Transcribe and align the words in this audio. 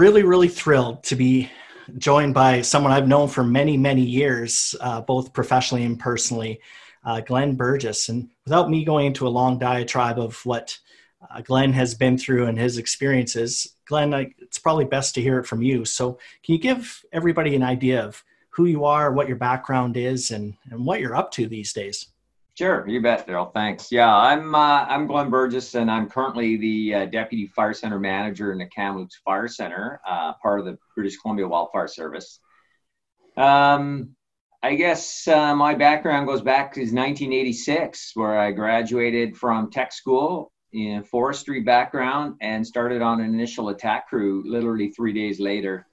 really, 0.00 0.22
really 0.22 0.48
thrilled 0.48 1.02
to 1.02 1.14
be 1.14 1.50
joined 1.98 2.32
by 2.32 2.62
someone 2.62 2.90
I've 2.90 3.06
known 3.06 3.28
for 3.28 3.44
many, 3.44 3.76
many 3.76 4.00
years, 4.00 4.74
uh, 4.80 5.02
both 5.02 5.34
professionally 5.34 5.84
and 5.84 6.00
personally, 6.00 6.58
uh, 7.04 7.20
Glenn 7.20 7.54
Burgess. 7.54 8.08
And 8.08 8.30
without 8.46 8.70
me 8.70 8.82
going 8.82 9.04
into 9.04 9.26
a 9.26 9.36
long 9.40 9.58
diatribe 9.58 10.18
of 10.18 10.40
what 10.46 10.78
uh, 11.30 11.42
Glenn 11.42 11.74
has 11.74 11.94
been 11.94 12.16
through 12.16 12.46
and 12.46 12.58
his 12.58 12.78
experiences, 12.78 13.76
Glenn, 13.84 14.14
I, 14.14 14.32
it's 14.38 14.58
probably 14.58 14.86
best 14.86 15.14
to 15.16 15.20
hear 15.20 15.38
it 15.38 15.46
from 15.46 15.60
you. 15.60 15.84
So, 15.84 16.14
can 16.42 16.54
you 16.54 16.58
give 16.58 17.02
everybody 17.12 17.54
an 17.54 17.62
idea 17.62 18.02
of 18.02 18.24
who 18.48 18.64
you 18.64 18.86
are, 18.86 19.12
what 19.12 19.28
your 19.28 19.36
background 19.36 19.98
is, 19.98 20.30
and, 20.30 20.54
and 20.70 20.86
what 20.86 21.00
you're 21.00 21.14
up 21.14 21.30
to 21.32 21.46
these 21.46 21.74
days? 21.74 22.06
Sure, 22.60 22.86
you 22.86 23.00
bet, 23.00 23.26
Daryl. 23.26 23.50
Thanks. 23.54 23.90
Yeah, 23.90 24.14
I'm 24.14 24.54
uh, 24.54 24.84
I'm 24.84 25.06
Glenn 25.06 25.30
Burgess, 25.30 25.74
and 25.74 25.90
I'm 25.90 26.10
currently 26.10 26.58
the 26.58 26.94
uh, 26.94 27.06
deputy 27.06 27.46
fire 27.46 27.72
center 27.72 27.98
manager 27.98 28.52
in 28.52 28.58
the 28.58 28.66
Kamloops 28.66 29.16
Fire 29.24 29.48
Center, 29.48 29.98
uh, 30.06 30.34
part 30.42 30.60
of 30.60 30.66
the 30.66 30.76
British 30.94 31.16
Columbia 31.16 31.48
Wildfire 31.48 31.88
Service. 31.88 32.38
Um, 33.34 34.14
I 34.62 34.74
guess 34.74 35.26
uh, 35.26 35.56
my 35.56 35.74
background 35.74 36.26
goes 36.26 36.42
back 36.42 36.74
to 36.74 36.80
1986, 36.80 38.12
where 38.12 38.38
I 38.38 38.52
graduated 38.52 39.38
from 39.38 39.70
tech 39.70 39.90
school 39.90 40.52
in 40.74 41.02
forestry 41.02 41.62
background 41.62 42.34
and 42.42 42.66
started 42.66 43.00
on 43.00 43.22
an 43.22 43.32
initial 43.32 43.70
attack 43.70 44.10
crew 44.10 44.42
literally 44.44 44.90
three 44.90 45.14
days 45.14 45.40
later. 45.40 45.86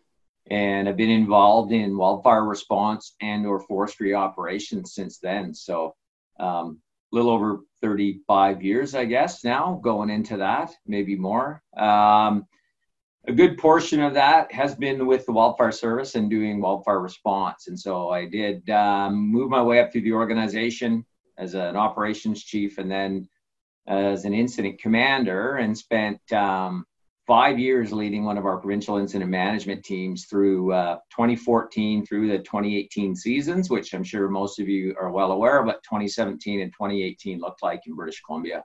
And 0.52 0.90
I've 0.90 0.98
been 0.98 1.12
involved 1.12 1.72
in 1.72 1.96
wildfire 1.96 2.44
response 2.44 3.16
and 3.22 3.48
or 3.48 3.62
forestry 3.62 4.14
operations 4.14 4.94
since 4.94 5.20
then. 5.20 5.54
So 5.54 5.96
um, 6.40 6.80
a 7.12 7.16
little 7.16 7.32
over 7.32 7.62
35 7.82 8.64
years, 8.64 8.96
I 8.96 9.06
guess, 9.06 9.44
now 9.44 9.80
going 9.84 10.10
into 10.10 10.38
that, 10.38 10.72
maybe 10.86 11.16
more. 11.16 11.62
Um, 11.76 12.46
a 13.28 13.34
good 13.34 13.58
portion 13.58 14.02
of 14.02 14.14
that 14.14 14.52
has 14.54 14.76
been 14.76 15.06
with 15.06 15.26
the 15.26 15.34
wildfire 15.34 15.72
service 15.72 16.16
and 16.16 16.30
doing 16.30 16.62
wildfire 16.62 17.02
response. 17.02 17.68
And 17.68 17.78
so 17.78 18.10
I 18.10 18.26
did 18.26 18.70
um, 18.70 19.16
move 19.16 19.50
my 19.50 19.62
way 19.62 19.80
up 19.80 19.92
through 19.92 20.02
the 20.02 20.14
organization 20.14 21.06
as 21.38 21.54
an 21.54 21.76
operations 21.76 22.44
chief 22.44 22.78
and 22.78 22.90
then 22.90 23.28
as 23.86 24.26
an 24.26 24.34
incident 24.34 24.80
commander 24.80 25.58
and 25.58 25.78
spent 25.78 26.20
um, 26.32 26.86
five 27.28 27.60
years 27.60 27.92
leading 27.92 28.24
one 28.24 28.38
of 28.38 28.46
our 28.46 28.58
provincial 28.58 28.98
incident 28.98 29.30
management 29.30 29.84
teams 29.84 30.26
through 30.26 30.72
uh, 30.72 30.96
2014 31.12 32.06
through 32.06 32.30
the 32.30 32.38
2018 32.38 33.16
seasons, 33.16 33.70
which 33.70 33.94
I'm 33.94 34.04
sure 34.04 34.30
most 34.30 34.60
of 34.60 34.70
you 34.70 34.96
are 35.00 35.12
well 35.12 35.34
aware 35.34 35.60
of 35.60 35.66
what 35.66 35.84
2017 35.84 36.62
and 36.62 36.72
2018 36.72 37.40
looked 37.40 37.62
like 37.62 37.82
in 37.86 37.96
British 37.96 38.22
Columbia. 38.22 38.64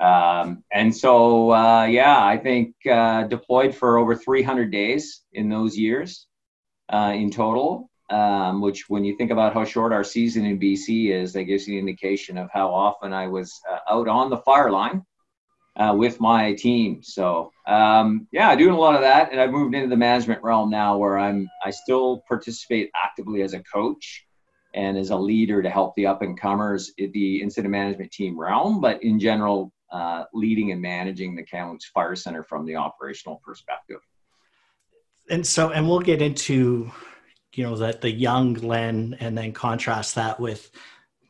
Um, 0.00 0.64
and 0.72 0.96
so, 0.96 1.52
uh, 1.52 1.84
yeah, 1.84 2.24
I 2.24 2.38
think 2.38 2.74
uh, 2.90 3.24
deployed 3.24 3.74
for 3.74 3.98
over 3.98 4.16
300 4.16 4.72
days 4.72 5.22
in 5.34 5.50
those 5.50 5.76
years 5.76 6.26
uh, 6.90 7.12
in 7.14 7.30
total, 7.30 7.90
um, 8.08 8.62
which 8.62 8.88
when 8.88 9.04
you 9.04 9.14
think 9.16 9.30
about 9.30 9.52
how 9.52 9.64
short 9.64 9.92
our 9.92 10.04
season 10.04 10.46
in 10.46 10.58
BC 10.58 11.10
is, 11.10 11.34
that 11.34 11.44
gives 11.44 11.68
you 11.68 11.74
an 11.74 11.80
indication 11.80 12.38
of 12.38 12.48
how 12.50 12.72
often 12.72 13.12
I 13.12 13.26
was 13.26 13.60
uh, 13.70 13.92
out 13.92 14.08
on 14.08 14.30
the 14.30 14.38
fire 14.38 14.70
line 14.70 15.02
uh, 15.78 15.94
with 15.96 16.20
my 16.20 16.54
team. 16.54 17.02
So 17.02 17.52
um, 17.66 18.26
yeah, 18.32 18.54
doing 18.56 18.74
a 18.74 18.78
lot 18.78 18.94
of 18.94 19.02
that, 19.02 19.30
and 19.30 19.40
I've 19.40 19.50
moved 19.50 19.74
into 19.74 19.88
the 19.88 19.96
management 19.96 20.42
realm 20.42 20.70
now, 20.70 20.96
where 20.96 21.18
I'm 21.18 21.48
I 21.64 21.70
still 21.70 22.22
participate 22.26 22.90
actively 22.96 23.42
as 23.42 23.54
a 23.54 23.62
coach 23.62 24.26
and 24.74 24.98
as 24.98 25.10
a 25.10 25.16
leader 25.16 25.62
to 25.62 25.70
help 25.70 25.94
the 25.96 26.06
up 26.06 26.22
and 26.22 26.38
comers 26.38 26.92
in 26.98 27.10
the 27.12 27.40
incident 27.40 27.72
management 27.72 28.12
team 28.12 28.38
realm, 28.38 28.80
but 28.80 29.02
in 29.02 29.18
general, 29.18 29.72
uh, 29.90 30.24
leading 30.34 30.72
and 30.72 30.82
managing 30.82 31.34
the 31.34 31.42
Kamloops 31.42 31.86
Fire 31.86 32.14
Center 32.14 32.44
from 32.44 32.66
the 32.66 32.76
operational 32.76 33.40
perspective. 33.44 34.00
And 35.30 35.46
so, 35.46 35.70
and 35.70 35.88
we'll 35.88 36.00
get 36.00 36.20
into 36.20 36.90
you 37.54 37.64
know 37.64 37.76
that 37.76 38.00
the 38.00 38.10
young 38.10 38.54
Glenn, 38.54 39.16
and 39.20 39.36
then 39.36 39.52
contrast 39.52 40.14
that 40.16 40.38
with 40.38 40.70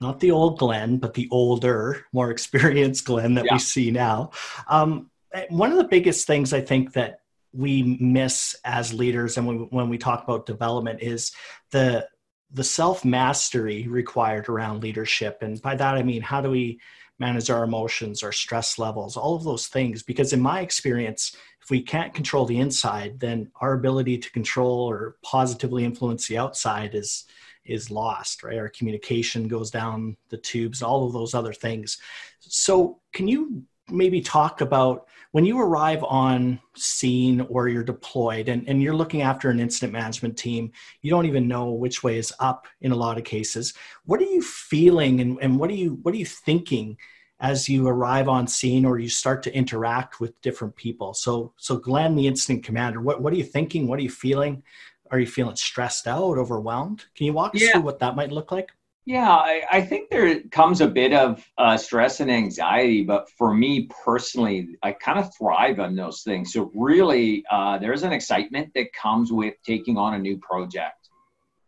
not 0.00 0.20
the 0.20 0.30
old 0.30 0.58
Glenn, 0.58 0.98
but 0.98 1.14
the 1.14 1.28
older, 1.30 2.04
more 2.12 2.30
experienced 2.30 3.04
Glenn 3.04 3.34
that 3.34 3.46
yeah. 3.46 3.54
we 3.54 3.58
see 3.58 3.90
now. 3.90 4.30
Um, 4.68 5.10
one 5.50 5.70
of 5.70 5.78
the 5.78 5.84
biggest 5.84 6.26
things 6.26 6.52
I 6.52 6.60
think 6.60 6.92
that 6.94 7.20
we 7.52 7.98
miss 8.00 8.56
as 8.64 8.92
leaders, 8.92 9.36
and 9.36 9.46
when, 9.46 9.56
when 9.70 9.88
we 9.88 9.98
talk 9.98 10.22
about 10.24 10.46
development, 10.46 11.02
is 11.02 11.32
the 11.70 12.06
the 12.50 12.64
self 12.64 13.04
mastery 13.04 13.86
required 13.88 14.48
around 14.48 14.82
leadership. 14.82 15.38
And 15.42 15.60
by 15.60 15.74
that 15.76 15.96
I 15.96 16.02
mean, 16.02 16.22
how 16.22 16.40
do 16.40 16.50
we 16.50 16.80
manage 17.18 17.50
our 17.50 17.64
emotions, 17.64 18.22
our 18.22 18.32
stress 18.32 18.78
levels, 18.78 19.16
all 19.16 19.34
of 19.34 19.44
those 19.44 19.66
things? 19.66 20.02
Because 20.02 20.32
in 20.32 20.40
my 20.40 20.60
experience, 20.60 21.36
if 21.62 21.70
we 21.70 21.82
can't 21.82 22.14
control 22.14 22.46
the 22.46 22.58
inside, 22.58 23.20
then 23.20 23.50
our 23.60 23.74
ability 23.74 24.18
to 24.18 24.30
control 24.30 24.88
or 24.88 25.16
positively 25.22 25.84
influence 25.84 26.26
the 26.26 26.38
outside 26.38 26.94
is 26.94 27.24
is 27.68 27.90
lost, 27.90 28.42
right? 28.42 28.58
Our 28.58 28.68
communication 28.68 29.48
goes 29.48 29.70
down 29.70 30.16
the 30.30 30.38
tubes, 30.38 30.82
all 30.82 31.06
of 31.06 31.12
those 31.12 31.34
other 31.34 31.52
things. 31.52 31.98
So, 32.40 33.00
can 33.12 33.28
you 33.28 33.64
maybe 33.90 34.20
talk 34.20 34.60
about 34.60 35.06
when 35.32 35.44
you 35.44 35.60
arrive 35.60 36.02
on 36.04 36.58
scene 36.74 37.42
or 37.42 37.68
you're 37.68 37.84
deployed 37.84 38.48
and, 38.48 38.66
and 38.68 38.82
you're 38.82 38.94
looking 38.94 39.22
after 39.22 39.50
an 39.50 39.60
incident 39.60 39.92
management 39.92 40.38
team, 40.38 40.72
you 41.02 41.10
don't 41.10 41.26
even 41.26 41.48
know 41.48 41.70
which 41.70 42.02
way 42.02 42.18
is 42.18 42.32
up 42.40 42.66
in 42.80 42.92
a 42.92 42.96
lot 42.96 43.18
of 43.18 43.24
cases. 43.24 43.74
What 44.04 44.20
are 44.20 44.24
you 44.24 44.42
feeling 44.42 45.20
and, 45.20 45.38
and 45.40 45.58
what 45.58 45.70
are 45.70 45.74
you 45.74 45.98
what 46.02 46.14
are 46.14 46.18
you 46.18 46.26
thinking 46.26 46.96
as 47.40 47.68
you 47.68 47.86
arrive 47.86 48.28
on 48.28 48.48
scene 48.48 48.84
or 48.84 48.98
you 48.98 49.08
start 49.08 49.42
to 49.44 49.54
interact 49.54 50.18
with 50.18 50.40
different 50.40 50.76
people? 50.76 51.12
So 51.12 51.52
so 51.58 51.76
Glenn, 51.76 52.14
the 52.14 52.26
incident 52.26 52.64
commander, 52.64 53.00
what, 53.00 53.20
what 53.20 53.32
are 53.32 53.36
you 53.36 53.44
thinking? 53.44 53.86
What 53.86 53.98
are 53.98 54.04
you 54.04 54.10
feeling? 54.10 54.62
Are 55.10 55.18
you 55.18 55.26
feeling 55.26 55.56
stressed 55.56 56.06
out, 56.06 56.38
overwhelmed? 56.38 57.04
Can 57.14 57.26
you 57.26 57.32
walk 57.32 57.54
us 57.54 57.62
yeah. 57.62 57.72
through 57.72 57.82
what 57.82 57.98
that 58.00 58.16
might 58.16 58.32
look 58.32 58.52
like? 58.52 58.70
Yeah, 59.08 59.30
I, 59.30 59.62
I 59.72 59.80
think 59.80 60.10
there 60.10 60.42
comes 60.50 60.82
a 60.82 60.86
bit 60.86 61.14
of 61.14 61.42
uh, 61.56 61.78
stress 61.78 62.20
and 62.20 62.30
anxiety, 62.30 63.04
but 63.04 63.30
for 63.38 63.54
me 63.54 63.88
personally, 64.04 64.76
I 64.82 64.92
kind 64.92 65.18
of 65.18 65.34
thrive 65.34 65.80
on 65.80 65.96
those 65.96 66.20
things. 66.20 66.52
So 66.52 66.70
really, 66.74 67.42
uh, 67.50 67.78
there's 67.78 68.02
an 68.02 68.12
excitement 68.12 68.70
that 68.74 68.92
comes 68.92 69.32
with 69.32 69.54
taking 69.64 69.96
on 69.96 70.12
a 70.12 70.18
new 70.18 70.36
project 70.36 71.08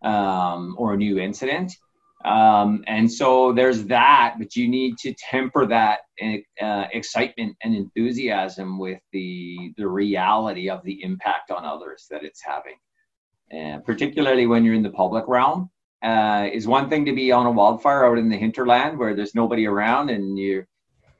um, 0.02 0.74
or 0.76 0.92
a 0.92 0.98
new 0.98 1.18
incident. 1.18 1.72
Um, 2.26 2.84
and 2.86 3.10
so 3.10 3.54
there's 3.54 3.84
that, 3.84 4.34
but 4.38 4.54
you 4.54 4.68
need 4.68 4.98
to 4.98 5.14
temper 5.14 5.64
that 5.64 6.00
uh, 6.60 6.88
excitement 6.92 7.56
and 7.62 7.74
enthusiasm 7.74 8.78
with 8.78 9.00
the 9.12 9.72
the 9.78 9.88
reality 9.88 10.68
of 10.68 10.84
the 10.84 11.02
impact 11.02 11.50
on 11.50 11.64
others 11.64 12.06
that 12.10 12.22
it's 12.22 12.42
having 12.44 12.76
uh, 13.56 13.78
particularly 13.78 14.46
when 14.46 14.64
you're 14.64 14.74
in 14.74 14.82
the 14.82 14.90
public 14.90 15.24
realm. 15.28 15.70
Uh, 16.02 16.48
is 16.50 16.66
one 16.66 16.88
thing 16.88 17.04
to 17.04 17.14
be 17.14 17.30
on 17.30 17.44
a 17.44 17.50
wildfire 17.50 18.06
out 18.06 18.16
in 18.16 18.30
the 18.30 18.36
hinterland 18.36 18.98
where 18.98 19.14
there's 19.14 19.34
nobody 19.34 19.66
around 19.66 20.08
and 20.08 20.38
you're, 20.38 20.66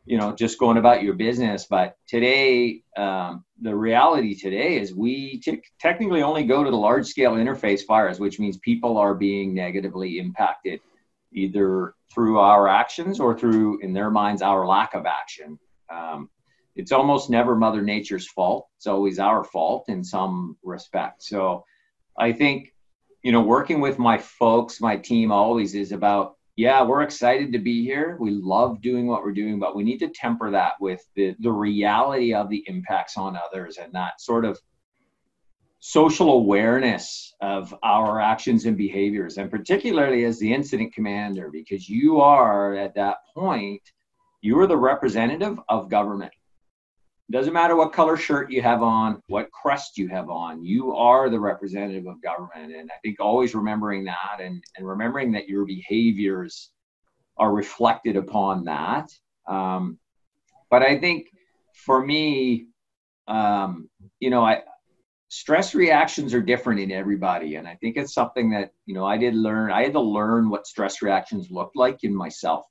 you 0.07 0.17
know, 0.17 0.35
just 0.35 0.59
going 0.59 0.79
about 0.79 1.03
your 1.03 1.13
business. 1.13 1.67
But 1.69 1.97
today, 2.09 2.83
um, 2.97 3.45
the 3.61 3.77
reality 3.77 4.35
today 4.35 4.79
is 4.79 4.95
we 4.95 5.39
t- 5.41 5.63
technically 5.79 6.23
only 6.23 6.45
go 6.45 6.65
to 6.65 6.71
the 6.71 6.77
large 6.77 7.07
scale 7.07 7.33
interface 7.33 7.83
fires, 7.85 8.19
which 8.19 8.39
means 8.39 8.57
people 8.57 8.97
are 8.97 9.15
being 9.15 9.53
negatively 9.53 10.19
impacted 10.19 10.81
either 11.33 11.95
through 12.13 12.39
our 12.39 12.67
actions 12.67 13.21
or 13.21 13.39
through, 13.39 13.81
in 13.81 13.93
their 13.93 14.11
minds, 14.11 14.41
our 14.41 14.67
lack 14.67 14.95
of 14.95 15.05
action. 15.05 15.59
Um, 15.93 16.31
it's 16.75 16.93
almost 16.93 17.31
never 17.31 17.55
Mother 17.55 17.83
Nature's 17.83 18.29
fault. 18.29 18.69
It's 18.79 18.87
always 18.87 19.19
our 19.19 19.45
fault 19.45 19.85
in 19.89 20.03
some 20.03 20.57
respect. 20.63 21.23
So 21.23 21.65
I 22.21 22.33
think, 22.33 22.75
you 23.23 23.33
know, 23.33 23.41
working 23.41 23.81
with 23.81 23.99
my 23.99 24.19
folks, 24.19 24.81
my 24.81 24.97
team 24.97 25.33
always 25.33 25.75
is 25.75 25.93
about, 25.93 26.37
yeah, 26.57 26.83
we're 26.83 27.03
excited 27.03 27.53
to 27.53 27.59
be 27.59 27.83
here. 27.83 28.19
We 28.21 28.31
love 28.31 28.83
doing 28.83 29.07
what 29.07 29.25
we're 29.25 29.33
doing, 29.33 29.59
but 29.59 29.75
we 29.75 29.83
need 29.83 29.99
to 29.99 30.09
temper 30.09 30.51
that 30.51 30.75
with 30.81 31.03
the, 31.17 31.35
the 31.41 31.51
reality 31.51 32.35
of 32.35 32.51
the 32.51 32.63
impacts 32.67 33.17
on 33.17 33.37
others 33.37 33.79
and 33.79 33.93
that 33.95 34.21
sort 34.21 34.45
of 34.45 34.59
social 35.79 36.33
awareness 36.33 37.35
of 37.41 37.75
our 37.83 38.21
actions 38.21 38.67
and 38.67 38.77
behaviors, 38.77 39.39
and 39.39 39.51
particularly 39.51 40.27
as 40.27 40.39
the 40.39 40.53
incident 40.53 40.93
commander, 40.93 41.49
because 41.51 41.89
you 41.89 42.21
are 42.21 42.75
at 42.75 42.95
that 42.95 43.17
point, 43.35 43.81
you 44.43 44.61
are 44.61 44.67
the 44.67 44.77
representative 44.77 45.59
of 45.71 45.89
government. 45.89 46.33
Doesn't 47.31 47.53
matter 47.53 47.77
what 47.77 47.93
color 47.93 48.17
shirt 48.17 48.51
you 48.51 48.61
have 48.61 48.83
on, 48.83 49.23
what 49.29 49.53
crest 49.53 49.97
you 49.97 50.09
have 50.09 50.29
on, 50.31 50.65
you 50.65 50.97
are 50.97 51.31
the 51.31 51.39
representative 51.39 52.07
of 52.07 52.21
government. 52.21 52.75
And 52.75 52.91
I 52.91 52.99
think 53.03 53.21
always 53.21 53.55
remembering 53.55 54.05
that 54.05 54.41
and, 54.41 54.63
and 54.77 54.87
remembering 54.87 55.33
that 55.33 55.49
your 55.49 55.65
behaviors 55.65 56.71
are 57.37 57.53
reflected 57.53 58.17
upon 58.17 58.65
that. 58.65 59.11
Um, 59.47 59.99
but 60.71 60.83
I 60.83 60.99
think 60.99 61.29
for 61.75 62.05
me, 62.05 62.67
um, 63.29 63.89
you 64.19 64.31
know, 64.31 64.45
I, 64.45 64.63
stress 65.29 65.75
reactions 65.75 66.35
are 66.35 66.43
different 66.43 66.81
in 66.81 66.91
everybody. 66.91 67.55
And 67.55 67.69
I 67.69 67.77
think 67.77 67.97
it's 67.97 68.13
something 68.13 68.51
that, 68.51 68.73
you 68.87 68.95
know, 68.95 69.07
I 69.07 69.17
did 69.17 69.35
learn, 69.35 69.71
I 69.71 69.85
had 69.85 69.93
to 69.93 70.01
learn 70.01 70.51
what 70.51 70.67
stress 70.67 71.01
reactions 71.01 71.51
looked 71.51 71.77
like 71.77 72.03
in 72.03 72.15
myself 72.15 72.67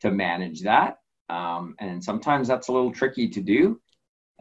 to 0.00 0.10
manage 0.10 0.62
that. 0.62 0.99
Um, 1.30 1.76
and 1.78 2.02
sometimes 2.02 2.48
that's 2.48 2.68
a 2.68 2.72
little 2.72 2.92
tricky 2.92 3.28
to 3.28 3.40
do. 3.40 3.80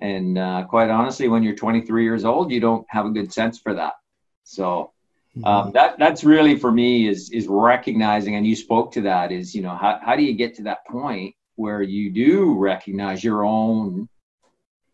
And 0.02 0.38
uh, 0.38 0.66
quite 0.68 0.90
honestly, 0.90 1.28
when 1.28 1.44
you're 1.44 1.56
23 1.56 2.04
years 2.04 2.26
old, 2.26 2.52
you 2.52 2.60
don't 2.60 2.86
have 2.90 3.06
a 3.06 3.12
good 3.12 3.32
sense 3.32 3.60
for 3.60 3.74
that. 3.76 3.94
So 4.44 4.92
um, 5.38 5.44
mm-hmm. 5.44 5.72
that 5.74 6.00
that's 6.00 6.24
really 6.24 6.58
for 6.58 6.72
me 6.72 7.08
is 7.08 7.30
is 7.30 7.48
recognizing, 7.48 8.36
and 8.36 8.48
you 8.48 8.56
spoke 8.56 8.94
to 8.94 9.02
that 9.02 9.32
is 9.32 9.54
you 9.54 9.62
know 9.62 9.76
how 9.76 10.00
how 10.04 10.16
do 10.16 10.24
you 10.24 10.34
get 10.34 10.56
to 10.56 10.64
that 10.64 10.88
point 10.88 11.36
where 11.56 11.82
you 11.82 12.10
do 12.10 12.58
recognize 12.58 13.24
your 13.24 13.46
own 13.46 14.10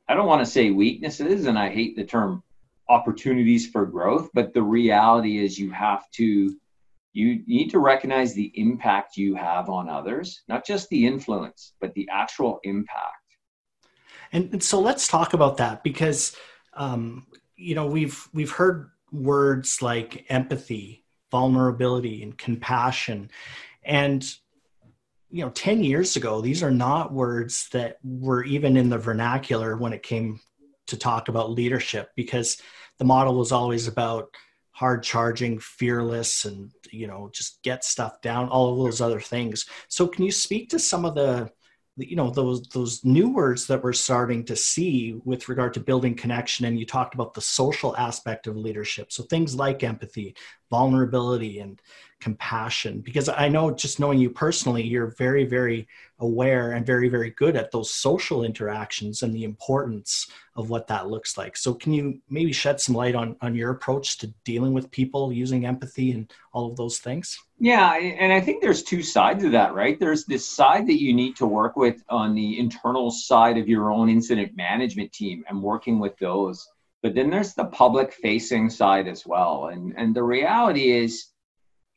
I 0.08 0.14
don't 0.14 0.28
want 0.28 0.46
to 0.46 0.52
say 0.52 0.70
weaknesses, 0.72 1.46
and 1.46 1.58
I 1.58 1.70
hate 1.70 1.96
the 1.96 2.04
term 2.04 2.44
opportunities 2.90 3.68
for 3.68 3.86
growth, 3.86 4.30
but 4.34 4.54
the 4.54 4.62
reality 4.62 5.44
is 5.44 5.58
you 5.58 5.72
have 5.72 6.10
to 6.12 6.56
you 7.16 7.42
need 7.48 7.70
to 7.70 7.80
recognize 7.80 8.34
the 8.34 8.52
impact 8.56 9.16
you 9.16 9.36
have 9.36 9.70
on 9.70 9.88
others, 9.88 10.42
not 10.50 10.66
just 10.66 10.90
the 10.90 11.08
influence, 11.08 11.74
but 11.80 11.94
the 11.94 12.08
actual 12.12 12.60
impact. 12.64 13.16
And, 14.34 14.52
and 14.52 14.62
so 14.62 14.82
let's 14.82 15.08
talk 15.08 15.34
about 15.34 15.56
that 15.58 15.82
because 15.82 16.36
um, 16.74 17.26
you 17.56 17.74
know 17.74 17.86
we've 17.86 18.28
we've 18.34 18.52
heard 18.52 18.92
words 19.14 19.82
like 19.82 20.26
empathy, 20.28 21.06
vulnerability, 21.32 22.22
and 22.22 22.38
compassion, 22.38 23.32
and 23.84 24.26
you 25.30 25.42
know 25.42 25.52
10 25.52 25.84
years 25.84 26.18
ago 26.18 26.42
these 26.42 26.62
are 26.62 26.72
not 26.72 27.14
words 27.14 27.70
that 27.70 27.98
were 28.04 28.44
even 28.44 28.76
in 28.76 28.90
the 28.90 28.98
vernacular 28.98 29.78
when 29.78 29.94
it 29.94 30.04
came 30.04 30.40
to 30.88 30.98
talk 30.98 31.30
about 31.30 31.50
leadership 31.50 32.10
because 32.16 32.62
the 33.00 33.06
model 33.06 33.36
was 33.36 33.52
always 33.52 33.88
about 33.88 34.36
hard 34.76 35.02
charging 35.02 35.58
fearless 35.58 36.44
and 36.44 36.70
you 36.92 37.08
know 37.08 37.30
just 37.34 37.64
get 37.64 37.86
stuff 37.86 38.20
down 38.22 38.50
all 38.50 38.74
of 38.74 38.78
those 38.78 39.00
other 39.00 39.22
things. 39.22 39.66
So 39.88 40.06
can 40.06 40.26
you 40.26 40.32
speak 40.32 40.70
to 40.70 40.80
some 40.80 41.06
of 41.06 41.16
the 41.16 41.50
you 41.96 42.18
know 42.18 42.30
those 42.30 42.68
those 42.74 43.06
new 43.06 43.30
words 43.30 43.68
that 43.68 43.82
we're 43.82 43.94
starting 43.94 44.44
to 44.44 44.56
see 44.56 45.16
with 45.24 45.48
regard 45.48 45.74
to 45.76 45.80
building 45.80 46.14
connection? 46.14 46.66
And 46.66 46.78
you 46.78 46.86
talked 46.86 47.14
about 47.14 47.34
the 47.34 47.40
social 47.42 47.96
aspect 47.96 48.48
of 48.48 48.58
leadership. 48.58 49.14
So 49.14 49.24
things 49.24 49.56
like 49.56 49.82
empathy 49.82 50.36
vulnerability 50.70 51.60
and 51.60 51.82
compassion 52.26 53.02
because 53.02 53.30
i 53.30 53.48
know 53.48 53.70
just 53.70 54.00
knowing 54.00 54.18
you 54.18 54.32
personally 54.32 54.84
you're 54.84 55.14
very 55.26 55.46
very 55.46 55.88
aware 56.20 56.72
and 56.72 56.86
very 56.86 57.10
very 57.10 57.30
good 57.32 57.56
at 57.56 57.72
those 57.72 57.94
social 57.94 58.44
interactions 58.44 59.22
and 59.22 59.34
the 59.36 59.44
importance 59.44 60.28
of 60.56 60.70
what 60.70 60.88
that 60.88 61.10
looks 61.10 61.38
like. 61.38 61.58
So 61.58 61.74
can 61.74 61.92
you 61.92 62.22
maybe 62.30 62.54
shed 62.54 62.80
some 62.80 62.96
light 62.96 63.16
on 63.16 63.36
on 63.42 63.56
your 63.56 63.72
approach 63.72 64.18
to 64.20 64.34
dealing 64.46 64.74
with 64.74 64.90
people 64.92 65.34
using 65.34 65.66
empathy 65.66 66.12
and 66.12 66.32
all 66.54 66.70
of 66.70 66.78
those 66.78 67.00
things? 67.00 67.38
Yeah 67.60 67.96
and 67.96 68.32
i 68.32 68.40
think 68.40 68.62
there's 68.62 68.84
two 68.84 69.04
sides 69.04 69.44
of 69.44 69.52
that 69.52 69.74
right? 69.74 70.00
There's 70.00 70.26
this 70.26 70.48
side 70.48 70.88
that 70.88 71.02
you 71.02 71.14
need 71.14 71.36
to 71.38 71.46
work 71.46 71.76
with 71.76 72.02
on 72.10 72.34
the 72.34 72.60
internal 72.60 73.12
side 73.12 73.58
of 73.58 73.68
your 73.68 73.92
own 73.92 74.10
incident 74.10 74.56
management 74.56 75.12
team 75.12 75.44
and 75.50 75.62
working 75.62 76.00
with 76.00 76.18
those. 76.18 76.66
But 77.04 77.14
then 77.14 77.30
there's 77.30 77.54
the 77.54 77.66
public 77.66 78.14
facing 78.14 78.70
side 78.70 79.08
as 79.08 79.26
well. 79.26 79.68
And 79.68 79.94
and 79.98 80.16
the 80.16 80.24
reality 80.24 80.92
is 80.92 81.28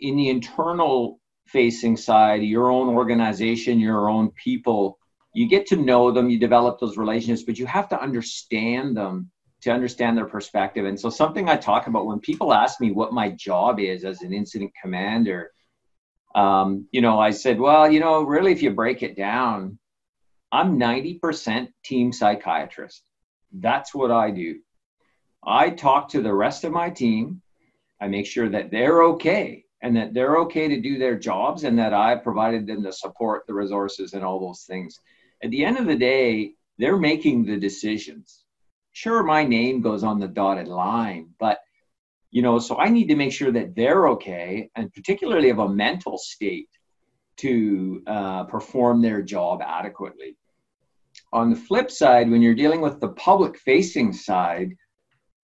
in 0.01 0.17
the 0.17 0.29
internal 0.29 1.21
facing 1.47 1.97
side, 1.97 2.43
your 2.43 2.71
own 2.71 2.89
organization, 2.89 3.81
your 3.81 4.09
own 4.09 4.31
people, 4.33 4.99
you 5.35 5.49
get 5.49 5.67
to 5.67 5.77
know 5.77 6.11
them, 6.11 6.31
you 6.31 6.39
develop 6.39 6.79
those 6.79 6.97
relationships, 6.97 7.45
but 7.45 7.59
you 7.59 7.67
have 7.67 7.89
to 7.89 8.01
understand 8.01 8.97
them 8.97 9.31
to 9.63 9.71
understand 9.71 10.17
their 10.17 10.27
perspective. 10.27 10.85
And 10.85 10.99
so, 10.99 11.11
something 11.11 11.49
I 11.49 11.57
talk 11.57 11.87
about 11.87 12.07
when 12.07 12.21
people 12.21 12.53
ask 12.53 12.81
me 12.81 12.93
what 12.93 13.13
my 13.13 13.31
job 13.31 13.81
is 13.81 14.05
as 14.05 14.23
an 14.23 14.33
incident 14.33 14.73
commander, 14.81 15.51
um, 16.35 16.87
you 16.93 17.01
know, 17.01 17.19
I 17.19 17.31
said, 17.31 17.59
well, 17.59 17.91
you 17.91 18.01
know, 18.01 18.23
really, 18.23 18.53
if 18.53 18.63
you 18.63 18.71
break 18.71 19.03
it 19.03 19.17
down, 19.17 19.79
I'm 20.53 20.79
90% 20.79 21.69
team 21.85 22.13
psychiatrist. 22.13 23.03
That's 23.53 23.95
what 23.95 24.11
I 24.11 24.31
do. 24.31 24.61
I 25.45 25.71
talk 25.71 26.11
to 26.11 26.23
the 26.23 26.33
rest 26.33 26.65
of 26.65 26.73
my 26.73 26.91
team. 26.91 27.43
I 28.01 28.09
make 28.09 28.27
sure 28.27 28.49
that 28.49 28.71
they're 28.71 29.03
okay 29.05 29.65
and 29.83 29.97
that 29.97 30.13
they're 30.15 30.39
okay 30.39 30.69
to 30.69 30.81
do 30.81 30.99
their 30.99 31.19
jobs 31.19 31.65
and 31.65 31.79
that 31.79 31.95
I 31.95 32.17
provided 32.17 32.67
them 32.67 32.83
the 32.83 32.93
support, 32.93 33.45
the 33.47 33.55
resources, 33.55 34.13
and 34.13 34.25
all 34.25 34.41
those 34.41 34.65
things. 34.65 34.99
At 35.43 35.51
the 35.51 35.65
end 35.65 35.79
of 35.79 35.87
the 35.87 35.97
day, 35.97 36.53
they're 36.79 36.97
making 36.97 37.45
the 37.45 37.57
decisions. 37.57 38.45
Sure, 38.93 39.23
my 39.23 39.45
name 39.45 39.81
goes 39.81 40.03
on 40.03 40.19
the 40.19 40.29
dotted 40.29 40.69
line, 40.69 41.31
but 41.39 41.59
you 42.31 42.43
know, 42.43 42.59
so 42.59 42.77
I 42.77 42.89
need 42.89 43.09
to 43.09 43.17
make 43.17 43.33
sure 43.33 43.53
that 43.53 43.75
they're 43.75 44.09
okay, 44.09 44.69
and 44.75 44.93
particularly 44.93 45.49
of 45.49 45.61
a 45.61 45.69
mental 45.69 46.19
state 46.19 46.69
to 47.39 48.03
uh, 48.07 48.45
perform 48.45 49.01
their 49.01 49.23
job 49.23 49.63
adequately. 49.63 50.37
On 51.33 51.51
the 51.51 51.57
flip 51.57 51.91
side, 51.91 52.31
when 52.31 52.43
you're 52.43 52.55
dealing 52.55 52.81
with 52.81 53.01
the 53.01 53.09
public 53.11 53.59
facing 53.59 54.13
side, 54.13 54.77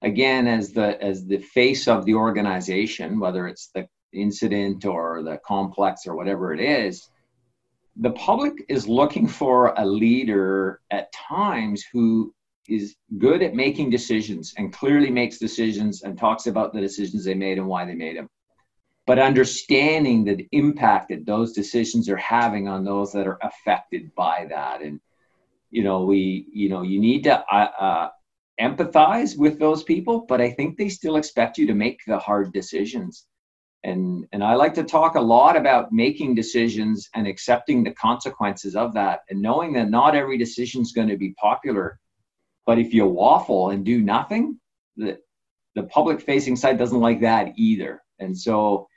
again 0.05 0.47
as 0.47 0.73
the 0.73 1.03
as 1.03 1.27
the 1.27 1.39
face 1.39 1.89
of 1.89 2.05
the 2.05 2.15
organization 2.15 3.19
whether 3.19 3.49
it's 3.49 3.71
the 3.75 3.89
incident 4.15 4.85
or 4.85 5.23
the 5.23 5.39
complex 5.47 6.07
or 6.07 6.15
whatever 6.17 6.53
it 6.53 6.61
is, 6.61 7.09
the 7.97 8.11
public 8.13 8.55
is 8.69 8.89
looking 8.89 9.27
for 9.27 9.75
a 9.77 9.85
leader 9.85 10.81
at 10.91 11.13
times 11.13 11.85
who 11.93 12.35
is 12.69 12.97
good 13.19 13.43
at 13.43 13.55
making 13.55 13.91
decisions 13.91 14.55
and 14.57 14.73
clearly 14.73 15.11
makes 15.11 15.39
decisions 15.39 16.03
and 16.03 16.19
talks 16.19 16.47
about 16.47 16.73
the 16.73 16.81
decisions 16.81 17.25
they 17.25 17.35
made 17.35 17.59
and 17.59 17.67
why 17.67 17.85
they 17.85 17.95
made 17.95 18.17
them. 18.17 18.29
But 19.07 19.19
understanding 19.19 20.25
the 20.25 20.49
impact 20.53 21.11
that 21.11 21.27
those 21.27 21.53
decisions 21.53 22.09
are 22.09 22.17
having 22.17 22.69
on 22.69 22.85
those 22.85 23.13
that 23.13 23.27
are 23.27 23.39
affected 23.43 24.15
by 24.15 24.47
that. 24.49 24.81
And 24.81 24.99
you 25.75 25.83
know 25.83 26.05
we 26.05 26.47
you 26.53 26.69
know 26.69 26.83
you 26.83 27.01
need 27.01 27.25
to 27.25 27.35
uh, 27.53 27.71
uh, 27.87 28.09
empathize 28.61 29.37
with 29.37 29.59
those 29.59 29.83
people 29.83 30.25
but 30.29 30.41
i 30.41 30.49
think 30.49 30.79
they 30.79 30.89
still 30.89 31.17
expect 31.17 31.59
you 31.59 31.67
to 31.67 31.75
make 31.75 31.99
the 32.07 32.19
hard 32.19 32.53
decisions 32.53 33.27
and 33.85 34.27
and 34.33 34.43
i 34.43 34.55
like 34.55 34.75
to 34.75 34.83
talk 34.83 35.15
a 35.15 35.21
lot 35.21 35.57
about 35.57 35.93
making 35.93 36.35
decisions 36.35 37.09
and 37.15 37.27
accepting 37.27 37.85
the 37.85 37.93
consequences 37.93 38.75
of 38.75 38.95
that 38.95 39.21
and 39.29 39.41
knowing 39.41 39.73
that 39.75 39.91
not 39.91 40.17
every 40.17 40.39
decision 40.39 40.83
is 40.83 40.93
going 40.93 41.09
to 41.09 41.17
be 41.17 41.35
popular. 41.35 41.99
But 42.67 42.79
if 42.79 42.95
you 42.95 43.07
waffle 43.07 43.71
and 43.71 43.85
do 43.85 44.01
nothing 44.01 44.59
the 44.97 45.19
the 45.75 45.83
public 45.85 46.21
facing 46.21 46.57
side 46.57 46.79
doesn't 46.79 47.01
like 47.01 47.21
that 47.21 47.53
either. 47.57 48.03
And 48.21 48.37
so 48.37 48.89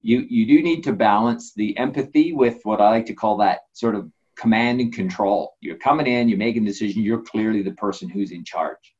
you 0.00 0.26
you 0.28 0.46
do 0.46 0.62
need 0.62 0.82
to 0.84 0.92
balance 0.92 1.52
the 1.54 1.76
empathy 1.76 2.32
with 2.32 2.60
what 2.62 2.80
i 2.80 2.88
like 2.88 3.06
to 3.06 3.14
call 3.14 3.36
that 3.38 3.60
sort 3.74 3.94
of 3.94 4.10
command 4.36 4.80
and 4.80 4.92
control. 4.92 5.56
You're 5.60 5.76
coming 5.76 6.06
in 6.06 6.28
you're 6.28 6.38
making 6.38 6.62
a 6.62 6.66
decision 6.66 7.02
you're 7.02 7.22
clearly 7.22 7.62
the 7.62 7.72
person 7.72 8.08
who's 8.08 8.32
in 8.32 8.44
charge. 8.44 8.94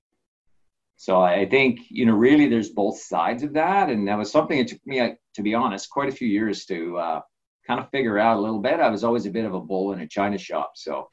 So 0.96 1.22
I 1.22 1.46
think 1.48 1.80
you 1.88 2.04
know 2.04 2.12
really 2.12 2.46
there's 2.46 2.68
both 2.68 3.00
sides 3.00 3.42
of 3.42 3.54
that, 3.54 3.88
and 3.88 4.06
that 4.06 4.18
was 4.18 4.30
something 4.30 4.58
it 4.58 4.68
took 4.68 4.86
me, 4.86 5.16
to 5.34 5.42
be 5.42 5.54
honest, 5.54 5.90
quite 5.90 6.08
a 6.08 6.12
few 6.12 6.28
years 6.28 6.64
to 6.66 6.98
uh, 6.98 7.20
kind 7.66 7.80
of 7.80 7.90
figure 7.90 8.18
out 8.18 8.36
a 8.36 8.40
little 8.40 8.60
bit. 8.60 8.80
I 8.80 8.88
was 8.88 9.04
always 9.04 9.26
a 9.26 9.30
bit 9.30 9.44
of 9.44 9.54
a 9.54 9.60
bull 9.60 9.92
in 9.92 10.00
a 10.00 10.06
china 10.06 10.38
shop, 10.38 10.72
so. 10.74 11.08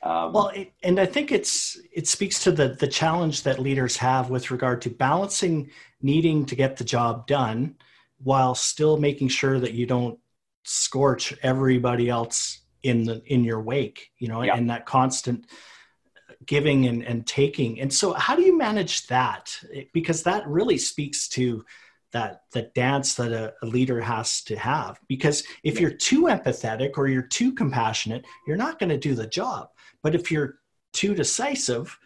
Um, 0.00 0.32
well, 0.32 0.48
it, 0.48 0.72
and 0.84 1.00
I 1.00 1.06
think 1.06 1.32
it's 1.32 1.76
it 1.92 2.06
speaks 2.06 2.44
to 2.44 2.52
the 2.52 2.68
the 2.68 2.86
challenge 2.86 3.42
that 3.42 3.58
leaders 3.58 3.96
have 3.96 4.30
with 4.30 4.52
regard 4.52 4.80
to 4.82 4.90
balancing 4.90 5.70
needing 6.00 6.46
to 6.46 6.54
get 6.54 6.76
the 6.76 6.84
job 6.84 7.26
done 7.26 7.74
while 8.22 8.54
still 8.54 8.96
making 8.96 9.28
sure 9.28 9.58
that 9.58 9.74
you 9.74 9.86
don't 9.86 10.18
scorch 10.62 11.34
everybody 11.42 12.08
else 12.08 12.60
in 12.84 13.02
the 13.02 13.20
in 13.26 13.42
your 13.42 13.60
wake. 13.60 14.12
You 14.18 14.28
know, 14.28 14.42
yeah. 14.42 14.54
and 14.54 14.70
that 14.70 14.86
constant 14.86 15.46
giving 16.44 16.86
and, 16.86 17.02
and 17.02 17.26
taking. 17.26 17.80
And 17.80 17.92
so 17.92 18.12
how 18.12 18.36
do 18.36 18.42
you 18.42 18.56
manage 18.56 19.06
that? 19.08 19.56
Because 19.92 20.22
that 20.22 20.46
really 20.46 20.78
speaks 20.78 21.28
to 21.30 21.64
that 22.12 22.42
the 22.52 22.62
dance 22.74 23.14
that 23.14 23.32
a, 23.32 23.52
a, 23.62 23.66
leader 23.66 24.00
has 24.00 24.42
to 24.42 24.56
have 24.56 24.98
because 25.08 25.44
if 25.62 25.80
you're 25.80 25.90
too 25.90 26.22
empathetic 26.24 26.92
or 26.96 27.08
you're 27.08 27.22
too 27.22 27.52
compassionate 27.52 28.24
you're 28.46 28.56
not 28.56 28.78
going 28.78 28.88
to 28.88 28.96
do 28.96 29.14
the 29.14 29.26
job 29.26 29.68
but 30.02 30.14
if 30.14 30.30
you're 30.30 30.58
too 30.92 31.14
decisive 31.14 31.98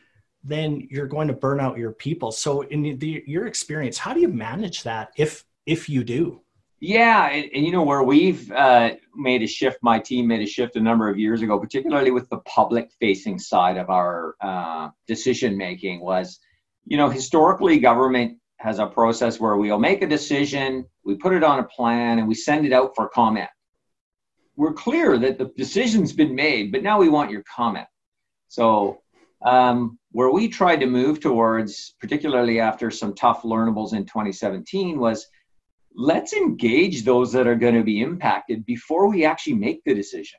then 0.44 0.86
you're 0.90 1.06
going 1.06 1.28
to 1.28 1.34
burn 1.34 1.60
out 1.60 1.78
your 1.78 1.92
people 1.92 2.32
so 2.32 2.62
in 2.62 2.98
the, 2.98 3.22
your 3.26 3.46
experience 3.46 3.98
how 3.98 4.12
do 4.12 4.20
you 4.20 4.28
manage 4.28 4.82
that 4.82 5.10
if 5.16 5.44
if 5.66 5.88
you 5.88 6.02
do 6.02 6.42
yeah, 6.84 7.28
and, 7.28 7.48
and, 7.54 7.64
you 7.64 7.70
know 7.70 7.84
where 7.84 8.02
we've 8.02 8.50
uh, 8.50 8.96
made 9.14 9.40
a 9.42 9.46
shift. 9.46 9.78
My 9.82 10.00
team 10.00 10.26
made 10.26 10.40
a 10.40 10.46
shift 10.46 10.74
a 10.74 10.80
number 10.80 11.08
of 11.08 11.16
years 11.16 11.40
ago, 11.40 11.56
particularly 11.56 12.10
with 12.10 12.28
the 12.28 12.38
public-facing 12.38 13.38
side 13.38 13.76
of 13.76 13.88
our 13.88 14.34
uh, 14.40 14.88
decision 15.06 15.56
making. 15.56 16.00
Was 16.00 16.40
you 16.84 16.96
know 16.96 17.08
historically 17.08 17.78
government 17.78 18.38
has 18.62 18.78
a 18.78 18.86
process 18.86 19.40
where 19.40 19.56
we'll 19.56 19.78
make 19.78 20.02
a 20.02 20.06
decision, 20.06 20.84
we 21.04 21.14
put 21.16 21.32
it 21.32 21.42
on 21.42 21.58
a 21.58 21.64
plan, 21.64 22.18
and 22.18 22.28
we 22.28 22.34
send 22.34 22.64
it 22.66 22.72
out 22.72 22.92
for 22.94 23.08
comment. 23.08 23.50
We're 24.56 24.72
clear 24.72 25.18
that 25.18 25.38
the 25.38 25.52
decision's 25.56 26.12
been 26.12 26.34
made, 26.34 26.72
but 26.72 26.82
now 26.82 26.98
we 26.98 27.08
want 27.08 27.30
your 27.30 27.42
comment. 27.42 27.86
So 28.48 29.00
um, 29.44 29.98
where 30.12 30.30
we 30.30 30.48
tried 30.48 30.80
to 30.80 30.86
move 30.86 31.20
towards, 31.20 31.94
particularly 32.00 32.60
after 32.60 32.90
some 32.90 33.14
tough 33.14 33.42
learnables 33.42 33.94
in 33.94 34.04
2017, 34.04 34.98
was 34.98 35.26
let's 35.94 36.32
engage 36.32 37.04
those 37.04 37.32
that 37.32 37.46
are 37.46 37.56
going 37.56 37.74
to 37.74 37.82
be 37.82 38.00
impacted 38.00 38.64
before 38.64 39.08
we 39.08 39.24
actually 39.24 39.54
make 39.54 39.82
the 39.84 39.94
decision 39.94 40.38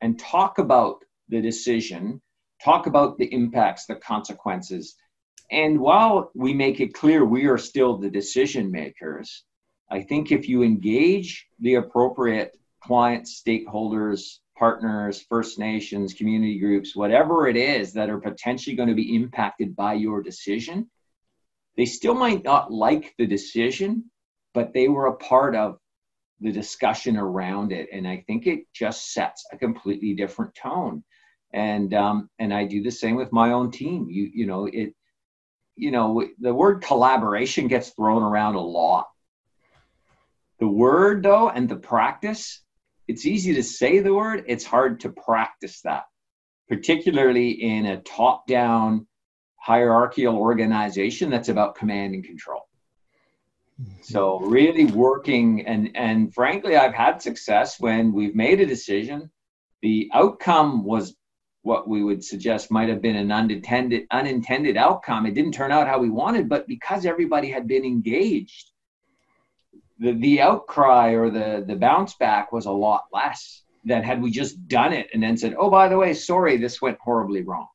and 0.00 0.18
talk 0.18 0.58
about 0.58 1.02
the 1.28 1.40
decision 1.40 2.20
talk 2.62 2.86
about 2.86 3.18
the 3.18 3.32
impacts, 3.32 3.86
the 3.86 3.96
consequences. 3.96 4.96
And 5.50 5.80
while 5.80 6.30
we 6.34 6.52
make 6.52 6.80
it 6.80 6.94
clear 6.94 7.24
we 7.24 7.46
are 7.46 7.58
still 7.58 7.96
the 7.96 8.10
decision 8.10 8.70
makers, 8.70 9.44
I 9.90 10.02
think 10.02 10.30
if 10.30 10.48
you 10.48 10.62
engage 10.62 11.46
the 11.60 11.76
appropriate 11.76 12.56
clients, 12.82 13.42
stakeholders, 13.42 14.38
partners, 14.56 15.24
First 15.28 15.58
Nations, 15.58 16.14
community 16.14 16.58
groups, 16.58 16.94
whatever 16.94 17.46
it 17.46 17.56
is 17.56 17.92
that 17.94 18.10
are 18.10 18.20
potentially 18.20 18.76
going 18.76 18.88
to 18.88 18.94
be 18.94 19.14
impacted 19.14 19.74
by 19.74 19.94
your 19.94 20.22
decision, 20.22 20.90
they 21.76 21.86
still 21.86 22.14
might 22.14 22.44
not 22.44 22.72
like 22.72 23.14
the 23.18 23.26
decision, 23.26 24.10
but 24.52 24.74
they 24.74 24.88
were 24.88 25.06
a 25.06 25.16
part 25.16 25.54
of 25.54 25.78
the 26.40 26.52
discussion 26.52 27.16
around 27.16 27.72
it. 27.72 27.88
And 27.92 28.06
I 28.06 28.24
think 28.26 28.46
it 28.46 28.64
just 28.74 29.12
sets 29.12 29.46
a 29.52 29.56
completely 29.56 30.14
different 30.14 30.54
tone. 30.54 31.04
And 31.52 31.94
um, 31.94 32.28
and 32.38 32.52
I 32.52 32.64
do 32.64 32.82
the 32.82 32.90
same 32.90 33.16
with 33.16 33.32
my 33.32 33.52
own 33.52 33.70
team. 33.70 34.08
You 34.10 34.30
you 34.34 34.46
know 34.46 34.66
it, 34.66 34.94
you 35.78 35.90
know 35.90 36.26
the 36.38 36.54
word 36.54 36.82
collaboration 36.82 37.68
gets 37.68 37.90
thrown 37.90 38.22
around 38.22 38.56
a 38.56 38.60
lot. 38.60 39.08
The 40.58 40.68
word 40.68 41.22
though 41.22 41.48
and 41.48 41.68
the 41.68 41.76
practice 41.76 42.62
it's 43.08 43.24
easy 43.24 43.54
to 43.54 43.62
say 43.62 44.00
the 44.00 44.14
word, 44.14 44.44
it's 44.46 44.64
hard 44.64 45.00
to 45.00 45.08
practice 45.08 45.80
that, 45.80 46.04
particularly 46.68 47.50
in 47.50 47.86
a 47.86 48.02
top 48.02 48.46
down 48.46 49.06
hierarchical 49.56 50.36
organization 50.36 51.30
that's 51.30 51.48
about 51.48 51.74
command 51.74 52.14
and 52.14 52.22
control. 52.22 52.68
Mm-hmm. 53.80 54.02
So 54.02 54.40
really 54.40 54.84
working 54.84 55.66
and 55.66 55.90
and 55.94 56.32
frankly 56.34 56.76
I've 56.76 56.94
had 56.94 57.22
success 57.22 57.80
when 57.80 58.12
we've 58.12 58.34
made 58.34 58.60
a 58.60 58.66
decision 58.66 59.30
the 59.82 60.10
outcome 60.12 60.84
was 60.84 61.16
what 61.68 61.88
we 61.88 62.02
would 62.02 62.24
suggest 62.24 62.70
might 62.70 62.88
have 62.88 63.02
been 63.02 63.16
an 63.16 63.30
unintended 63.30 64.06
unintended 64.10 64.76
outcome 64.76 65.26
it 65.26 65.34
didn't 65.34 65.52
turn 65.52 65.70
out 65.70 65.86
how 65.86 65.98
we 65.98 66.10
wanted 66.10 66.48
but 66.48 66.66
because 66.66 67.06
everybody 67.06 67.48
had 67.50 67.68
been 67.68 67.84
engaged 67.84 68.72
the 69.98 70.12
the 70.12 70.40
outcry 70.40 71.10
or 71.10 71.30
the 71.30 71.64
the 71.66 71.76
bounce 71.76 72.14
back 72.14 72.52
was 72.52 72.66
a 72.66 72.70
lot 72.70 73.04
less 73.12 73.62
than 73.84 74.02
had 74.02 74.22
we 74.22 74.30
just 74.30 74.68
done 74.68 74.92
it 74.92 75.08
and 75.12 75.22
then 75.22 75.36
said, 75.36 75.54
"Oh, 75.58 75.70
by 75.70 75.88
the 75.88 75.96
way, 75.96 76.14
sorry, 76.14 76.56
this 76.56 76.80
went 76.80 76.98
horribly 77.00 77.42
wrong." 77.42 77.68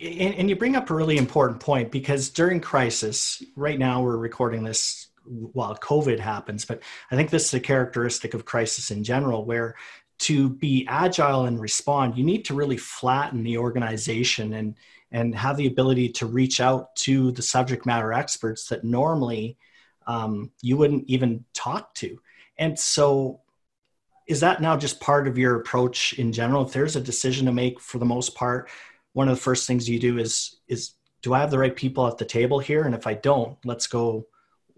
And, 0.00 0.34
and 0.34 0.50
you 0.50 0.56
bring 0.56 0.76
up 0.76 0.90
a 0.90 0.94
really 0.94 1.16
important 1.16 1.60
point 1.60 1.90
because 1.90 2.30
during 2.30 2.60
crisis, 2.60 3.42
right 3.56 3.78
now 3.78 4.02
we're 4.02 4.16
recording 4.16 4.62
this 4.62 5.08
while 5.24 5.76
COVID 5.76 6.18
happens, 6.18 6.64
but 6.64 6.82
I 7.10 7.16
think 7.16 7.30
this 7.30 7.46
is 7.46 7.54
a 7.54 7.60
characteristic 7.60 8.34
of 8.34 8.44
crisis 8.44 8.90
in 8.90 9.04
general 9.04 9.44
where 9.44 9.76
to 10.20 10.50
be 10.50 10.86
agile 10.88 11.46
and 11.46 11.60
respond, 11.60 12.16
you 12.16 12.24
need 12.24 12.44
to 12.44 12.54
really 12.54 12.76
flatten 12.76 13.42
the 13.42 13.58
organization 13.58 14.52
and 14.54 14.76
and 15.12 15.34
have 15.34 15.56
the 15.56 15.66
ability 15.66 16.08
to 16.08 16.26
reach 16.26 16.60
out 16.60 16.94
to 16.94 17.32
the 17.32 17.42
subject 17.42 17.84
matter 17.84 18.12
experts 18.12 18.68
that 18.68 18.84
normally 18.84 19.56
um, 20.06 20.52
you 20.62 20.76
wouldn't 20.76 21.04
even 21.08 21.44
talk 21.52 21.92
to. 21.94 22.16
And 22.58 22.78
so, 22.78 23.40
is 24.28 24.40
that 24.40 24.62
now 24.62 24.76
just 24.76 25.00
part 25.00 25.26
of 25.26 25.36
your 25.36 25.56
approach 25.56 26.12
in 26.12 26.32
general? 26.32 26.64
If 26.64 26.72
there's 26.72 26.94
a 26.94 27.00
decision 27.00 27.46
to 27.46 27.52
make, 27.52 27.80
for 27.80 27.98
the 27.98 28.04
most 28.04 28.36
part, 28.36 28.70
one 29.14 29.28
of 29.28 29.34
the 29.34 29.42
first 29.42 29.66
things 29.66 29.88
you 29.88 29.98
do 29.98 30.18
is 30.18 30.60
is 30.68 30.92
do 31.22 31.34
I 31.34 31.40
have 31.40 31.50
the 31.50 31.58
right 31.58 31.74
people 31.74 32.06
at 32.06 32.18
the 32.18 32.24
table 32.24 32.58
here? 32.58 32.84
And 32.84 32.94
if 32.94 33.06
I 33.06 33.14
don't, 33.14 33.58
let's 33.64 33.86
go 33.86 34.26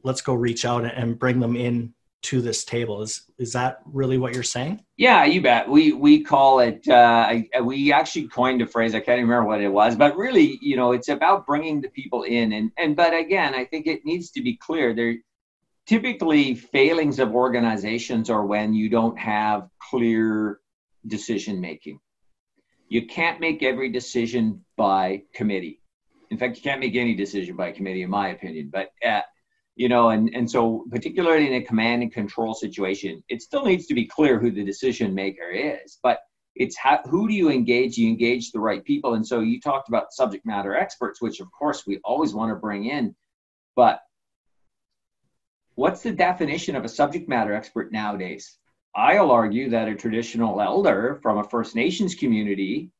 let's 0.04 0.22
go 0.22 0.34
reach 0.34 0.64
out 0.64 0.84
and 0.84 1.18
bring 1.18 1.40
them 1.40 1.56
in 1.56 1.94
to 2.22 2.40
this 2.40 2.64
table. 2.64 3.02
Is 3.02 3.22
is 3.38 3.52
that 3.52 3.80
really 3.84 4.18
what 4.18 4.34
you're 4.34 4.42
saying? 4.42 4.82
Yeah, 4.96 5.24
you 5.24 5.42
bet. 5.42 5.68
We 5.68 5.92
we 5.92 6.22
call 6.22 6.60
it. 6.60 6.86
Uh, 6.88 7.40
we 7.62 7.92
actually 7.92 8.28
coined 8.28 8.62
a 8.62 8.66
phrase. 8.66 8.94
I 8.94 9.00
can't 9.00 9.20
remember 9.20 9.44
what 9.44 9.60
it 9.60 9.68
was, 9.68 9.96
but 9.96 10.16
really, 10.16 10.58
you 10.62 10.76
know, 10.76 10.92
it's 10.92 11.08
about 11.08 11.46
bringing 11.46 11.80
the 11.80 11.88
people 11.88 12.22
in. 12.22 12.52
And 12.52 12.70
and 12.78 12.96
but 12.96 13.14
again, 13.14 13.54
I 13.54 13.64
think 13.64 13.86
it 13.86 14.04
needs 14.04 14.30
to 14.32 14.42
be 14.42 14.56
clear. 14.56 14.94
There, 14.94 15.16
typically, 15.86 16.54
failings 16.54 17.18
of 17.18 17.34
organizations 17.34 18.30
are 18.30 18.46
when 18.46 18.72
you 18.72 18.88
don't 18.88 19.18
have 19.18 19.68
clear 19.90 20.60
decision 21.06 21.60
making. 21.60 21.98
You 22.88 23.06
can't 23.06 23.40
make 23.40 23.62
every 23.62 23.90
decision 23.90 24.64
by 24.76 25.22
committee. 25.34 25.80
In 26.30 26.38
fact, 26.38 26.56
you 26.56 26.62
can't 26.62 26.80
make 26.80 26.94
any 26.94 27.14
decision 27.14 27.56
by 27.56 27.72
committee, 27.72 28.02
in 28.02 28.10
my 28.10 28.28
opinion. 28.28 28.70
But 28.72 28.92
uh, 29.04 29.22
you 29.74 29.88
know 29.88 30.10
and 30.10 30.30
and 30.34 30.50
so 30.50 30.84
particularly 30.90 31.46
in 31.46 31.54
a 31.54 31.64
command 31.64 32.02
and 32.02 32.12
control 32.12 32.54
situation 32.54 33.22
it 33.28 33.40
still 33.40 33.64
needs 33.64 33.86
to 33.86 33.94
be 33.94 34.06
clear 34.06 34.38
who 34.38 34.50
the 34.50 34.64
decision 34.64 35.14
maker 35.14 35.48
is 35.50 35.98
but 36.02 36.20
it's 36.54 36.76
how, 36.76 37.00
who 37.04 37.28
do 37.28 37.34
you 37.34 37.50
engage? 37.50 37.96
You 37.96 38.08
engage 38.08 38.50
the 38.50 38.60
right 38.60 38.84
people. 38.84 39.14
And 39.14 39.26
so 39.26 39.40
you 39.40 39.60
talked 39.60 39.88
about 39.88 40.12
subject 40.12 40.44
matter 40.44 40.74
experts 40.74 41.20
which 41.20 41.40
of 41.40 41.50
course 41.50 41.86
we 41.86 41.98
always 42.04 42.34
want 42.34 42.50
to 42.50 42.56
bring 42.56 42.86
in 42.86 43.14
but 43.74 44.00
what's 45.74 46.02
the 46.02 46.12
definition 46.12 46.76
of 46.76 46.84
a 46.84 46.88
subject 46.88 47.28
matter 47.28 47.54
expert 47.54 47.90
nowadays? 47.92 48.58
I'll 48.94 49.30
argue 49.30 49.70
that 49.70 49.88
a 49.88 49.94
traditional 49.94 50.60
elder 50.60 51.18
from 51.22 51.38
a 51.38 51.44
first 51.44 51.74
nations 51.74 52.14
community 52.14 52.90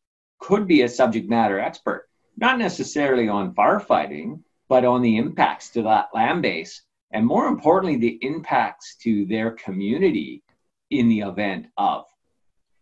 could 0.41 0.67
be 0.67 0.83
a 0.83 0.88
subject 0.88 1.29
matter 1.29 1.61
expert 1.61 2.09
not 2.38 2.59
necessarily 2.59 3.29
on 3.29 3.55
firefighting 3.55 4.41
but 4.73 4.87
on 4.87 5.02
the 5.02 5.19
impacts 5.19 5.69
to 5.69 5.83
that 5.83 6.09
land 6.14 6.41
base, 6.41 6.81
and 7.11 7.26
more 7.26 7.47
importantly, 7.47 7.99
the 7.99 8.19
impacts 8.23 8.97
to 8.97 9.26
their 9.26 9.50
community 9.50 10.43
in 10.88 11.11
the 11.11 11.21
event 11.21 11.67
of. 11.76 12.07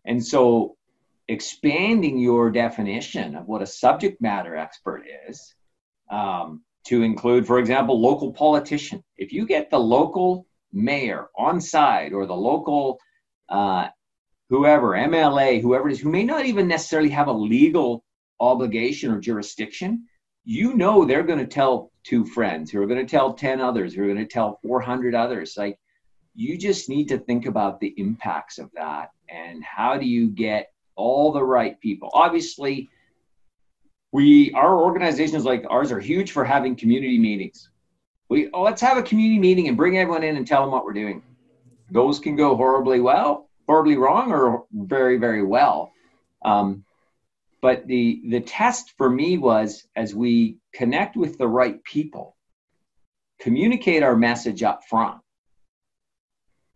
And 0.05 0.25
so, 0.25 0.77
expanding 1.27 2.17
your 2.17 2.49
definition 2.49 3.35
of 3.35 3.45
what 3.45 3.61
a 3.61 3.67
subject 3.67 4.21
matter 4.21 4.55
expert 4.55 5.03
is 5.27 5.53
um, 6.09 6.63
to 6.85 7.03
include, 7.03 7.45
for 7.45 7.59
example, 7.59 7.99
local 7.99 8.31
politician. 8.31 9.03
If 9.17 9.33
you 9.33 9.45
get 9.45 9.69
the 9.69 9.77
local 9.77 10.47
mayor 10.71 11.27
on 11.37 11.59
side 11.59 12.13
or 12.13 12.25
the 12.25 12.41
local 12.51 12.99
uh, 13.49 13.89
whoever, 14.49 14.91
MLA, 14.91 15.61
whoever 15.61 15.89
it 15.89 15.91
is, 15.91 15.99
who 15.99 16.09
may 16.09 16.23
not 16.23 16.45
even 16.45 16.69
necessarily 16.69 17.09
have 17.09 17.27
a 17.27 17.33
legal 17.33 18.05
obligation 18.39 19.11
or 19.11 19.19
jurisdiction, 19.19 20.07
you 20.43 20.73
know 20.73 21.05
they're 21.05 21.23
going 21.23 21.39
to 21.39 21.47
tell 21.47 21.91
two 22.03 22.25
friends 22.25 22.71
who 22.71 22.81
are 22.81 22.87
going 22.87 23.05
to 23.05 23.09
tell 23.09 23.33
10 23.33 23.61
others 23.61 23.93
who 23.93 24.03
are 24.03 24.07
going 24.07 24.17
to 24.17 24.25
tell 24.25 24.59
400 24.63 25.13
others. 25.13 25.55
Like 25.57 25.77
you 26.35 26.57
just 26.57 26.89
need 26.89 27.07
to 27.09 27.19
think 27.19 27.45
about 27.45 27.79
the 27.79 27.93
impacts 27.97 28.57
of 28.57 28.71
that 28.73 29.11
and 29.29 29.63
how 29.63 29.97
do 29.97 30.05
you 30.05 30.29
get 30.29 30.71
all 30.95 31.31
the 31.31 31.43
right 31.43 31.79
people. 31.79 32.09
Obviously 32.13 32.89
we 34.11 34.51
our 34.51 34.81
organizations 34.81 35.45
like 35.45 35.63
ours 35.69 35.91
are 35.91 35.99
huge 35.99 36.31
for 36.31 36.43
having 36.43 36.75
community 36.75 37.17
meetings. 37.17 37.69
We 38.29 38.49
oh, 38.53 38.63
let's 38.63 38.81
have 38.81 38.97
a 38.97 39.03
community 39.03 39.39
meeting 39.39 39.67
and 39.67 39.77
bring 39.77 39.97
everyone 39.97 40.23
in 40.23 40.37
and 40.37 40.47
tell 40.47 40.61
them 40.61 40.71
what 40.71 40.85
we're 40.85 40.93
doing. 40.93 41.21
Those 41.91 42.19
can 42.19 42.35
go 42.35 42.55
horribly 42.55 42.99
well 42.99 43.47
horribly 43.67 43.95
wrong 43.95 44.31
or 44.31 44.65
very 44.73 45.17
very 45.17 45.43
well. 45.43 45.93
Um, 46.43 46.83
but 47.61 47.87
the 47.87 48.21
the 48.29 48.41
test 48.41 48.93
for 48.97 49.09
me 49.09 49.37
was 49.37 49.87
as 49.95 50.15
we 50.15 50.57
connect 50.73 51.15
with 51.15 51.37
the 51.37 51.47
right 51.47 51.83
people 51.83 52.35
communicate 53.41 54.03
our 54.03 54.15
message 54.15 54.63
up 54.63 54.83
front. 54.87 55.19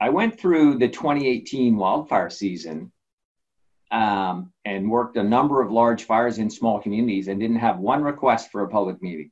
I 0.01 0.09
went 0.09 0.39
through 0.39 0.77
the 0.79 0.89
2018 0.89 1.77
wildfire 1.77 2.29
season 2.29 2.91
um, 3.91 4.51
and 4.65 4.89
worked 4.89 5.15
a 5.15 5.23
number 5.23 5.61
of 5.61 5.71
large 5.71 6.03
fires 6.03 6.39
in 6.39 6.49
small 6.49 6.81
communities 6.81 7.27
and 7.27 7.39
didn't 7.39 7.57
have 7.57 7.77
one 7.77 8.03
request 8.03 8.51
for 8.51 8.63
a 8.63 8.67
public 8.67 9.01
meeting. 9.01 9.31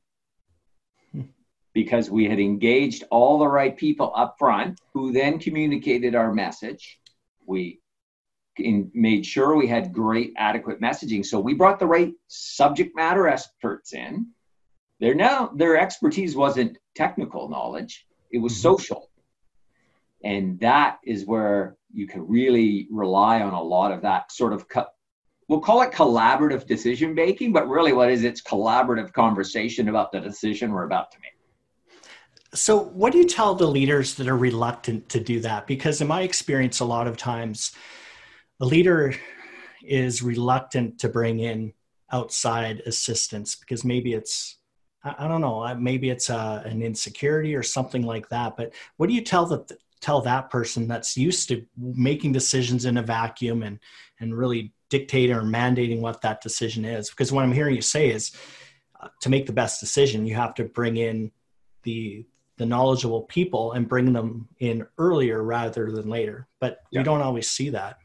Because 1.74 2.08
we 2.08 2.28
had 2.28 2.38
engaged 2.38 3.02
all 3.10 3.40
the 3.40 3.48
right 3.48 3.76
people 3.76 4.12
up 4.14 4.36
front 4.38 4.80
who 4.92 5.12
then 5.12 5.40
communicated 5.40 6.14
our 6.14 6.32
message. 6.32 7.00
We 7.44 7.80
in, 8.58 8.90
made 8.94 9.26
sure 9.26 9.56
we 9.56 9.66
had 9.66 9.92
great, 9.92 10.32
adequate 10.36 10.80
messaging. 10.80 11.24
So 11.24 11.40
we 11.40 11.54
brought 11.54 11.78
the 11.78 11.86
right 11.86 12.12
subject 12.28 12.94
matter 12.96 13.28
experts 13.28 13.92
in. 13.92 14.28
Their 15.00 15.14
now 15.14 15.50
their 15.54 15.76
expertise 15.76 16.36
wasn't 16.36 16.78
technical 16.94 17.48
knowledge; 17.48 18.06
it 18.30 18.38
was 18.38 18.52
mm-hmm. 18.52 18.62
social, 18.62 19.10
and 20.22 20.58
that 20.60 20.98
is 21.04 21.26
where 21.26 21.76
you 21.92 22.06
can 22.06 22.26
really 22.26 22.88
rely 22.90 23.40
on 23.42 23.52
a 23.52 23.62
lot 23.62 23.92
of 23.92 24.02
that 24.02 24.30
sort 24.30 24.52
of. 24.52 24.68
Co- 24.68 24.86
we'll 25.48 25.60
call 25.60 25.82
it 25.82 25.92
collaborative 25.92 26.66
decision 26.66 27.14
making, 27.14 27.52
but 27.52 27.68
really, 27.68 27.92
what 27.92 28.10
is 28.10 28.24
it's 28.24 28.40
collaborative 28.40 29.12
conversation 29.12 29.88
about 29.88 30.12
the 30.12 30.20
decision 30.20 30.72
we're 30.72 30.84
about 30.84 31.10
to 31.10 31.18
make. 31.20 31.32
So, 32.54 32.78
what 32.78 33.12
do 33.12 33.18
you 33.18 33.26
tell 33.26 33.56
the 33.56 33.66
leaders 33.66 34.14
that 34.14 34.28
are 34.28 34.36
reluctant 34.36 35.08
to 35.08 35.20
do 35.20 35.40
that? 35.40 35.66
Because, 35.66 36.00
in 36.00 36.06
my 36.06 36.22
experience, 36.22 36.78
a 36.78 36.84
lot 36.84 37.08
of 37.08 37.16
times 37.16 37.72
a 38.60 38.64
leader 38.64 39.14
is 39.82 40.22
reluctant 40.22 40.98
to 41.00 41.08
bring 41.08 41.40
in 41.40 41.72
outside 42.12 42.80
assistance 42.86 43.56
because 43.56 43.84
maybe 43.84 44.14
it's 44.14 44.58
I, 45.02 45.28
don't 45.28 45.42
know 45.42 45.74
maybe 45.74 46.08
it's 46.08 46.30
a, 46.30 46.36
uh, 46.36 46.62
an 46.64 46.80
insecurity 46.80 47.54
or 47.54 47.62
something 47.62 48.02
like 48.02 48.28
that. 48.30 48.56
But 48.56 48.72
what 48.96 49.08
do 49.08 49.14
you 49.14 49.20
tell 49.20 49.44
the 49.44 49.66
tell 50.00 50.20
that 50.20 50.50
person 50.50 50.86
that's 50.86 51.16
used 51.16 51.48
to 51.48 51.64
making 51.78 52.32
decisions 52.32 52.84
in 52.84 52.98
a 52.98 53.02
vacuum 53.02 53.62
and 53.62 53.78
and 54.20 54.36
really 54.36 54.72
dictating 54.90 55.34
or 55.34 55.42
mandating 55.42 56.00
what 56.00 56.20
that 56.20 56.40
decision 56.40 56.84
is. 56.84 57.10
Because 57.10 57.32
what 57.32 57.42
I'm 57.42 57.52
hearing 57.52 57.74
you 57.74 57.82
say 57.82 58.10
is 58.10 58.32
uh, 59.00 59.08
to 59.22 59.30
make 59.30 59.46
the 59.46 59.52
best 59.52 59.80
decision, 59.80 60.26
you 60.26 60.34
have 60.34 60.54
to 60.54 60.64
bring 60.64 60.96
in 60.96 61.32
the 61.82 62.26
the 62.56 62.66
knowledgeable 62.66 63.22
people 63.22 63.72
and 63.72 63.88
bring 63.88 64.12
them 64.12 64.46
in 64.60 64.86
earlier 64.98 65.42
rather 65.42 65.90
than 65.90 66.08
later. 66.08 66.46
But 66.60 66.78
yeah. 66.90 67.00
we 67.00 67.04
don't 67.04 67.20
always 67.20 67.48
see 67.50 67.70
that. 67.70 67.98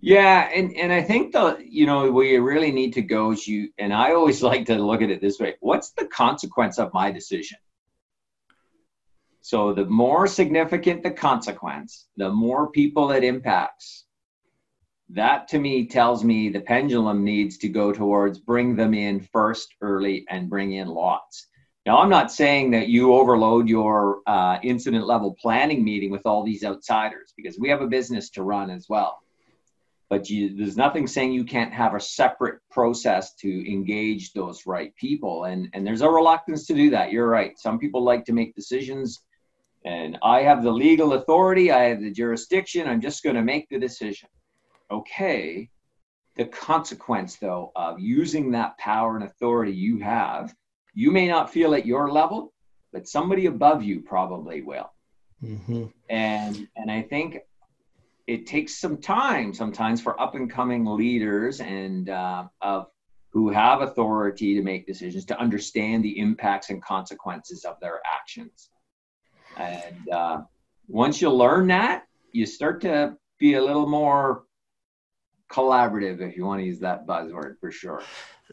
Yeah, 0.00 0.48
and 0.54 0.76
and 0.76 0.92
I 0.92 1.02
think 1.02 1.32
the 1.32 1.58
you 1.64 1.86
know 1.86 2.10
where 2.12 2.26
you 2.26 2.42
really 2.42 2.70
need 2.70 2.92
to 2.94 3.02
go 3.02 3.32
is 3.32 3.46
you 3.46 3.70
and 3.78 3.92
I 3.92 4.12
always 4.12 4.42
like 4.50 4.66
to 4.66 4.76
look 4.76 5.02
at 5.02 5.10
it 5.10 5.20
this 5.20 5.38
way: 5.38 5.54
what's 5.60 5.90
the 5.90 6.06
consequence 6.06 6.78
of 6.78 6.92
my 6.92 7.10
decision? 7.10 7.58
So 9.40 9.72
the 9.72 9.84
more 9.84 10.26
significant 10.26 11.02
the 11.02 11.12
consequence, 11.12 12.06
the 12.16 12.30
more 12.30 12.70
people 12.70 13.12
it 13.12 13.22
impacts. 13.22 14.04
That 15.10 15.46
to 15.48 15.58
me 15.60 15.86
tells 15.86 16.24
me 16.24 16.48
the 16.48 16.60
pendulum 16.60 17.22
needs 17.22 17.58
to 17.58 17.68
go 17.68 17.92
towards 17.92 18.40
bring 18.40 18.74
them 18.74 18.92
in 18.92 19.20
first 19.20 19.72
early 19.80 20.26
and 20.28 20.50
bring 20.50 20.72
in 20.72 20.88
lots. 20.88 21.46
Now, 21.86 21.98
I'm 21.98 22.10
not 22.10 22.32
saying 22.32 22.72
that 22.72 22.88
you 22.88 23.14
overload 23.14 23.68
your 23.68 24.18
uh, 24.26 24.58
incident 24.64 25.06
level 25.06 25.36
planning 25.40 25.84
meeting 25.84 26.10
with 26.10 26.26
all 26.26 26.42
these 26.42 26.64
outsiders 26.64 27.32
because 27.36 27.60
we 27.60 27.68
have 27.68 27.80
a 27.80 27.86
business 27.86 28.30
to 28.30 28.42
run 28.42 28.70
as 28.70 28.86
well. 28.88 29.20
But 30.08 30.30
you, 30.30 30.56
there's 30.56 30.76
nothing 30.76 31.06
saying 31.06 31.32
you 31.32 31.44
can't 31.44 31.72
have 31.72 31.94
a 31.94 32.00
separate 32.00 32.60
process 32.70 33.34
to 33.36 33.72
engage 33.72 34.32
those 34.32 34.66
right 34.66 34.94
people. 34.94 35.44
And, 35.44 35.68
and 35.72 35.84
there's 35.84 36.02
a 36.02 36.08
reluctance 36.08 36.66
to 36.66 36.74
do 36.74 36.90
that. 36.90 37.10
You're 37.10 37.28
right. 37.28 37.58
Some 37.58 37.78
people 37.78 38.04
like 38.04 38.24
to 38.26 38.32
make 38.32 38.54
decisions, 38.54 39.22
and 39.84 40.16
I 40.22 40.42
have 40.42 40.62
the 40.62 40.70
legal 40.70 41.14
authority, 41.14 41.72
I 41.72 41.84
have 41.84 42.00
the 42.00 42.12
jurisdiction, 42.12 42.86
I'm 42.86 43.00
just 43.00 43.24
going 43.24 43.36
to 43.36 43.42
make 43.42 43.68
the 43.68 43.78
decision. 43.78 44.28
Okay. 44.90 45.70
The 46.36 46.46
consequence, 46.46 47.36
though, 47.36 47.72
of 47.74 47.98
using 47.98 48.52
that 48.52 48.78
power 48.78 49.16
and 49.16 49.24
authority 49.24 49.72
you 49.72 49.98
have 49.98 50.54
you 50.96 51.10
may 51.10 51.28
not 51.28 51.52
feel 51.52 51.74
at 51.74 51.84
your 51.86 52.10
level, 52.10 52.54
but 52.90 53.06
somebody 53.06 53.46
above 53.46 53.82
you 53.82 54.00
probably 54.00 54.62
will. 54.62 54.90
Mm-hmm. 55.44 55.84
And 56.08 56.66
and 56.74 56.90
I 56.90 57.02
think 57.02 57.40
it 58.26 58.46
takes 58.46 58.76
some 58.76 58.96
time 58.98 59.54
sometimes 59.54 60.00
for 60.00 60.20
up 60.20 60.34
and 60.34 60.50
coming 60.50 60.84
leaders 60.84 61.60
and 61.60 62.08
uh, 62.10 62.44
of 62.60 62.88
who 63.30 63.50
have 63.50 63.82
authority 63.82 64.54
to 64.54 64.62
make 64.62 64.86
decisions 64.86 65.24
to 65.26 65.38
understand 65.38 66.02
the 66.02 66.18
impacts 66.18 66.70
and 66.70 66.82
consequences 66.82 67.64
of 67.64 67.78
their 67.80 68.00
actions. 68.04 68.70
And 69.56 70.08
uh, 70.08 70.42
once 70.88 71.20
you 71.20 71.30
learn 71.30 71.66
that, 71.68 72.06
you 72.32 72.46
start 72.46 72.80
to 72.82 73.16
be 73.38 73.54
a 73.54 73.62
little 73.62 73.86
more 73.86 74.44
collaborative, 75.50 76.20
if 76.20 76.36
you 76.36 76.44
want 76.44 76.60
to 76.60 76.66
use 76.66 76.80
that 76.80 77.06
buzzword 77.06 77.58
for 77.60 77.70
sure. 77.70 78.02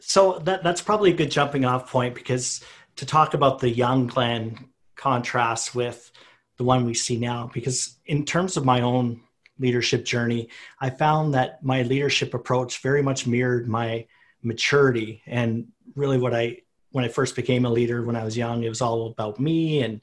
So 0.00 0.38
that 0.40 0.62
that's 0.62 0.82
probably 0.82 1.12
a 1.12 1.16
good 1.16 1.30
jumping 1.30 1.64
off 1.64 1.90
point 1.90 2.14
because 2.14 2.62
to 2.96 3.06
talk 3.06 3.34
about 3.34 3.58
the 3.58 3.70
young 3.70 4.06
Glenn 4.06 4.68
contrast 4.94 5.74
with 5.74 6.12
the 6.56 6.64
one 6.64 6.84
we 6.84 6.94
see 6.94 7.18
now, 7.18 7.50
because 7.52 7.96
in 8.06 8.24
terms 8.24 8.56
of 8.56 8.64
my 8.64 8.80
own 8.80 9.20
leadership 9.58 10.04
journey, 10.04 10.48
I 10.80 10.90
found 10.90 11.34
that 11.34 11.62
my 11.62 11.82
leadership 11.82 12.34
approach 12.34 12.78
very 12.78 13.02
much 13.02 13.26
mirrored 13.26 13.68
my 13.68 14.06
maturity 14.42 15.22
and 15.26 15.68
really 15.94 16.18
what 16.18 16.34
I 16.34 16.58
when 16.90 17.04
I 17.04 17.08
first 17.08 17.34
became 17.34 17.64
a 17.64 17.70
leader 17.70 18.04
when 18.04 18.14
I 18.14 18.22
was 18.22 18.36
young, 18.36 18.62
it 18.62 18.68
was 18.68 18.80
all 18.80 19.08
about 19.08 19.40
me 19.40 19.82
and 19.82 20.00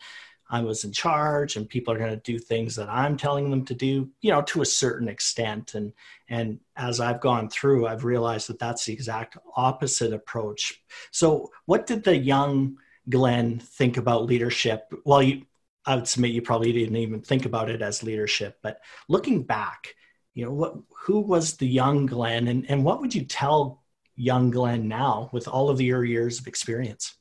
I 0.50 0.62
was 0.62 0.84
in 0.84 0.92
charge 0.92 1.56
and 1.56 1.70
people 1.70 1.94
are 1.94 1.98
going 1.98 2.12
to 2.12 2.18
do 2.18 2.38
things 2.38 2.76
that 2.76 2.90
I'm 2.90 3.16
telling 3.16 3.50
them 3.50 3.64
to 3.66 3.74
do, 3.74 4.10
you 4.20 4.32
know, 4.32 4.42
to 4.42 4.62
a 4.62 4.66
certain 4.66 5.08
extent. 5.08 5.74
And, 5.74 5.94
and 6.28 6.60
as 6.76 7.00
I've 7.00 7.22
gone 7.22 7.50
through, 7.50 7.88
I've 7.88 8.04
realized 8.04 8.50
that 8.50 8.60
that's 8.60 8.84
the 8.84 8.92
exact 8.92 9.38
opposite 9.56 10.12
approach. 10.12 10.84
So 11.12 11.50
what 11.66 11.88
did 11.88 12.04
the 12.04 12.18
young 12.18 12.78
Glenn 13.10 13.60
think 13.60 13.96
about 13.96 14.26
leadership? 14.26 14.94
Well, 15.06 15.24
you, 15.24 15.44
I 15.86 15.96
would 15.96 16.08
submit 16.08 16.32
you 16.32 16.42
probably 16.42 16.72
didn't 16.72 16.96
even 16.96 17.22
think 17.22 17.46
about 17.46 17.70
it 17.70 17.82
as 17.82 18.04
leadership, 18.04 18.60
but 18.62 18.80
looking 19.10 19.44
back, 19.44 19.96
you 20.34 20.46
know, 20.46 20.52
what, 20.52 20.76
who 21.06 21.20
was 21.20 21.58
the 21.58 21.68
young 21.68 22.06
Glenn 22.06 22.48
and, 22.48 22.70
and 22.70 22.84
what 22.84 23.02
would 23.02 23.14
you 23.16 23.26
tell 23.26 23.84
young 24.16 24.52
Glenn 24.52 24.88
now 24.88 25.30
with 25.34 25.48
all 25.48 25.70
of 25.70 25.82
your 25.82 26.04
years 26.04 26.40
of 26.40 26.48
experience? 26.48 27.16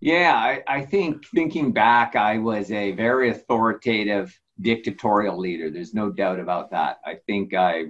Yeah, 0.00 0.34
I, 0.34 0.62
I 0.68 0.82
think 0.82 1.26
thinking 1.34 1.72
back, 1.72 2.16
I 2.16 2.38
was 2.38 2.70
a 2.70 2.92
very 2.92 3.30
authoritative 3.30 4.38
dictatorial 4.60 5.38
leader. 5.38 5.70
There's 5.70 5.94
no 5.94 6.10
doubt 6.10 6.38
about 6.38 6.70
that. 6.70 6.98
I 7.04 7.16
think 7.26 7.54
I 7.54 7.86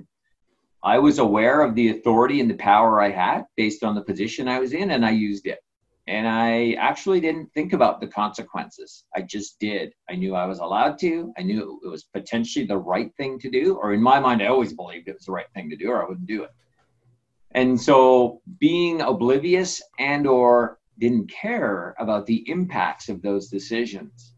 I 0.83 0.98
was 0.98 1.18
aware 1.18 1.62
of 1.62 1.74
the 1.74 1.88
authority 1.88 2.40
and 2.40 2.48
the 2.48 2.55
power 2.55 3.00
I 3.00 3.11
had 3.11 3.46
based 3.57 3.83
on 3.83 3.96
the 3.96 4.02
position 4.02 4.46
I 4.46 4.61
was 4.61 4.72
in, 4.72 4.92
and 4.92 5.05
I 5.05 5.11
used 5.11 5.46
it. 5.46 5.59
And 6.09 6.29
I 6.29 6.73
actually 6.75 7.21
didn't 7.21 7.53
think 7.53 7.73
about 7.73 8.01
the 8.01 8.07
consequences. 8.07 9.05
I 9.14 9.23
just 9.23 9.59
did. 9.59 9.92
I 10.09 10.14
knew 10.14 10.37
I 10.37 10.47
was 10.47 10.61
allowed 10.61 10.99
to. 11.01 11.33
I 11.37 11.42
knew 11.42 11.81
it 11.85 11.88
was 11.88 12.05
potentially 12.05 12.64
the 12.64 12.79
right 12.79 13.12
thing 13.16 13.40
to 13.40 13.51
do, 13.51 13.75
or 13.75 13.92
in 13.92 14.03
my 14.03 14.21
mind, 14.21 14.40
I 14.40 14.47
always 14.47 14.73
believed 14.73 15.09
it 15.09 15.14
was 15.14 15.25
the 15.25 15.33
right 15.33 15.51
thing 15.53 15.69
to 15.71 15.77
do, 15.77 15.90
or 15.90 16.05
I 16.05 16.09
wouldn't 16.09 16.29
do 16.29 16.45
it. 16.45 16.51
And 17.53 17.81
so, 17.81 18.40
being 18.59 19.01
oblivious 19.01 19.83
and 19.99 20.27
or 20.27 20.79
didn't 20.99 21.31
care 21.31 21.95
about 21.99 22.27
the 22.27 22.49
impacts 22.49 23.09
of 23.09 23.21
those 23.23 23.49
decisions. 23.49 24.35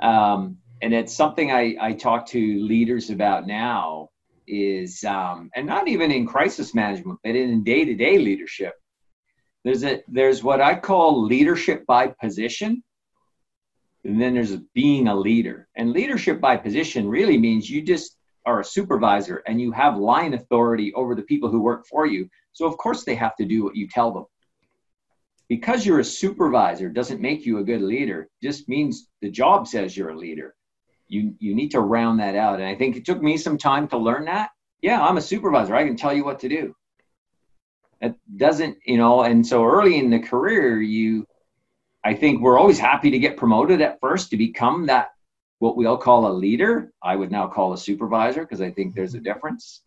Um, 0.00 0.58
and 0.82 0.92
it's 0.92 1.14
something 1.14 1.52
I, 1.52 1.76
I 1.80 1.92
talk 1.92 2.26
to 2.28 2.62
leaders 2.62 3.10
about 3.10 3.46
now 3.46 4.10
is, 4.46 5.04
um, 5.04 5.50
and 5.54 5.66
not 5.66 5.88
even 5.88 6.10
in 6.10 6.26
crisis 6.26 6.74
management, 6.74 7.20
but 7.22 7.36
in 7.36 7.64
day-to-day 7.64 8.18
leadership. 8.18 8.74
There's 9.64 9.82
a 9.82 10.02
there's 10.08 10.42
what 10.42 10.60
I 10.60 10.74
call 10.78 11.24
leadership 11.24 11.86
by 11.86 12.08
position, 12.08 12.82
and 14.04 14.20
then 14.20 14.34
there's 14.34 14.56
being 14.74 15.08
a 15.08 15.14
leader. 15.14 15.68
And 15.74 15.92
leadership 15.92 16.40
by 16.40 16.58
position 16.58 17.08
really 17.08 17.38
means 17.38 17.68
you 17.68 17.80
just 17.80 18.16
are 18.44 18.60
a 18.60 18.64
supervisor 18.64 19.42
and 19.46 19.58
you 19.58 19.72
have 19.72 19.96
line 19.96 20.34
authority 20.34 20.92
over 20.92 21.14
the 21.14 21.22
people 21.22 21.48
who 21.48 21.62
work 21.62 21.86
for 21.86 22.06
you. 22.06 22.28
So 22.52 22.66
of 22.66 22.76
course 22.76 23.04
they 23.04 23.14
have 23.14 23.34
to 23.36 23.46
do 23.46 23.64
what 23.64 23.74
you 23.74 23.88
tell 23.88 24.12
them. 24.12 24.26
Because 25.48 25.86
you're 25.86 26.00
a 26.00 26.04
supervisor 26.04 26.90
doesn't 26.90 27.22
make 27.22 27.46
you 27.46 27.58
a 27.58 27.64
good 27.64 27.80
leader 27.80 28.28
just 28.42 28.68
means 28.68 29.08
the 29.22 29.30
job 29.30 29.66
says 29.66 29.96
you're 29.96 30.10
a 30.10 30.18
leader. 30.18 30.54
You 31.08 31.34
you 31.38 31.54
need 31.54 31.70
to 31.70 31.80
round 31.80 32.20
that 32.20 32.34
out. 32.34 32.60
And 32.60 32.68
i 32.68 32.74
think 32.74 32.96
it 32.96 33.06
took 33.06 33.22
me 33.22 33.38
some 33.38 33.56
time 33.56 33.88
to 33.88 33.96
learn 33.96 34.26
that. 34.26 34.50
Yeah 34.82 35.02
i'm 35.02 35.16
a 35.16 35.22
supervisor. 35.22 35.74
I 35.74 35.86
can 35.86 35.96
tell 35.96 36.12
you 36.12 36.24
what 36.26 36.40
to 36.40 36.50
do 36.50 36.74
it 38.04 38.14
doesn't 38.36 38.76
you 38.84 38.96
know 38.96 39.22
and 39.22 39.46
so 39.46 39.64
early 39.64 39.98
in 39.98 40.10
the 40.10 40.18
career 40.18 40.80
you 40.80 41.26
i 42.04 42.14
think 42.14 42.40
we're 42.40 42.58
always 42.58 42.78
happy 42.78 43.10
to 43.10 43.18
get 43.18 43.36
promoted 43.36 43.80
at 43.80 44.00
first 44.00 44.30
to 44.30 44.36
become 44.36 44.86
that 44.86 45.08
what 45.58 45.76
we 45.76 45.86
all 45.86 45.96
call 45.98 46.26
a 46.26 46.32
leader 46.32 46.92
i 47.02 47.14
would 47.16 47.30
now 47.30 47.46
call 47.46 47.72
a 47.72 47.78
supervisor 47.78 48.42
because 48.42 48.60
i 48.60 48.70
think 48.70 48.94
there's 48.94 49.14
a 49.14 49.20
difference 49.20 49.82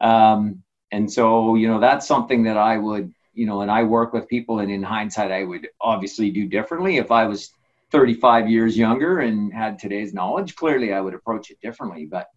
um, 0.00 0.62
and 0.90 1.10
so 1.10 1.54
you 1.54 1.68
know 1.68 1.80
that's 1.80 2.06
something 2.06 2.42
that 2.44 2.56
i 2.56 2.76
would 2.76 3.12
you 3.34 3.46
know, 3.46 3.62
and 3.62 3.70
I 3.70 3.82
work 3.82 4.12
with 4.12 4.28
people, 4.28 4.58
and 4.58 4.70
in 4.70 4.82
hindsight, 4.82 5.32
I 5.32 5.44
would 5.44 5.68
obviously 5.80 6.30
do 6.30 6.46
differently. 6.46 6.98
If 6.98 7.10
I 7.10 7.24
was 7.24 7.50
35 7.90 8.48
years 8.48 8.76
younger 8.76 9.20
and 9.20 9.52
had 9.52 9.78
today's 9.78 10.14
knowledge, 10.14 10.54
clearly 10.54 10.92
I 10.92 11.00
would 11.00 11.14
approach 11.14 11.50
it 11.50 11.60
differently. 11.60 12.06
But 12.06 12.28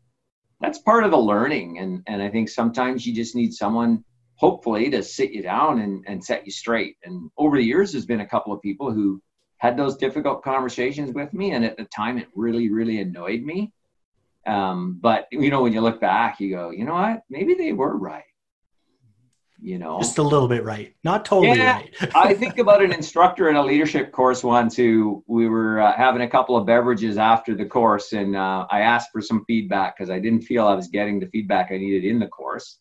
that's 0.62 0.80
part 0.80 1.04
of 1.04 1.12
the 1.12 1.18
learning, 1.18 1.80
and 1.80 2.04
and 2.08 2.22
I 2.22 2.30
think 2.30 2.50
sometimes 2.50 3.06
you 3.06 3.14
just 3.14 3.36
need 3.36 3.54
someone, 3.54 4.04
hopefully, 4.36 4.90
to 4.90 5.04
sit 5.04 5.32
you 5.32 5.42
down 5.42 5.80
and 5.80 6.04
and 6.08 6.24
set 6.24 6.46
you 6.46 6.52
straight. 6.52 6.98
And 7.04 7.30
over 7.38 7.58
the 7.58 7.64
years, 7.64 7.92
there's 7.92 8.06
been 8.06 8.22
a 8.22 8.28
couple 8.28 8.54
of 8.54 8.62
people 8.62 8.92
who 8.92 9.22
had 9.58 9.78
those 9.78 9.98
difficult 9.98 10.44
conversations 10.44 11.14
with 11.14 11.34
me, 11.34 11.52
and 11.52 11.66
at 11.66 11.78
the 11.78 11.86
time, 11.86 12.18
it 12.18 12.28
really, 12.36 12.70
really 12.70 13.00
annoyed 13.00 13.42
me. 13.42 13.72
Um, 14.46 15.00
but 15.02 15.28
you 15.32 15.50
know, 15.50 15.64
when 15.64 15.74
you 15.74 15.82
look 15.82 16.00
back, 16.00 16.40
you 16.40 16.52
go, 16.52 16.70
you 16.72 16.86
know 16.86 16.94
what? 16.94 17.24
Maybe 17.30 17.56
they 17.56 17.74
were 17.74 17.98
right 17.98 18.24
you 19.62 19.80
know 19.80 19.98
just 20.00 20.18
a 20.18 20.24
little 20.24 20.48
bit 20.48 20.64
right 20.64 20.96
not 21.04 21.26
totally 21.26 21.58
yeah, 21.58 21.78
right 21.78 21.96
i 22.16 22.34
think 22.34 22.60
about 22.60 22.84
an 22.84 22.92
instructor 22.92 23.50
in 23.50 23.56
a 23.56 23.64
leadership 23.64 24.12
course 24.12 24.44
once 24.44 24.76
who 24.76 25.24
we 25.28 25.48
were 25.48 25.80
uh, 25.80 25.94
having 25.94 26.22
a 26.22 26.30
couple 26.30 26.58
of 26.58 26.66
beverages 26.66 27.18
after 27.18 27.56
the 27.56 27.66
course 27.66 28.14
and 28.14 28.36
uh, 28.36 28.68
i 28.70 28.82
asked 28.82 29.10
for 29.12 29.22
some 29.22 29.44
feedback 29.46 29.98
because 29.98 30.10
i 30.10 30.20
didn't 30.20 30.42
feel 30.42 30.68
i 30.68 30.76
was 30.76 30.88
getting 30.88 31.20
the 31.20 31.28
feedback 31.28 31.72
i 31.72 31.78
needed 31.78 32.04
in 32.04 32.20
the 32.20 32.28
course 32.28 32.80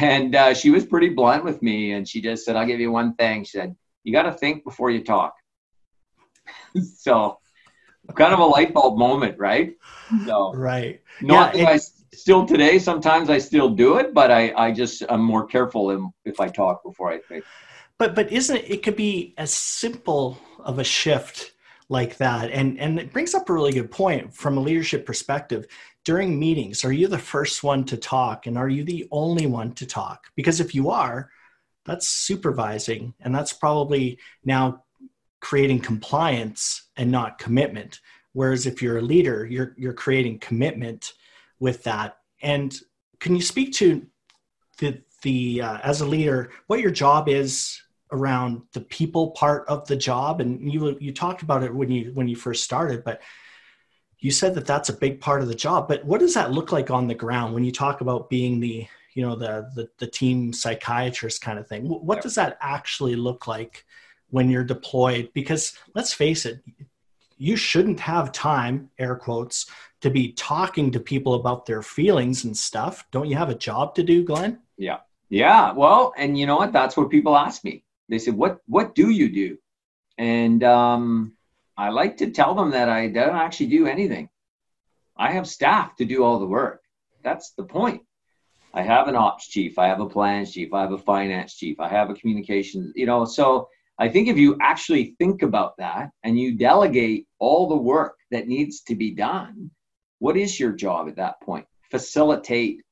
and 0.00 0.34
uh, 0.34 0.54
she 0.54 0.70
was 0.70 0.84
pretty 0.84 1.08
blunt 1.08 1.44
with 1.44 1.62
me 1.62 1.92
and 1.92 2.08
she 2.08 2.20
just 2.20 2.44
said 2.44 2.56
i'll 2.56 2.66
give 2.66 2.80
you 2.80 2.90
one 2.90 3.14
thing 3.14 3.44
she 3.44 3.58
said 3.58 3.74
you 4.04 4.12
got 4.12 4.22
to 4.22 4.32
think 4.32 4.64
before 4.64 4.90
you 4.90 5.02
talk 5.02 5.34
so 6.96 7.38
kind 8.14 8.32
of 8.32 8.40
a 8.40 8.44
light 8.44 8.72
bulb 8.74 8.98
moment 8.98 9.38
right 9.38 9.74
so 10.26 10.52
right 10.54 11.00
not 11.20 11.54
yeah, 11.54 11.64
that 11.64 11.76
it, 11.76 11.82
still 12.12 12.46
today, 12.46 12.78
sometimes 12.78 13.30
I 13.30 13.38
still 13.38 13.70
do 13.70 13.98
it, 13.98 14.12
but 14.14 14.30
I, 14.30 14.52
I 14.56 14.72
just 14.72 15.02
I'm 15.08 15.22
more 15.22 15.46
careful 15.46 16.12
if 16.24 16.40
I 16.40 16.48
talk 16.48 16.82
before 16.82 17.10
I 17.10 17.18
think. 17.18 17.44
But 17.98 18.14
but 18.14 18.32
isn't 18.32 18.56
it? 18.56 18.70
It 18.70 18.82
could 18.82 18.96
be 18.96 19.34
as 19.36 19.52
simple 19.52 20.38
of 20.60 20.78
a 20.78 20.84
shift 20.84 21.52
like 21.88 22.16
that, 22.18 22.50
and 22.50 22.78
and 22.80 22.98
it 22.98 23.12
brings 23.12 23.34
up 23.34 23.48
a 23.48 23.52
really 23.52 23.72
good 23.72 23.90
point 23.90 24.34
from 24.34 24.56
a 24.56 24.60
leadership 24.60 25.04
perspective. 25.06 25.66
During 26.10 26.40
meetings, 26.40 26.84
are 26.84 26.90
you 26.92 27.06
the 27.06 27.16
first 27.16 27.62
one 27.62 27.84
to 27.84 27.96
talk 27.96 28.48
and 28.48 28.58
are 28.58 28.68
you 28.68 28.82
the 28.82 29.06
only 29.12 29.46
one 29.46 29.70
to 29.70 29.86
talk? 29.86 30.26
Because 30.34 30.58
if 30.58 30.74
you 30.74 30.90
are, 30.90 31.30
that's 31.84 32.08
supervising 32.08 33.14
and 33.20 33.32
that's 33.32 33.52
probably 33.52 34.18
now 34.44 34.82
creating 35.38 35.78
compliance 35.78 36.88
and 36.96 37.12
not 37.12 37.38
commitment. 37.38 38.00
Whereas 38.32 38.66
if 38.66 38.82
you're 38.82 38.98
a 38.98 39.02
leader, 39.02 39.46
you're 39.46 39.72
you're 39.78 39.92
creating 39.92 40.40
commitment 40.40 41.12
with 41.60 41.84
that. 41.84 42.16
And 42.42 42.76
can 43.20 43.36
you 43.36 43.42
speak 43.42 43.72
to 43.74 44.04
the 44.78 45.00
the 45.22 45.62
uh, 45.62 45.78
as 45.84 46.00
a 46.00 46.06
leader 46.06 46.50
what 46.66 46.80
your 46.80 46.90
job 46.90 47.28
is 47.28 47.80
around 48.10 48.62
the 48.72 48.80
people 48.80 49.30
part 49.30 49.64
of 49.68 49.86
the 49.86 49.94
job? 49.94 50.40
And 50.40 50.72
you 50.72 50.98
you 51.00 51.12
talked 51.12 51.42
about 51.42 51.62
it 51.62 51.72
when 51.72 51.88
you 51.88 52.10
when 52.14 52.26
you 52.26 52.34
first 52.34 52.64
started, 52.64 53.04
but 53.04 53.20
you 54.20 54.30
said 54.30 54.54
that 54.54 54.66
that's 54.66 54.88
a 54.88 54.94
big 54.94 55.20
part 55.20 55.42
of 55.42 55.48
the 55.48 55.54
job. 55.54 55.88
But 55.88 56.04
what 56.04 56.20
does 56.20 56.34
that 56.34 56.52
look 56.52 56.72
like 56.72 56.90
on 56.90 57.06
the 57.06 57.14
ground 57.14 57.54
when 57.54 57.64
you 57.64 57.72
talk 57.72 58.00
about 58.00 58.30
being 58.30 58.60
the 58.60 58.86
you 59.14 59.22
know 59.22 59.34
the 59.34 59.70
the, 59.74 59.88
the 59.98 60.06
team 60.06 60.52
psychiatrist 60.52 61.42
kind 61.42 61.58
of 61.58 61.66
thing? 61.66 61.86
What 61.86 62.22
does 62.22 62.34
that 62.36 62.58
actually 62.60 63.16
look 63.16 63.46
like? 63.46 63.84
when 64.32 64.48
you're 64.48 64.62
deployed 64.62 65.28
because 65.34 65.76
let's 65.96 66.12
face 66.12 66.46
it 66.46 66.62
you 67.40 67.56
shouldn't 67.56 67.98
have 68.00 68.32
time, 68.32 68.90
air 68.98 69.16
quotes, 69.16 69.64
to 70.02 70.10
be 70.10 70.32
talking 70.32 70.90
to 70.90 71.00
people 71.00 71.32
about 71.34 71.64
their 71.64 71.80
feelings 71.80 72.44
and 72.44 72.54
stuff. 72.54 73.06
Don't 73.10 73.30
you 73.30 73.36
have 73.36 73.48
a 73.48 73.54
job 73.54 73.94
to 73.94 74.02
do, 74.02 74.22
Glenn? 74.22 74.58
Yeah. 74.76 74.98
Yeah. 75.30 75.72
Well, 75.72 76.12
and 76.18 76.38
you 76.38 76.44
know 76.44 76.56
what? 76.56 76.70
That's 76.70 76.98
what 76.98 77.08
people 77.08 77.34
ask 77.34 77.64
me. 77.64 77.82
They 78.10 78.18
say, 78.18 78.30
What 78.30 78.60
what 78.66 78.94
do 78.94 79.08
you 79.08 79.32
do? 79.32 79.56
And 80.18 80.62
um, 80.62 81.32
I 81.80 81.88
like 81.88 82.18
to 82.18 82.30
tell 82.30 82.54
them 82.54 82.72
that 82.72 82.90
I 82.90 83.08
don't 83.08 83.34
actually 83.34 83.68
do 83.68 83.86
anything. 83.86 84.28
I 85.16 85.32
have 85.32 85.46
staff 85.46 85.96
to 85.96 86.04
do 86.04 86.22
all 86.22 86.38
the 86.38 86.44
work. 86.44 86.82
That's 87.22 87.52
the 87.52 87.64
point. 87.64 88.02
I 88.74 88.82
have 88.82 89.08
an 89.08 89.16
ops 89.16 89.48
chief, 89.48 89.78
I 89.78 89.86
have 89.86 90.00
a 90.00 90.06
plans 90.06 90.52
chief, 90.52 90.74
I 90.74 90.82
have 90.82 90.92
a 90.92 90.98
finance 90.98 91.54
chief, 91.54 91.80
I 91.80 91.88
have 91.88 92.10
a 92.10 92.14
communications, 92.14 92.92
you 92.94 93.06
know, 93.06 93.24
so 93.24 93.70
I 93.98 94.10
think 94.10 94.28
if 94.28 94.36
you 94.36 94.58
actually 94.60 95.14
think 95.18 95.40
about 95.40 95.78
that 95.78 96.10
and 96.22 96.38
you 96.38 96.54
delegate 96.58 97.26
all 97.38 97.66
the 97.66 97.76
work 97.76 98.16
that 98.30 98.46
needs 98.46 98.82
to 98.82 98.94
be 98.94 99.12
done, 99.12 99.70
what 100.18 100.36
is 100.36 100.60
your 100.60 100.72
job 100.72 101.08
at 101.08 101.16
that 101.16 101.40
point? 101.40 101.64
Facilitate 101.90 102.82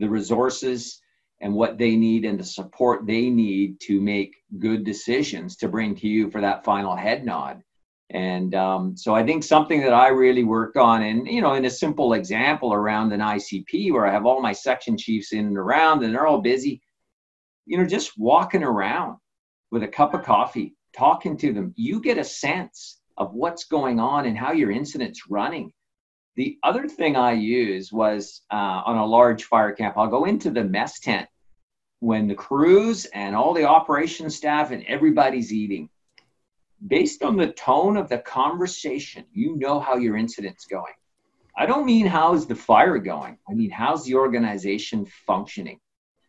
the 0.00 0.10
resources 0.10 1.00
and 1.40 1.54
what 1.54 1.78
they 1.78 1.94
need 1.94 2.24
and 2.24 2.40
the 2.40 2.44
support 2.58 3.06
they 3.06 3.30
need 3.30 3.78
to 3.82 4.00
make 4.00 4.34
good 4.58 4.82
decisions 4.82 5.54
to 5.58 5.68
bring 5.68 5.94
to 5.94 6.08
you 6.08 6.28
for 6.28 6.40
that 6.40 6.64
final 6.64 6.96
head 6.96 7.24
nod. 7.24 7.62
And 8.10 8.56
um, 8.56 8.96
so 8.96 9.14
I 9.14 9.24
think 9.24 9.44
something 9.44 9.80
that 9.82 9.94
I 9.94 10.08
really 10.08 10.42
work 10.42 10.76
on, 10.76 11.02
and 11.02 11.28
you 11.28 11.40
know, 11.40 11.54
in 11.54 11.64
a 11.64 11.70
simple 11.70 12.14
example 12.14 12.74
around 12.74 13.12
an 13.12 13.20
ICP 13.20 13.92
where 13.92 14.06
I 14.06 14.12
have 14.12 14.26
all 14.26 14.42
my 14.42 14.52
section 14.52 14.98
chiefs 14.98 15.32
in 15.32 15.46
and 15.46 15.56
around, 15.56 16.02
and 16.02 16.12
they're 16.12 16.26
all 16.26 16.40
busy, 16.40 16.82
you 17.66 17.78
know, 17.78 17.86
just 17.86 18.18
walking 18.18 18.64
around 18.64 19.18
with 19.70 19.84
a 19.84 19.88
cup 19.88 20.12
of 20.12 20.24
coffee, 20.24 20.74
talking 20.92 21.36
to 21.38 21.52
them, 21.52 21.72
you 21.76 22.00
get 22.00 22.18
a 22.18 22.24
sense 22.24 23.00
of 23.16 23.32
what's 23.32 23.64
going 23.64 24.00
on 24.00 24.26
and 24.26 24.36
how 24.36 24.52
your 24.52 24.72
incident's 24.72 25.28
running. 25.28 25.72
The 26.34 26.58
other 26.62 26.88
thing 26.88 27.16
I 27.16 27.32
use 27.32 27.92
was 27.92 28.42
uh, 28.50 28.82
on 28.86 28.96
a 28.96 29.06
large 29.06 29.44
fire 29.44 29.72
camp, 29.72 29.96
I'll 29.96 30.08
go 30.08 30.24
into 30.24 30.50
the 30.50 30.64
mess 30.64 30.98
tent 30.98 31.28
when 32.00 32.26
the 32.26 32.34
crews 32.34 33.04
and 33.06 33.36
all 33.36 33.54
the 33.54 33.64
operations 33.64 34.34
staff 34.34 34.70
and 34.70 34.84
everybody's 34.86 35.52
eating. 35.52 35.90
Based 36.86 37.22
on 37.22 37.36
the 37.36 37.52
tone 37.52 37.96
of 37.96 38.08
the 38.08 38.18
conversation, 38.18 39.24
you 39.32 39.56
know 39.56 39.80
how 39.80 39.96
your 39.96 40.16
incident's 40.16 40.66
going. 40.66 40.94
I 41.56 41.66
don't 41.66 41.84
mean 41.84 42.06
how's 42.06 42.46
the 42.46 42.54
fire 42.54 42.98
going. 42.98 43.38
I 43.48 43.54
mean 43.54 43.70
how's 43.70 44.04
the 44.04 44.14
organization 44.14 45.06
functioning. 45.26 45.78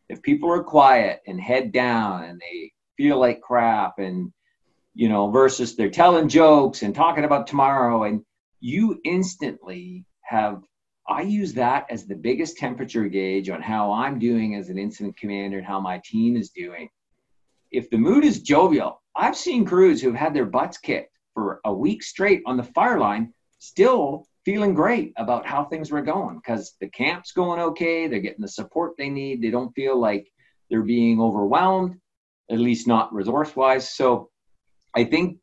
If 0.09 0.21
people 0.21 0.51
are 0.51 0.63
quiet 0.63 1.21
and 1.25 1.39
head 1.39 1.71
down 1.71 2.25
and 2.25 2.39
they 2.39 2.73
feel 2.97 3.17
like 3.17 3.41
crap 3.41 3.97
and 3.97 4.31
you 4.93 5.09
know 5.09 5.29
versus 5.31 5.75
they're 5.75 5.89
telling 5.89 6.27
jokes 6.27 6.83
and 6.83 6.93
talking 6.93 7.23
about 7.23 7.47
tomorrow 7.47 8.03
and 8.03 8.23
you 8.59 8.99
instantly 9.03 10.05
have 10.21 10.61
i 11.07 11.21
use 11.21 11.53
that 11.53 11.85
as 11.89 12.05
the 12.05 12.15
biggest 12.15 12.57
temperature 12.57 13.07
gauge 13.07 13.49
on 13.49 13.61
how 13.61 13.91
i'm 13.91 14.19
doing 14.19 14.55
as 14.55 14.69
an 14.69 14.77
incident 14.77 15.15
commander 15.17 15.57
and 15.57 15.65
how 15.65 15.79
my 15.79 16.01
team 16.03 16.35
is 16.35 16.49
doing 16.49 16.89
if 17.71 17.89
the 17.89 17.97
mood 17.97 18.23
is 18.23 18.41
jovial 18.41 19.00
i've 19.15 19.35
seen 19.35 19.65
crews 19.65 20.01
who've 20.01 20.15
had 20.15 20.33
their 20.33 20.45
butts 20.45 20.77
kicked 20.77 21.17
for 21.33 21.61
a 21.65 21.73
week 21.73 22.03
straight 22.03 22.41
on 22.45 22.57
the 22.57 22.63
fire 22.63 22.99
line 22.99 23.33
still 23.59 24.25
feeling 24.43 24.73
great 24.73 25.13
about 25.17 25.45
how 25.45 25.63
things 25.63 25.91
were 25.91 26.01
going 26.01 26.37
because 26.37 26.75
the 26.81 26.89
camp's 26.89 27.31
going 27.31 27.59
okay 27.59 28.07
they're 28.07 28.19
getting 28.19 28.41
the 28.41 28.47
support 28.47 28.93
they 28.97 29.09
need 29.09 29.41
they 29.41 29.51
don't 29.51 29.73
feel 29.73 29.99
like 29.99 30.27
they're 30.69 30.81
being 30.81 31.21
overwhelmed 31.21 31.95
at 32.51 32.59
least 32.59 32.87
not 32.87 33.13
resource 33.13 33.55
wise. 33.55 33.89
So 33.89 34.29
I 34.95 35.05
think 35.05 35.37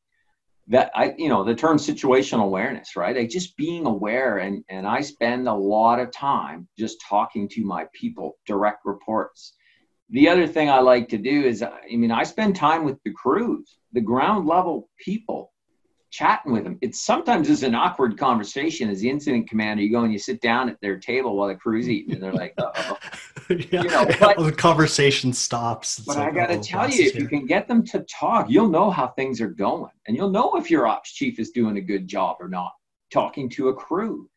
that 0.69 0.91
I, 0.95 1.15
you 1.17 1.31
know, 1.31 1.43
the 1.43 1.55
term 1.55 1.79
situational 1.79 2.45
awareness, 2.45 2.95
right? 2.95 3.17
Like 3.17 3.31
just 3.31 3.57
being 3.57 3.87
aware 3.87 4.39
and, 4.39 4.63
and 4.69 4.87
I 4.87 5.01
spend 5.01 5.49
a 5.49 5.55
lot 5.55 5.99
of 5.99 6.13
time 6.13 6.69
just 6.79 7.03
talking 7.09 7.49
to 7.51 7.65
my 7.65 7.87
people, 7.95 8.37
direct 8.47 8.85
reports. 8.85 9.55
The 10.11 10.29
other 10.29 10.47
thing 10.47 10.71
I 10.71 10.81
like 10.81 11.09
to 11.11 11.18
do 11.18 11.44
is, 11.44 11.62
I 11.62 11.71
mean, 11.90 12.11
I 12.11 12.23
spend 12.23 12.57
time 12.57 12.85
with 12.85 12.99
the 13.05 13.12
crews, 13.12 13.77
the 13.92 14.01
ground 14.01 14.47
level 14.47 14.88
people 14.99 15.53
chatting 16.11 16.53
with 16.53 16.64
them. 16.64 16.79
It 16.81 16.94
sometimes 16.94 17.51
is 17.51 17.62
an 17.62 17.75
awkward 17.75 18.16
conversation 18.16 18.88
as 18.88 19.01
the 19.01 19.11
incident 19.11 19.49
commander. 19.49 19.83
You 19.83 19.90
go 19.92 20.05
and 20.05 20.12
you 20.12 20.18
sit 20.18 20.40
down 20.40 20.68
at 20.68 20.81
their 20.81 20.99
table 20.99 21.37
while 21.37 21.49
the 21.49 21.55
crew's 21.55 21.88
eating, 21.88 22.14
and 22.14 22.23
they're 22.23 22.33
like, 22.33 22.55
oh. 22.59 22.99
yeah. 23.51 23.83
you 23.83 23.88
know, 23.88 24.07
but, 24.18 24.38
the 24.38 24.53
conversation 24.53 25.33
stops. 25.33 25.99
It's 25.99 26.07
but 26.07 26.16
like, 26.16 26.29
I 26.29 26.35
got 26.35 26.47
to 26.47 26.57
oh, 26.57 26.62
tell 26.62 26.90
you, 26.90 27.05
if 27.05 27.12
here. 27.12 27.23
you 27.23 27.29
can 27.29 27.47
get 27.47 27.68
them 27.68 27.85
to 27.87 28.01
talk, 28.05 28.49
you'll 28.49 28.71
know 28.71 28.90
how 28.90 29.09
things 29.09 29.40
are 29.40 29.51
going, 29.51 29.92
and 30.07 30.16
you'll 30.16 30.31
know 30.31 30.55
if 30.57 30.71
your 30.71 30.87
ops 30.87 31.12
chief 31.12 31.38
is 31.38 31.51
doing 31.51 31.77
a 31.77 31.83
good 31.83 32.09
job 32.09 32.37
or 32.40 32.49
not. 32.49 32.73
Talking 33.12 33.49
to 33.51 33.68
a 33.68 33.75
crew, 33.75 34.29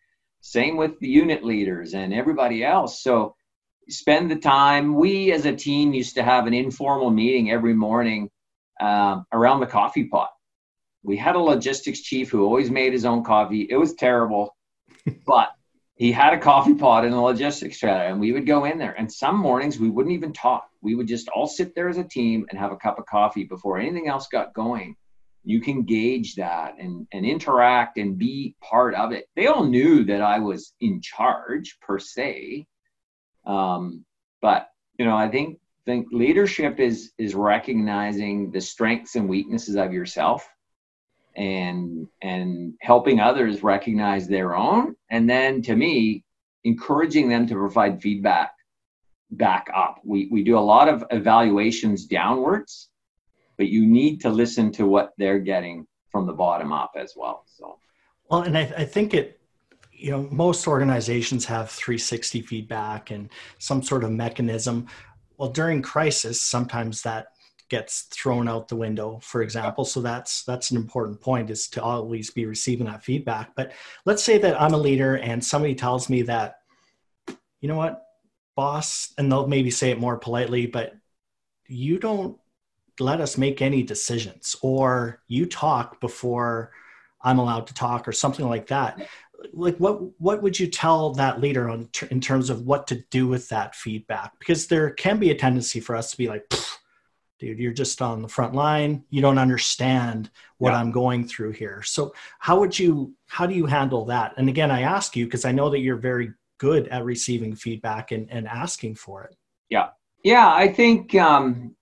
same 0.42 0.78
with 0.78 0.98
the 1.00 1.08
unit 1.08 1.44
leaders 1.44 1.94
and 1.94 2.14
everybody 2.14 2.64
else. 2.64 3.04
So 3.04 3.36
spend 3.92 4.32
the 4.32 4.36
time. 4.36 4.96
We 4.96 5.32
as 5.32 5.46
a 5.46 5.56
team 5.56 5.94
used 5.94 6.16
to 6.16 6.24
have 6.24 6.48
an 6.48 6.54
informal 6.54 7.10
meeting 7.10 7.52
every 7.52 7.74
morning 7.74 8.30
um, 8.80 9.26
around 9.32 9.60
the 9.60 9.68
coffee 9.68 10.06
pot 10.06 10.30
we 11.04 11.18
had 11.18 11.36
a 11.36 11.40
logistics 11.40 12.02
chief 12.02 12.30
who 12.30 12.46
always 12.46 12.70
made 12.70 12.94
his 12.94 13.06
own 13.06 13.24
coffee. 13.24 13.68
It 13.70 13.78
was 13.78 13.94
terrible, 13.94 14.56
but 15.26 15.50
he 15.96 16.12
had 16.12 16.34
a 16.34 16.40
coffee 16.40 16.76
pot 16.76 17.06
in 17.06 17.12
the 17.12 17.20
logistics 17.20 17.80
trailer, 17.80 18.06
and 18.06 18.20
we 18.20 18.32
would 18.32 18.46
go 18.46 18.66
in 18.66 18.78
there. 18.78 18.94
And 18.94 19.12
some 19.12 19.38
mornings 19.38 19.80
we 19.80 19.90
wouldn't 19.90 20.14
even 20.14 20.34
talk. 20.34 20.68
We 20.82 20.96
would 20.96 21.08
just 21.08 21.30
all 21.30 21.48
sit 21.48 21.76
there 21.76 21.90
as 21.90 21.98
a 21.98 22.04
team 22.04 22.46
and 22.50 22.60
have 22.60 22.72
a 22.72 22.78
cup 22.78 22.98
of 23.00 23.06
coffee 23.06 23.44
before 23.44 23.78
anything 23.78 24.08
else 24.08 24.28
got 24.28 24.54
going. 24.54 24.96
You 25.44 25.60
can 25.60 25.84
gauge 25.84 26.36
that 26.36 26.76
and, 26.80 27.08
and 27.12 27.26
interact 27.26 27.98
and 27.98 28.18
be 28.18 28.56
part 28.62 28.94
of 28.94 29.12
it. 29.12 29.26
They 29.36 29.48
all 29.48 29.66
knew 29.66 30.04
that 30.06 30.22
I 30.22 30.40
was 30.40 30.74
in 30.80 31.02
charge 31.02 31.78
per 31.82 31.98
se. 31.98 32.68
Um, 33.46 34.06
but 34.42 34.70
you 34.98 35.06
know, 35.06 35.16
I 35.16 35.30
think 35.30 35.60
think 35.86 36.08
leadership 36.12 36.80
is 36.80 37.12
is 37.18 37.34
recognizing 37.34 38.52
the 38.52 38.62
strengths 38.62 39.16
and 39.16 39.28
weaknesses 39.28 39.76
of 39.76 39.94
yourself 39.94 40.48
and 41.36 42.08
and 42.22 42.74
helping 42.82 43.20
others 43.20 43.64
recognize 43.64 44.28
their 44.28 44.56
own. 44.56 44.96
And 45.10 45.30
then 45.30 45.62
to 45.64 45.76
me 45.76 46.24
encouraging 46.64 47.30
them 47.30 47.48
to 47.48 47.56
provide 47.56 48.02
feedback 48.02 48.52
back 49.32 49.68
up. 49.76 50.00
We 50.04 50.28
we 50.32 50.44
do 50.44 50.58
a 50.58 50.60
lot 50.60 50.88
of 50.88 51.04
evaluations 51.10 52.06
downwards 52.06 52.92
but 53.58 53.70
you 53.70 53.86
need 53.86 54.20
to 54.22 54.30
listen 54.30 54.72
to 54.72 54.88
what 54.88 55.12
they're 55.20 55.40
getting 55.40 55.86
from 56.10 56.26
the 56.26 56.34
bottom 56.34 56.72
up 56.72 56.94
as 56.96 57.14
well 57.16 57.46
so. 57.46 57.78
Well 58.30 58.42
and 58.42 58.58
i, 58.58 58.62
I 58.78 58.86
think 58.86 59.14
it 59.14 59.41
you 60.02 60.12
know 60.12 60.28
most 60.32 60.68
organizations 60.68 61.46
have 61.46 61.70
360 61.70 62.42
feedback 62.42 63.12
and 63.12 63.30
some 63.60 63.84
sort 63.84 64.04
of 64.04 64.12
mechanism. 64.12 64.88
Well 65.38 65.50
during 65.50 65.82
crisis 65.82 66.42
sometimes 66.42 67.02
that 67.04 67.28
gets 67.70 68.02
thrown 68.12 68.50
out 68.50 68.68
the 68.68 68.76
window 68.76 69.20
for 69.22 69.42
example. 69.42 69.86
So 69.86 70.02
that's 70.02 70.44
that's 70.44 70.72
an 70.72 70.78
important 70.78 71.22
point 71.22 71.50
is 71.50 71.68
to 71.70 71.84
always 71.84 72.32
be 72.32 72.46
receiving 72.46 72.88
that 72.88 73.04
feedback. 73.04 73.56
But 73.56 73.74
let's 74.06 74.24
say 74.24 74.38
that 74.40 74.60
i'm 74.62 74.74
a 74.74 74.78
leader 74.78 75.16
and 75.18 75.44
somebody 75.44 75.76
tells 75.76 76.10
me 76.10 76.24
that 76.24 76.56
you 77.62 77.68
know 77.68 77.78
what 77.78 78.04
boss 78.56 79.14
and 79.18 79.32
they'll 79.32 79.48
maybe 79.48 79.72
say 79.72 79.92
it 79.92 80.00
more 80.00 80.18
politely 80.18 80.66
but 80.66 80.94
you 81.68 81.98
don't 82.00 82.38
let 83.00 83.22
us 83.22 83.38
make 83.38 83.62
any 83.62 83.82
decisions 83.82 84.56
or 84.62 85.22
you 85.28 85.46
talk 85.46 86.02
before 86.02 86.72
i'm 87.22 87.40
allowed 87.40 87.68
to 87.68 87.74
talk 87.74 88.08
or 88.08 88.12
something 88.12 88.48
like 88.48 88.68
that 88.68 89.08
like 89.54 89.78
what 89.78 90.02
what 90.20 90.42
would 90.42 90.60
you 90.60 90.68
tell 90.68 91.14
that 91.14 91.42
leader 91.42 91.70
on 91.70 91.90
in 92.10 92.22
terms 92.22 92.50
of 92.50 92.62
what 92.66 92.88
to 92.88 93.04
do 93.10 93.28
with 93.28 93.50
that 93.50 93.76
feedback? 93.76 94.38
Because 94.40 94.68
there 94.68 94.92
can 94.92 95.20
be 95.20 95.32
a 95.32 95.36
tendency 95.36 95.80
for 95.80 95.96
us 95.96 96.12
to 96.12 96.18
be 96.18 96.28
like 96.28 96.52
dude 97.40 97.58
you're 97.58 97.74
just 97.74 98.02
on 98.02 98.22
the 98.22 98.28
front 98.28 98.54
line. 98.54 99.04
You 99.10 99.22
don't 99.22 99.38
understand 99.38 100.30
what 100.58 100.72
yeah. 100.72 100.80
i'm 100.80 100.92
going 100.92 101.28
through 101.28 101.52
here. 101.52 101.82
So 101.84 102.14
how 102.40 102.60
would 102.60 102.78
you 102.78 103.16
how 103.28 103.46
do 103.46 103.56
you 103.56 103.66
handle 103.66 104.06
that? 104.06 104.34
And 104.38 104.48
again 104.50 104.72
i 104.72 104.82
ask 104.82 105.16
you 105.16 105.26
because 105.26 105.46
i 105.46 105.52
know 105.52 105.70
that 105.70 105.80
you're 105.80 105.98
very 105.98 106.34
good 106.60 106.88
at 106.90 107.04
receiving 107.04 107.56
feedback 107.56 108.12
and, 108.12 108.32
and 108.32 108.48
asking 108.48 108.96
for 108.96 109.24
it. 109.24 109.36
Yeah. 109.70 109.90
Yeah 110.24 110.54
i 110.54 110.68
think 110.68 111.16
um 111.16 111.76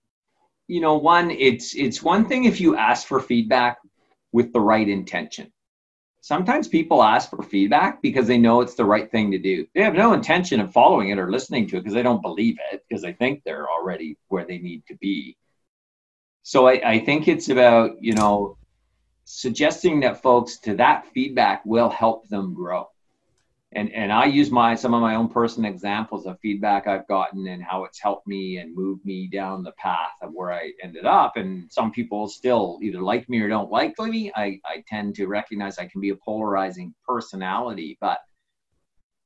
you 0.68 0.80
know 0.80 0.96
one 0.98 1.32
it's 1.32 1.76
it's 1.76 2.02
one 2.02 2.28
thing 2.28 2.46
if 2.46 2.62
you 2.62 2.78
ask 2.78 3.08
for 3.08 3.20
feedback 3.20 3.78
with 4.32 4.54
the 4.54 4.62
right 4.62 4.88
intention 4.88 5.52
sometimes 6.22 6.68
people 6.68 7.04
ask 7.04 7.30
for 7.30 7.42
feedback 7.44 8.02
because 8.02 8.28
they 8.28 8.38
know 8.38 8.62
it's 8.62 8.76
the 8.76 8.86
right 8.86 9.10
thing 9.10 9.32
to 9.32 9.40
do. 9.40 9.66
They 9.74 9.84
have 9.84 9.94
no 9.94 10.14
intention 10.14 10.60
of 10.60 10.74
following 10.74 11.10
it 11.10 11.20
or 11.20 11.32
listening 11.32 11.68
to 11.68 11.78
it 11.78 11.82
because 11.82 11.94
they 11.94 12.04
don't 12.04 12.22
believe 12.22 12.58
it 12.72 12.84
because 12.88 13.02
they 13.02 13.14
think 13.14 13.44
they're 13.44 13.70
already 13.70 14.18
where 14.28 14.46
they 14.46 14.58
need 14.58 14.84
to 14.88 14.96
be. 14.98 15.38
So 16.44 16.68
I, 16.68 16.82
I 16.84 17.00
think 17.00 17.28
it's 17.28 17.50
about, 17.50 18.02
you 18.02 18.14
know, 18.14 18.58
suggesting 19.26 20.00
that 20.02 20.22
folks 20.22 20.58
to 20.60 20.76
that 20.76 21.06
feedback 21.14 21.66
will 21.66 21.90
help 21.90 22.28
them 22.30 22.54
grow. 22.54 22.88
And 23.74 23.92
and 23.94 24.12
I 24.12 24.26
use 24.26 24.50
my 24.50 24.74
some 24.74 24.96
of 24.96 25.02
my 25.02 25.16
own 25.16 25.30
personal 25.30 25.72
examples 25.72 26.26
of 26.26 26.40
feedback 26.40 26.88
I've 26.88 27.08
gotten 27.08 27.48
and 27.48 27.62
how 27.64 27.84
it's 27.84 28.02
helped 28.02 28.26
me 28.28 28.58
and 28.58 28.76
moved 28.76 29.06
me 29.06 29.28
down 29.28 29.64
the 29.64 29.74
path 29.74 30.14
of 30.24 30.32
where 30.34 30.52
I 30.52 30.72
ended 30.82 31.06
up. 31.06 31.38
And 31.38 31.72
some 31.72 31.92
people 31.92 32.28
still 32.28 32.80
either 32.82 33.02
like 33.02 33.30
me 33.30 33.40
or 33.42 33.48
don't 33.48 33.72
like 33.72 33.94
me. 34.00 34.32
I, 34.36 34.60
I 34.66 34.84
tend 34.88 35.16
to 35.16 35.28
recognize 35.28 35.78
I 35.78 35.86
can 35.86 36.02
be 36.02 36.10
a 36.10 36.16
polarizing 36.16 36.96
personality, 37.08 37.98
but 38.02 38.20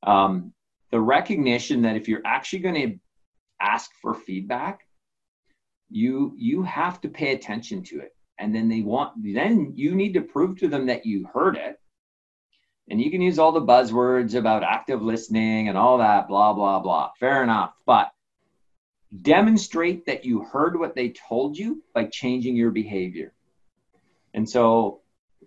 um, 0.02 0.52
the 0.90 1.00
recognition 1.00 1.80
that 1.82 1.96
if 1.96 2.06
you're 2.06 2.26
actually 2.26 2.58
going 2.58 2.90
to 2.90 2.98
ask 3.62 3.90
for 4.02 4.12
feedback, 4.12 4.80
you 5.88 6.34
you 6.36 6.62
have 6.62 7.00
to 7.00 7.08
pay 7.08 7.32
attention 7.32 7.82
to 7.84 8.00
it 8.00 8.14
and 8.38 8.54
then 8.54 8.68
they 8.68 8.80
want 8.80 9.12
then 9.22 9.72
you 9.76 9.94
need 9.94 10.12
to 10.14 10.20
prove 10.20 10.58
to 10.58 10.68
them 10.68 10.86
that 10.86 11.06
you 11.06 11.26
heard 11.32 11.56
it 11.56 11.76
and 12.88 13.00
you 13.00 13.10
can 13.10 13.20
use 13.20 13.38
all 13.38 13.52
the 13.52 13.60
buzzwords 13.60 14.34
about 14.34 14.62
active 14.62 15.02
listening 15.02 15.68
and 15.68 15.78
all 15.78 15.98
that 15.98 16.28
blah 16.28 16.52
blah 16.52 16.80
blah. 16.80 17.10
Fair 17.18 17.42
enough. 17.42 17.74
But 17.86 18.12
demonstrate 19.22 20.06
that 20.06 20.24
you 20.24 20.42
heard 20.42 20.78
what 20.78 20.94
they 20.94 21.10
told 21.10 21.56
you 21.56 21.82
by 21.94 22.06
changing 22.06 22.56
your 22.56 22.70
behavior. 22.70 23.32
And 24.32 24.48
so 24.48 25.00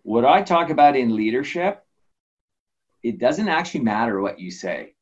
what 0.04 0.24
i 0.24 0.42
talk 0.42 0.70
about 0.70 0.96
in 0.96 1.16
leadership 1.16 1.84
it 3.04 3.20
doesn't 3.20 3.48
actually 3.48 3.82
matter 3.82 4.20
what 4.20 4.40
you 4.40 4.52
say. 4.52 4.94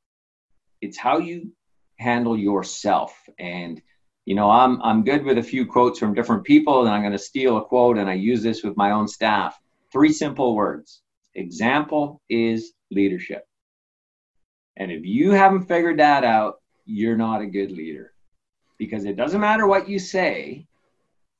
It's 0.81 0.97
how 0.97 1.19
you 1.19 1.51
handle 1.97 2.37
yourself. 2.37 3.17
And 3.39 3.81
you 4.25 4.35
know, 4.35 4.49
I'm 4.49 4.81
I'm 4.81 5.03
good 5.03 5.23
with 5.23 5.37
a 5.37 5.43
few 5.43 5.65
quotes 5.65 5.99
from 5.99 6.13
different 6.13 6.43
people, 6.43 6.81
and 6.81 6.89
I'm 6.89 7.01
going 7.01 7.13
to 7.13 7.19
steal 7.19 7.57
a 7.57 7.65
quote, 7.65 7.97
and 7.97 8.09
I 8.09 8.13
use 8.13 8.41
this 8.41 8.63
with 8.63 8.75
my 8.75 8.91
own 8.91 9.07
staff. 9.07 9.59
Three 9.91 10.11
simple 10.11 10.55
words: 10.55 11.01
example 11.35 12.21
is 12.29 12.73
leadership. 12.91 13.45
And 14.77 14.91
if 14.91 15.05
you 15.05 15.31
haven't 15.31 15.67
figured 15.67 15.99
that 15.99 16.23
out, 16.23 16.55
you're 16.85 17.17
not 17.17 17.41
a 17.41 17.47
good 17.47 17.71
leader, 17.71 18.13
because 18.77 19.05
it 19.05 19.15
doesn't 19.15 19.41
matter 19.41 19.67
what 19.67 19.89
you 19.89 19.99
say. 19.99 20.67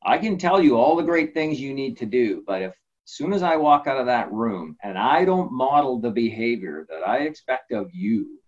I 0.03 0.17
can 0.17 0.38
tell 0.38 0.62
you 0.62 0.77
all 0.77 0.95
the 0.95 1.03
great 1.03 1.34
things 1.34 1.60
you 1.60 1.73
need 1.73 1.97
to 1.97 2.05
do, 2.05 2.43
but 2.45 2.62
if 2.62 2.71
as 2.71 3.12
soon 3.12 3.34
as 3.34 3.43
I 3.43 3.55
walk 3.55 3.88
out 3.88 3.99
of 3.99 4.08
that 4.08 4.31
room 4.31 4.77
and 4.81 4.97
I 4.97 5.25
don't 5.25 5.51
model 5.51 5.99
the 5.99 6.12
behavior 6.12 6.88
that 6.89 7.08
I 7.08 7.19
expect 7.19 7.71
of 7.71 7.93
you, 7.93 8.39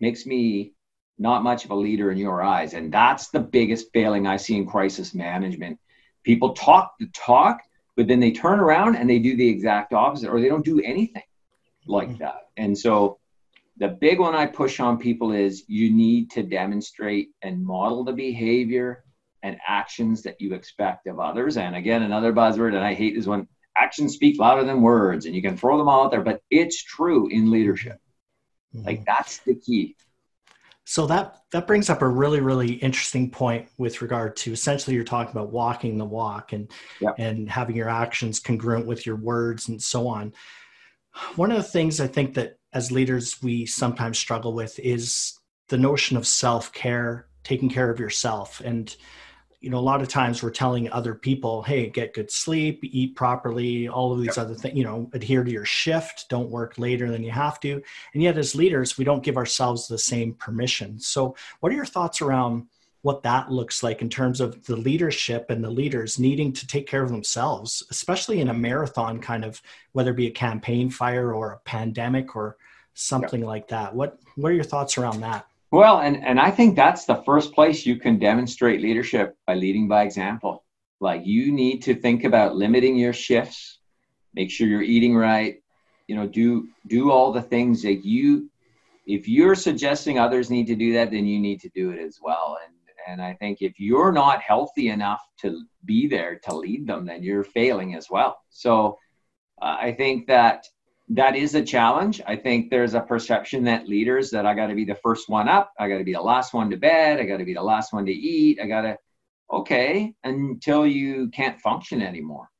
makes 0.00 0.26
me 0.26 0.72
not 1.18 1.42
much 1.42 1.64
of 1.64 1.72
a 1.72 1.74
leader 1.74 2.12
in 2.12 2.18
your 2.18 2.42
eyes. 2.42 2.74
And 2.74 2.92
that's 2.92 3.28
the 3.28 3.40
biggest 3.40 3.88
failing 3.92 4.26
I 4.26 4.36
see 4.36 4.56
in 4.56 4.66
crisis 4.66 5.14
management. 5.14 5.80
People 6.22 6.54
talk 6.54 6.94
the 7.00 7.08
talk, 7.12 7.60
but 7.98 8.06
then 8.06 8.20
they 8.20 8.30
turn 8.30 8.60
around 8.60 8.94
and 8.94 9.10
they 9.10 9.18
do 9.18 9.36
the 9.36 9.48
exact 9.48 9.92
opposite 9.92 10.30
or 10.30 10.40
they 10.40 10.48
don't 10.48 10.64
do 10.64 10.80
anything 10.80 11.24
like 11.84 12.08
mm-hmm. 12.08 12.18
that. 12.18 12.42
And 12.56 12.78
so 12.78 13.18
the 13.76 13.88
big 13.88 14.20
one 14.20 14.36
I 14.36 14.46
push 14.46 14.78
on 14.78 14.98
people 14.98 15.32
is 15.32 15.64
you 15.66 15.90
need 15.90 16.30
to 16.30 16.44
demonstrate 16.44 17.30
and 17.42 17.66
model 17.66 18.04
the 18.04 18.12
behavior 18.12 19.02
and 19.42 19.56
actions 19.66 20.22
that 20.22 20.40
you 20.40 20.54
expect 20.54 21.08
of 21.08 21.18
others. 21.18 21.56
And 21.56 21.74
again, 21.74 22.04
another 22.04 22.32
buzzword, 22.32 22.68
and 22.68 22.84
I 22.84 22.94
hate 22.94 23.16
this 23.16 23.26
one 23.26 23.48
actions 23.76 24.14
speak 24.14 24.38
louder 24.38 24.62
than 24.62 24.80
words, 24.80 25.26
and 25.26 25.34
you 25.34 25.42
can 25.42 25.56
throw 25.56 25.76
them 25.76 25.88
all 25.88 26.04
out 26.04 26.12
there, 26.12 26.22
but 26.22 26.40
it's 26.50 26.80
true 26.80 27.26
in 27.26 27.50
leadership. 27.50 27.98
Mm-hmm. 28.76 28.86
Like 28.86 29.04
that's 29.06 29.38
the 29.38 29.56
key. 29.56 29.96
So 30.90 31.06
that 31.08 31.42
that 31.52 31.66
brings 31.66 31.90
up 31.90 32.00
a 32.00 32.08
really 32.08 32.40
really 32.40 32.72
interesting 32.72 33.30
point 33.30 33.68
with 33.76 34.00
regard 34.00 34.36
to 34.36 34.52
essentially 34.52 34.96
you're 34.96 35.04
talking 35.04 35.32
about 35.32 35.52
walking 35.52 35.98
the 35.98 36.06
walk 36.06 36.54
and 36.54 36.70
yep. 36.98 37.14
and 37.18 37.46
having 37.46 37.76
your 37.76 37.90
actions 37.90 38.40
congruent 38.40 38.86
with 38.86 39.04
your 39.04 39.16
words 39.16 39.68
and 39.68 39.82
so 39.82 40.08
on. 40.08 40.32
One 41.36 41.50
of 41.50 41.58
the 41.58 41.62
things 41.62 42.00
I 42.00 42.06
think 42.06 42.32
that 42.34 42.58
as 42.72 42.90
leaders 42.90 43.42
we 43.42 43.66
sometimes 43.66 44.18
struggle 44.18 44.54
with 44.54 44.78
is 44.78 45.38
the 45.68 45.76
notion 45.76 46.16
of 46.16 46.26
self-care, 46.26 47.26
taking 47.44 47.68
care 47.68 47.90
of 47.90 48.00
yourself 48.00 48.62
and 48.64 48.96
you 49.60 49.70
know 49.70 49.78
a 49.78 49.80
lot 49.80 50.00
of 50.00 50.08
times 50.08 50.42
we're 50.42 50.50
telling 50.50 50.90
other 50.90 51.14
people 51.14 51.62
hey 51.62 51.88
get 51.88 52.14
good 52.14 52.30
sleep 52.30 52.80
eat 52.82 53.16
properly 53.16 53.88
all 53.88 54.12
of 54.12 54.18
these 54.18 54.36
yep. 54.36 54.38
other 54.38 54.54
things 54.54 54.76
you 54.76 54.84
know 54.84 55.10
adhere 55.12 55.42
to 55.44 55.50
your 55.50 55.64
shift 55.64 56.26
don't 56.28 56.50
work 56.50 56.78
later 56.78 57.10
than 57.10 57.22
you 57.22 57.30
have 57.30 57.58
to 57.60 57.82
and 58.14 58.22
yet 58.22 58.38
as 58.38 58.54
leaders 58.54 58.96
we 58.96 59.04
don't 59.04 59.24
give 59.24 59.36
ourselves 59.36 59.88
the 59.88 59.98
same 59.98 60.34
permission 60.34 60.98
so 60.98 61.34
what 61.60 61.72
are 61.72 61.76
your 61.76 61.84
thoughts 61.84 62.20
around 62.20 62.66
what 63.02 63.22
that 63.22 63.50
looks 63.50 63.82
like 63.82 64.02
in 64.02 64.08
terms 64.08 64.40
of 64.40 64.64
the 64.66 64.76
leadership 64.76 65.50
and 65.50 65.62
the 65.62 65.70
leaders 65.70 66.18
needing 66.18 66.52
to 66.52 66.66
take 66.66 66.86
care 66.86 67.02
of 67.02 67.10
themselves 67.10 67.82
especially 67.90 68.40
in 68.40 68.48
a 68.48 68.54
marathon 68.54 69.20
kind 69.20 69.44
of 69.44 69.60
whether 69.92 70.10
it 70.10 70.16
be 70.16 70.26
a 70.28 70.32
campaign 70.32 70.90
fire 70.90 71.32
or 71.32 71.52
a 71.52 71.58
pandemic 71.60 72.36
or 72.36 72.56
something 72.94 73.40
yep. 73.40 73.48
like 73.48 73.68
that 73.68 73.94
what 73.94 74.18
what 74.36 74.52
are 74.52 74.56
your 74.56 74.64
thoughts 74.64 74.98
around 74.98 75.20
that 75.20 75.46
well, 75.70 76.00
and, 76.00 76.24
and 76.24 76.40
I 76.40 76.50
think 76.50 76.76
that's 76.76 77.04
the 77.04 77.22
first 77.24 77.52
place 77.52 77.84
you 77.84 77.96
can 77.96 78.18
demonstrate 78.18 78.80
leadership 78.80 79.36
by 79.46 79.54
leading 79.54 79.88
by 79.88 80.02
example. 80.02 80.64
Like 81.00 81.22
you 81.24 81.52
need 81.52 81.82
to 81.82 81.94
think 81.94 82.24
about 82.24 82.56
limiting 82.56 82.96
your 82.96 83.12
shifts, 83.12 83.78
make 84.34 84.50
sure 84.50 84.66
you're 84.66 84.82
eating 84.82 85.16
right, 85.16 85.62
you 86.06 86.16
know, 86.16 86.26
do 86.26 86.68
do 86.86 87.10
all 87.10 87.32
the 87.32 87.42
things 87.42 87.82
that 87.82 88.04
you 88.04 88.50
if 89.06 89.26
you're 89.26 89.54
suggesting 89.54 90.18
others 90.18 90.50
need 90.50 90.66
to 90.66 90.74
do 90.74 90.92
that, 90.94 91.10
then 91.10 91.24
you 91.24 91.38
need 91.38 91.60
to 91.60 91.70
do 91.70 91.90
it 91.90 91.98
as 91.98 92.18
well. 92.20 92.58
And 92.64 92.74
and 93.08 93.22
I 93.22 93.32
think 93.34 93.62
if 93.62 93.80
you're 93.80 94.12
not 94.12 94.42
healthy 94.42 94.90
enough 94.90 95.22
to 95.40 95.64
be 95.86 96.06
there 96.06 96.38
to 96.40 96.54
lead 96.54 96.86
them, 96.86 97.06
then 97.06 97.22
you're 97.22 97.44
failing 97.44 97.94
as 97.94 98.10
well. 98.10 98.38
So 98.50 98.98
uh, 99.62 99.76
I 99.80 99.92
think 99.92 100.26
that 100.26 100.66
that 101.10 101.36
is 101.36 101.54
a 101.54 101.62
challenge. 101.62 102.20
I 102.26 102.36
think 102.36 102.70
there's 102.70 102.94
a 102.94 103.00
perception 103.00 103.64
that 103.64 103.88
leaders 103.88 104.30
that 104.30 104.44
I 104.44 104.54
got 104.54 104.66
to 104.66 104.74
be 104.74 104.84
the 104.84 104.94
first 104.96 105.28
one 105.28 105.48
up, 105.48 105.72
I 105.78 105.88
got 105.88 105.98
to 105.98 106.04
be 106.04 106.12
the 106.12 106.20
last 106.20 106.52
one 106.52 106.70
to 106.70 106.76
bed, 106.76 107.18
I 107.18 107.24
got 107.24 107.38
to 107.38 107.44
be 107.44 107.54
the 107.54 107.62
last 107.62 107.92
one 107.92 108.04
to 108.06 108.12
eat, 108.12 108.60
I 108.60 108.66
got 108.66 108.82
to 108.82 108.98
okay 109.50 110.14
until 110.24 110.86
you 110.86 111.28
can't 111.30 111.60
function 111.60 112.02
anymore. 112.02 112.50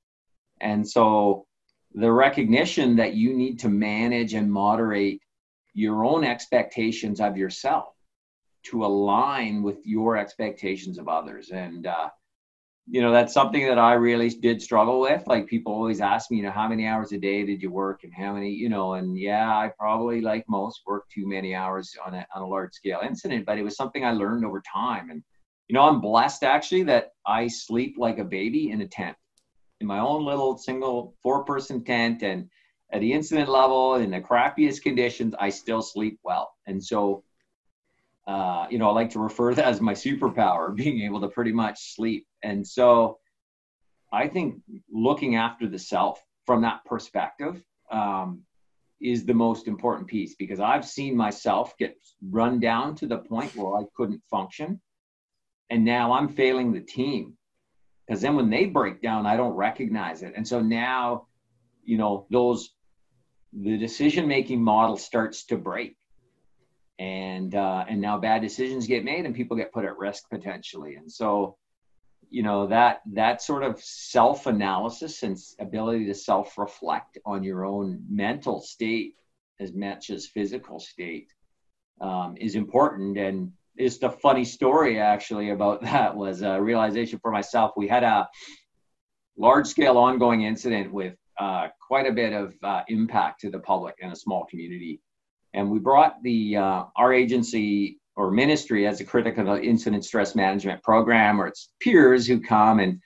And 0.61 0.88
so 0.88 1.46
the 1.94 2.11
recognition 2.11 2.96
that 2.96 3.14
you 3.14 3.34
need 3.34 3.61
to 3.61 3.68
manage 3.68 4.34
and 4.34 4.50
moderate 4.50 5.20
your 5.74 6.04
own 6.04 6.24
expectations 6.24 7.20
of 7.20 7.37
yourself 7.37 7.94
to 8.64 8.84
align 8.84 9.62
with 9.62 9.78
your 9.84 10.16
expectations 10.16 10.98
of 10.98 11.08
others 11.08 11.50
and 11.50 11.87
uh, 11.87 12.08
you 12.90 13.03
know 13.03 13.12
that's 13.12 13.35
something 13.35 13.66
that 13.66 13.79
i 13.79 13.92
really 13.92 14.31
did 14.31 14.62
struggle 14.62 15.01
with. 15.01 15.22
Like 15.27 15.46
people 15.46 15.72
always 15.72 16.01
ask 16.01 16.31
me 16.31 16.38
you 16.38 16.42
know 16.42 16.51
how 16.51 16.68
many 16.68 16.87
hours 16.87 17.12
a 17.12 17.18
day 17.18 17.44
did 17.44 17.62
you 17.62 17.70
work 17.70 18.01
and 18.05 18.12
how 18.12 18.33
many 18.33 18.51
you 18.51 18.68
know 18.68 18.94
and 18.94 19.18
yeah 19.18 19.51
i 19.51 19.70
probably 19.79 20.20
like 20.20 20.44
most 20.48 20.81
worked 20.87 21.12
too 21.12 21.27
many 21.27 21.55
hours 21.55 21.94
on 22.05 22.14
a, 22.14 22.27
on 22.35 22.42
a 22.42 22.46
large 22.46 22.72
scale 22.72 23.01
incident 23.03 23.44
but 23.44 23.59
it 23.59 23.62
was 23.62 23.77
something 23.77 24.05
i 24.05 24.12
learned 24.12 24.44
over 24.44 24.62
time. 24.62 25.11
And 25.11 25.22
you 25.68 25.74
know 25.74 25.83
i'm 25.83 26.01
blessed 26.01 26.44
actually 26.44 26.85
that 26.85 27.12
i 27.27 27.46
sleep 27.46 27.96
like 27.98 28.18
a 28.18 28.24
baby 28.24 28.70
in 28.70 28.81
a 28.81 28.88
tent 28.88 29.16
in 29.81 29.87
my 29.87 29.98
own 29.98 30.24
little 30.24 30.57
single 30.57 31.14
four 31.22 31.44
person 31.44 31.85
tent. 31.85 32.22
And 32.22 32.48
at 32.90 33.01
the 33.01 33.12
incident 33.12 33.48
level 33.51 33.96
in 33.96 34.11
the 34.11 34.20
crappiest 34.20 34.83
conditions 34.83 35.35
i 35.38 35.51
still 35.51 35.83
sleep 35.83 36.18
well. 36.24 36.55
And 36.66 36.83
so 36.83 37.22
uh, 38.28 38.66
you 38.68 38.76
know, 38.78 38.90
I 38.90 38.92
like 38.92 39.10
to 39.10 39.20
refer 39.20 39.50
to 39.50 39.56
that 39.56 39.64
as 39.64 39.80
my 39.80 39.94
superpower, 39.94 40.74
being 40.76 41.00
able 41.00 41.22
to 41.22 41.28
pretty 41.28 41.52
much 41.52 41.94
sleep. 41.94 42.26
And 42.42 42.64
so 42.64 43.18
I 44.12 44.28
think 44.28 44.60
looking 44.92 45.36
after 45.36 45.66
the 45.66 45.78
self 45.78 46.22
from 46.44 46.62
that 46.62 46.84
perspective 46.84 47.62
um, 47.90 48.42
is 49.00 49.24
the 49.24 49.34
most 49.34 49.66
important 49.66 50.08
piece 50.08 50.34
because 50.34 50.60
I've 50.60 50.84
seen 50.84 51.16
myself 51.16 51.76
get 51.78 51.96
run 52.30 52.60
down 52.60 52.94
to 52.96 53.06
the 53.06 53.18
point 53.18 53.56
where 53.56 53.76
I 53.80 53.84
couldn't 53.96 54.22
function. 54.30 54.80
And 55.70 55.84
now 55.84 56.12
I'm 56.12 56.28
failing 56.28 56.72
the 56.72 56.80
team 56.80 57.34
because 58.06 58.20
then 58.20 58.36
when 58.36 58.50
they 58.50 58.66
break 58.66 59.00
down, 59.00 59.26
I 59.26 59.36
don't 59.36 59.54
recognize 59.54 60.22
it. 60.22 60.34
And 60.36 60.46
so 60.46 60.60
now, 60.60 61.26
you 61.82 61.96
know, 61.96 62.26
those, 62.30 62.70
the 63.54 63.78
decision 63.78 64.28
making 64.28 64.62
model 64.62 64.98
starts 64.98 65.46
to 65.46 65.56
break 65.56 65.97
and 66.98 67.54
uh, 67.54 67.84
and 67.88 68.00
now 68.00 68.18
bad 68.18 68.42
decisions 68.42 68.87
get 68.87 69.04
made 69.04 69.24
and 69.24 69.34
people 69.34 69.56
get 69.56 69.72
put 69.72 69.84
at 69.84 69.98
risk 69.98 70.28
potentially. 70.30 70.96
And 70.96 71.11
so 71.11 71.56
you 72.30 72.42
know 72.42 72.66
that 72.66 73.00
that 73.12 73.40
sort 73.40 73.62
of 73.62 73.80
self 73.80 74.46
analysis 74.46 75.22
and 75.22 75.38
ability 75.61 76.06
to 76.06 76.14
self 76.14 76.58
reflect 76.58 77.18
on 77.24 77.42
your 77.44 77.64
own 77.64 78.04
mental 78.08 78.61
state 78.61 79.14
as 79.61 79.72
much 79.72 80.11
as 80.11 80.26
physical 80.26 80.78
state 80.78 81.32
um, 82.00 82.37
is 82.38 82.54
important. 82.54 83.16
And 83.16 83.52
just 83.78 84.02
a 84.02 84.11
funny 84.11 84.44
story 84.44 85.00
actually 85.00 85.50
about 85.50 85.82
that 85.82 86.16
was 86.16 86.42
a 86.42 86.61
realization 86.61 87.18
for 87.20 87.30
myself. 87.30 87.72
We 87.76 87.88
had 87.88 88.02
a 88.02 88.28
large 89.37 89.68
scale 89.68 89.96
ongoing 89.98 90.42
incident 90.42 90.92
with 90.92 91.14
uh, 91.38 91.68
quite 91.87 92.06
a 92.06 92.12
bit 92.12 92.32
of 92.32 92.54
uh, 92.64 92.82
impact 92.88 93.40
to 93.40 93.50
the 93.50 93.61
public 93.61 93.94
in 94.00 94.11
a 94.11 94.16
small 94.16 94.44
community 94.46 95.00
and 95.54 95.70
we 95.70 95.78
brought 95.78 96.22
the 96.22 96.56
uh, 96.56 96.84
our 96.96 97.12
agency 97.12 97.98
or 98.16 98.30
ministry 98.30 98.87
as 98.87 99.00
a 99.00 99.04
critical 99.04 99.48
incident 99.54 100.04
stress 100.04 100.34
management 100.34 100.82
program 100.82 101.40
or 101.40 101.46
it's 101.46 101.70
peers 101.80 102.26
who 102.26 102.40
come 102.40 102.80
and 102.80 103.00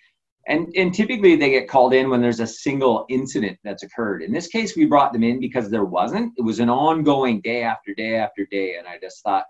and 0.48 0.72
and 0.74 0.92
typically 0.92 1.36
they 1.36 1.50
get 1.50 1.68
called 1.68 1.94
in 1.94 2.10
when 2.10 2.20
there's 2.20 2.40
a 2.40 2.46
single 2.46 3.06
incident 3.08 3.58
that's 3.62 3.84
occurred. 3.84 4.22
In 4.22 4.32
this 4.32 4.48
case 4.48 4.74
we 4.74 4.86
brought 4.86 5.12
them 5.12 5.22
in 5.22 5.38
because 5.38 5.70
there 5.70 5.84
wasn't. 5.84 6.32
It 6.36 6.42
was 6.42 6.58
an 6.58 6.70
ongoing 6.70 7.40
day 7.42 7.62
after 7.62 7.94
day 7.94 8.16
after 8.16 8.46
day. 8.50 8.76
And 8.76 8.88
i 8.88 8.98
just 9.00 9.22
thought 9.22 9.44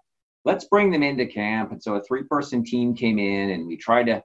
let's 0.44 0.66
bring 0.66 0.90
them 0.90 1.02
into 1.02 1.26
camp. 1.26 1.72
And 1.72 1.82
so 1.82 1.94
a 1.94 2.02
three 2.02 2.24
person 2.24 2.64
team 2.64 2.94
came 2.94 3.18
in 3.18 3.50
and 3.50 3.66
we 3.66 3.76
tried 3.76 4.06
to 4.06 4.22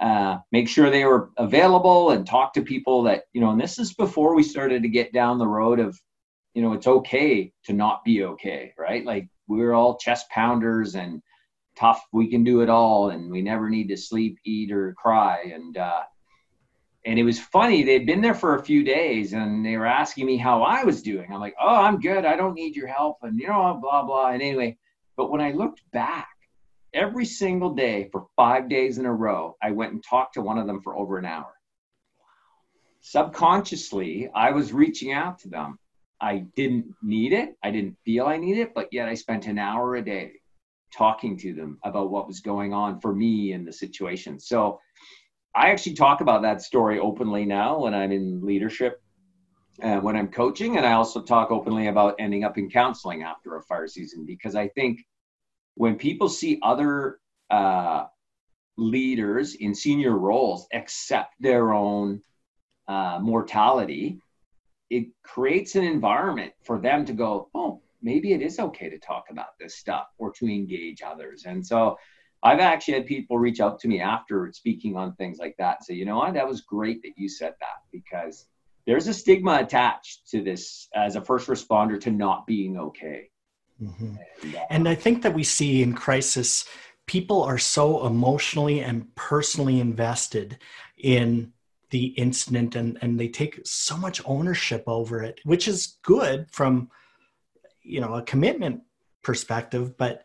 uh, 0.00 0.38
make 0.52 0.68
sure 0.68 0.90
they 0.90 1.04
were 1.04 1.30
available 1.38 2.10
and 2.10 2.26
talk 2.26 2.52
to 2.52 2.62
people 2.62 3.04
that 3.04 3.24
you 3.32 3.40
know 3.40 3.50
and 3.50 3.60
this 3.60 3.78
is 3.78 3.94
before 3.94 4.34
we 4.34 4.42
started 4.42 4.82
to 4.82 4.88
get 4.88 5.12
down 5.12 5.38
the 5.38 5.46
road 5.46 5.78
of 5.78 5.98
you 6.54 6.62
know 6.62 6.72
it's 6.72 6.86
okay 6.86 7.52
to 7.64 7.72
not 7.72 8.04
be 8.04 8.24
okay 8.24 8.72
right? 8.78 9.04
Like 9.04 9.28
we're 9.46 9.74
all 9.74 9.98
chest 9.98 10.30
pounders 10.30 10.94
and 10.94 11.20
tough 11.76 12.02
we 12.12 12.30
can 12.30 12.44
do 12.44 12.60
it 12.62 12.70
all 12.70 13.10
and 13.10 13.30
we 13.30 13.42
never 13.42 13.68
need 13.68 13.88
to 13.88 13.96
sleep 13.96 14.38
eat 14.44 14.72
or 14.72 14.94
cry. 14.94 15.52
And 15.52 15.76
uh 15.76 16.02
and 17.06 17.18
it 17.18 17.24
was 17.24 17.38
funny 17.38 17.82
they'd 17.82 18.06
been 18.06 18.22
there 18.22 18.34
for 18.34 18.54
a 18.54 18.64
few 18.64 18.82
days 18.84 19.32
and 19.34 19.66
they 19.66 19.76
were 19.76 19.86
asking 19.86 20.26
me 20.26 20.36
how 20.36 20.62
i 20.62 20.84
was 20.84 21.02
doing. 21.02 21.30
I'm 21.30 21.40
like 21.40 21.56
oh 21.60 21.76
i'm 21.76 22.00
good. 22.00 22.24
I 22.24 22.36
don't 22.36 22.54
need 22.54 22.76
your 22.76 22.88
help. 22.88 23.18
And 23.22 23.38
you 23.38 23.48
know 23.48 23.78
blah 23.82 24.04
blah. 24.04 24.28
And 24.28 24.42
anyway 24.42 24.78
but 25.16 25.30
when 25.30 25.40
i 25.40 25.50
looked 25.52 25.82
back 25.92 26.28
every 26.92 27.24
single 27.24 27.74
day 27.74 28.08
for 28.12 28.26
five 28.36 28.68
days 28.68 28.98
in 28.98 29.06
a 29.06 29.12
row 29.12 29.56
i 29.60 29.72
went 29.72 29.92
and 29.92 30.04
talked 30.04 30.34
to 30.34 30.40
one 30.40 30.58
of 30.58 30.66
them 30.68 30.80
for 30.80 30.96
over 30.96 31.18
an 31.18 31.24
hour. 31.24 31.52
Subconsciously 33.00 34.30
i 34.34 34.52
was 34.52 34.72
reaching 34.72 35.12
out 35.12 35.40
to 35.40 35.48
them 35.48 35.78
I 36.20 36.46
didn't 36.56 36.94
need 37.02 37.32
it. 37.32 37.56
I 37.62 37.70
didn't 37.70 37.96
feel 38.04 38.26
I 38.26 38.36
needed 38.36 38.60
it, 38.60 38.74
but 38.74 38.88
yet 38.92 39.08
I 39.08 39.14
spent 39.14 39.46
an 39.46 39.58
hour 39.58 39.96
a 39.96 40.04
day 40.04 40.32
talking 40.92 41.36
to 41.38 41.52
them 41.52 41.78
about 41.84 42.10
what 42.10 42.26
was 42.26 42.40
going 42.40 42.72
on 42.72 43.00
for 43.00 43.14
me 43.14 43.52
in 43.52 43.64
the 43.64 43.72
situation. 43.72 44.38
So 44.38 44.80
I 45.54 45.70
actually 45.70 45.94
talk 45.94 46.20
about 46.20 46.42
that 46.42 46.62
story 46.62 46.98
openly 46.98 47.44
now 47.44 47.80
when 47.80 47.94
I'm 47.94 48.12
in 48.12 48.44
leadership 48.44 49.02
and 49.80 50.02
when 50.02 50.16
I'm 50.16 50.28
coaching. 50.28 50.76
And 50.76 50.86
I 50.86 50.92
also 50.92 51.20
talk 51.20 51.50
openly 51.50 51.88
about 51.88 52.16
ending 52.18 52.44
up 52.44 52.58
in 52.58 52.70
counseling 52.70 53.22
after 53.22 53.56
a 53.56 53.62
fire 53.62 53.88
season 53.88 54.24
because 54.24 54.54
I 54.54 54.68
think 54.68 55.00
when 55.74 55.96
people 55.96 56.28
see 56.28 56.60
other 56.62 57.18
uh, 57.50 58.04
leaders 58.76 59.54
in 59.54 59.74
senior 59.74 60.16
roles 60.16 60.66
accept 60.72 61.34
their 61.40 61.72
own 61.72 62.22
uh, 62.88 63.18
mortality 63.20 64.20
it 64.94 65.08
creates 65.24 65.74
an 65.74 65.82
environment 65.82 66.52
for 66.62 66.78
them 66.78 67.04
to 67.04 67.12
go, 67.12 67.48
oh, 67.52 67.82
maybe 68.00 68.32
it 68.32 68.42
is 68.42 68.60
okay 68.60 68.88
to 68.88 68.98
talk 68.98 69.24
about 69.28 69.58
this 69.58 69.74
stuff 69.74 70.06
or 70.18 70.30
to 70.30 70.46
engage 70.46 71.02
others. 71.02 71.46
And 71.46 71.66
so 71.66 71.98
I've 72.44 72.60
actually 72.60 72.94
had 72.94 73.06
people 73.06 73.36
reach 73.38 73.58
out 73.58 73.80
to 73.80 73.88
me 73.88 74.00
after 74.00 74.52
speaking 74.52 74.96
on 74.96 75.16
things 75.16 75.38
like 75.38 75.56
that. 75.58 75.82
Say, 75.82 75.94
you 75.94 76.04
know 76.04 76.18
what, 76.18 76.34
that 76.34 76.46
was 76.46 76.60
great 76.60 77.02
that 77.02 77.14
you 77.16 77.28
said 77.28 77.54
that 77.58 77.78
because 77.90 78.46
there's 78.86 79.08
a 79.08 79.14
stigma 79.14 79.58
attached 79.60 80.28
to 80.30 80.44
this 80.44 80.88
as 80.94 81.16
a 81.16 81.20
first 81.20 81.48
responder 81.48 82.00
to 82.02 82.12
not 82.12 82.46
being 82.46 82.78
okay. 82.78 83.30
Mm-hmm. 83.82 84.14
And, 84.44 84.54
uh, 84.54 84.66
and 84.70 84.88
I 84.88 84.94
think 84.94 85.22
that 85.22 85.34
we 85.34 85.42
see 85.42 85.82
in 85.82 85.94
crisis, 85.94 86.68
people 87.06 87.42
are 87.42 87.58
so 87.58 88.06
emotionally 88.06 88.80
and 88.80 89.12
personally 89.16 89.80
invested 89.80 90.58
in 90.96 91.53
the 91.94 92.06
incident 92.06 92.74
and 92.74 92.98
and 93.02 93.20
they 93.20 93.28
take 93.28 93.60
so 93.64 93.96
much 93.96 94.20
ownership 94.24 94.82
over 94.88 95.22
it 95.22 95.40
which 95.44 95.68
is 95.68 95.98
good 96.02 96.44
from 96.50 96.90
you 97.84 98.00
know 98.00 98.14
a 98.14 98.22
commitment 98.22 98.82
perspective 99.22 99.96
but 99.96 100.24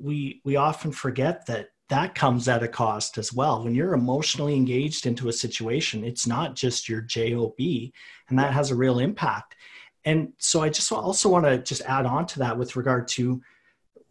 we 0.00 0.40
we 0.44 0.54
often 0.54 0.92
forget 0.92 1.44
that 1.46 1.70
that 1.88 2.14
comes 2.14 2.46
at 2.48 2.62
a 2.62 2.68
cost 2.68 3.16
as 3.16 3.32
well. 3.32 3.64
When 3.64 3.74
you're 3.74 3.94
emotionally 3.94 4.54
engaged 4.54 5.06
into 5.06 5.28
a 5.28 5.32
situation 5.32 6.04
it's 6.04 6.24
not 6.24 6.54
just 6.54 6.88
your 6.88 7.00
job 7.00 7.54
and 7.58 8.38
that 8.38 8.52
has 8.52 8.70
a 8.70 8.76
real 8.76 9.00
impact. 9.00 9.56
And 10.04 10.34
so 10.38 10.62
i 10.62 10.68
just 10.68 10.92
also 10.92 11.28
want 11.28 11.46
to 11.46 11.58
just 11.58 11.82
add 11.82 12.06
on 12.06 12.26
to 12.26 12.38
that 12.38 12.56
with 12.56 12.76
regard 12.76 13.08
to 13.16 13.42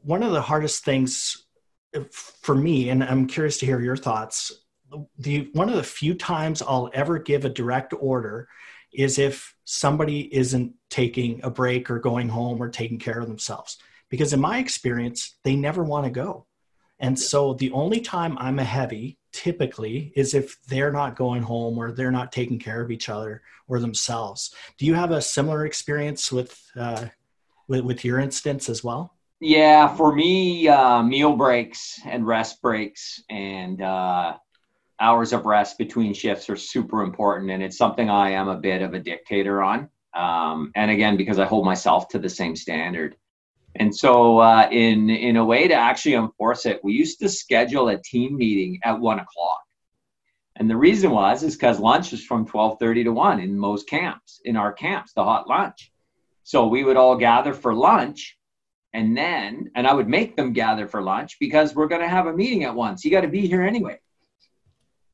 one 0.01 0.23
of 0.23 0.33
the 0.33 0.41
hardest 0.41 0.83
things 0.83 1.45
for 2.11 2.53
me 2.53 2.89
and 2.89 3.01
i'm 3.01 3.25
curious 3.27 3.57
to 3.59 3.65
hear 3.65 3.79
your 3.79 3.95
thoughts 3.95 4.66
the 5.17 5.49
one 5.53 5.69
of 5.69 5.75
the 5.75 5.83
few 5.83 6.13
times 6.13 6.61
I'll 6.61 6.89
ever 6.93 7.19
give 7.19 7.45
a 7.45 7.49
direct 7.49 7.93
order 7.99 8.47
is 8.93 9.19
if 9.19 9.55
somebody 9.65 10.33
isn't 10.33 10.73
taking 10.89 11.43
a 11.43 11.49
break 11.49 11.89
or 11.89 11.99
going 11.99 12.29
home 12.29 12.61
or 12.61 12.69
taking 12.69 12.99
care 12.99 13.19
of 13.19 13.27
themselves. 13.27 13.77
Because 14.09 14.31
in 14.31 14.39
my 14.39 14.59
experience, 14.59 15.37
they 15.43 15.55
never 15.55 15.83
want 15.83 16.05
to 16.05 16.11
go. 16.11 16.45
And 16.99 17.19
so 17.19 17.53
the 17.53 17.71
only 17.71 17.99
time 17.99 18.37
I'm 18.39 18.59
a 18.59 18.63
heavy 18.63 19.17
typically 19.31 20.11
is 20.15 20.33
if 20.33 20.59
they're 20.63 20.91
not 20.91 21.15
going 21.15 21.43
home 21.43 21.77
or 21.77 21.91
they're 21.91 22.11
not 22.11 22.31
taking 22.31 22.57
care 22.57 22.81
of 22.81 22.89
each 22.89 23.09
other 23.09 23.43
or 23.67 23.79
themselves. 23.79 24.53
Do 24.77 24.85
you 24.85 24.95
have 24.95 25.11
a 25.11 25.21
similar 25.21 25.65
experience 25.65 26.31
with 26.31 26.59
uh, 26.75 27.07
with, 27.67 27.81
with 27.81 28.05
your 28.05 28.19
instance 28.19 28.69
as 28.69 28.83
well? 28.83 29.13
Yeah, 29.39 29.93
for 29.95 30.15
me, 30.15 30.67
uh, 30.67 31.03
meal 31.03 31.35
breaks 31.35 31.99
and 32.05 32.25
rest 32.25 32.61
breaks 32.61 33.21
and 33.29 33.81
uh, 33.81 34.37
hours 34.99 35.33
of 35.33 35.45
rest 35.45 35.77
between 35.77 36.13
shifts 36.13 36.49
are 36.49 36.55
super 36.55 37.03
important 37.03 37.51
and 37.51 37.61
it's 37.61 37.77
something 37.77 38.09
i 38.09 38.31
am 38.31 38.47
a 38.47 38.57
bit 38.57 38.81
of 38.81 38.93
a 38.93 38.99
dictator 38.99 39.61
on. 39.61 39.89
Um, 40.13 40.71
and 40.75 40.89
again 40.89 41.17
because 41.17 41.39
i 41.39 41.45
hold 41.45 41.65
myself 41.65 42.07
to 42.09 42.19
the 42.19 42.29
same 42.29 42.55
standard. 42.55 43.15
And 43.75 43.95
so 43.95 44.39
uh, 44.39 44.67
in 44.71 45.09
in 45.11 45.37
a 45.37 45.45
way 45.45 45.67
to 45.67 45.73
actually 45.73 46.15
enforce 46.15 46.65
it 46.65 46.83
we 46.83 46.93
used 46.93 47.19
to 47.19 47.29
schedule 47.29 47.89
a 47.89 48.01
team 48.01 48.37
meeting 48.37 48.79
at 48.83 48.99
one 48.99 49.19
o'clock. 49.19 49.61
And 50.55 50.67
the 50.67 50.77
reason 50.77 51.11
was 51.11 51.43
is 51.43 51.55
because 51.55 51.79
lunch 51.79 52.11
was 52.11 52.23
from 52.23 52.47
12.30 52.47 53.03
to 53.03 53.11
1 53.11 53.39
in 53.39 53.59
most 53.59 53.87
camps 53.87 54.41
in 54.45 54.55
our 54.57 54.73
camps 54.73 55.13
the 55.13 55.23
hot 55.23 55.47
lunch. 55.47 55.91
So 56.43 56.67
we 56.67 56.83
would 56.83 56.97
all 56.97 57.17
gather 57.17 57.53
for 57.53 57.73
lunch 57.73 58.37
and 58.93 59.15
then 59.15 59.69
and 59.75 59.85
i 59.85 59.93
would 59.93 60.07
make 60.07 60.35
them 60.35 60.53
gather 60.53 60.87
for 60.87 61.03
lunch 61.03 61.37
because 61.39 61.75
we're 61.75 61.89
going 61.89 62.01
to 62.01 62.07
have 62.07 62.25
a 62.25 62.33
meeting 62.33 62.63
at 62.63 62.73
once. 62.73 63.05
You 63.05 63.11
got 63.11 63.21
to 63.21 63.27
be 63.27 63.45
here 63.45 63.61
anyway 63.61 63.99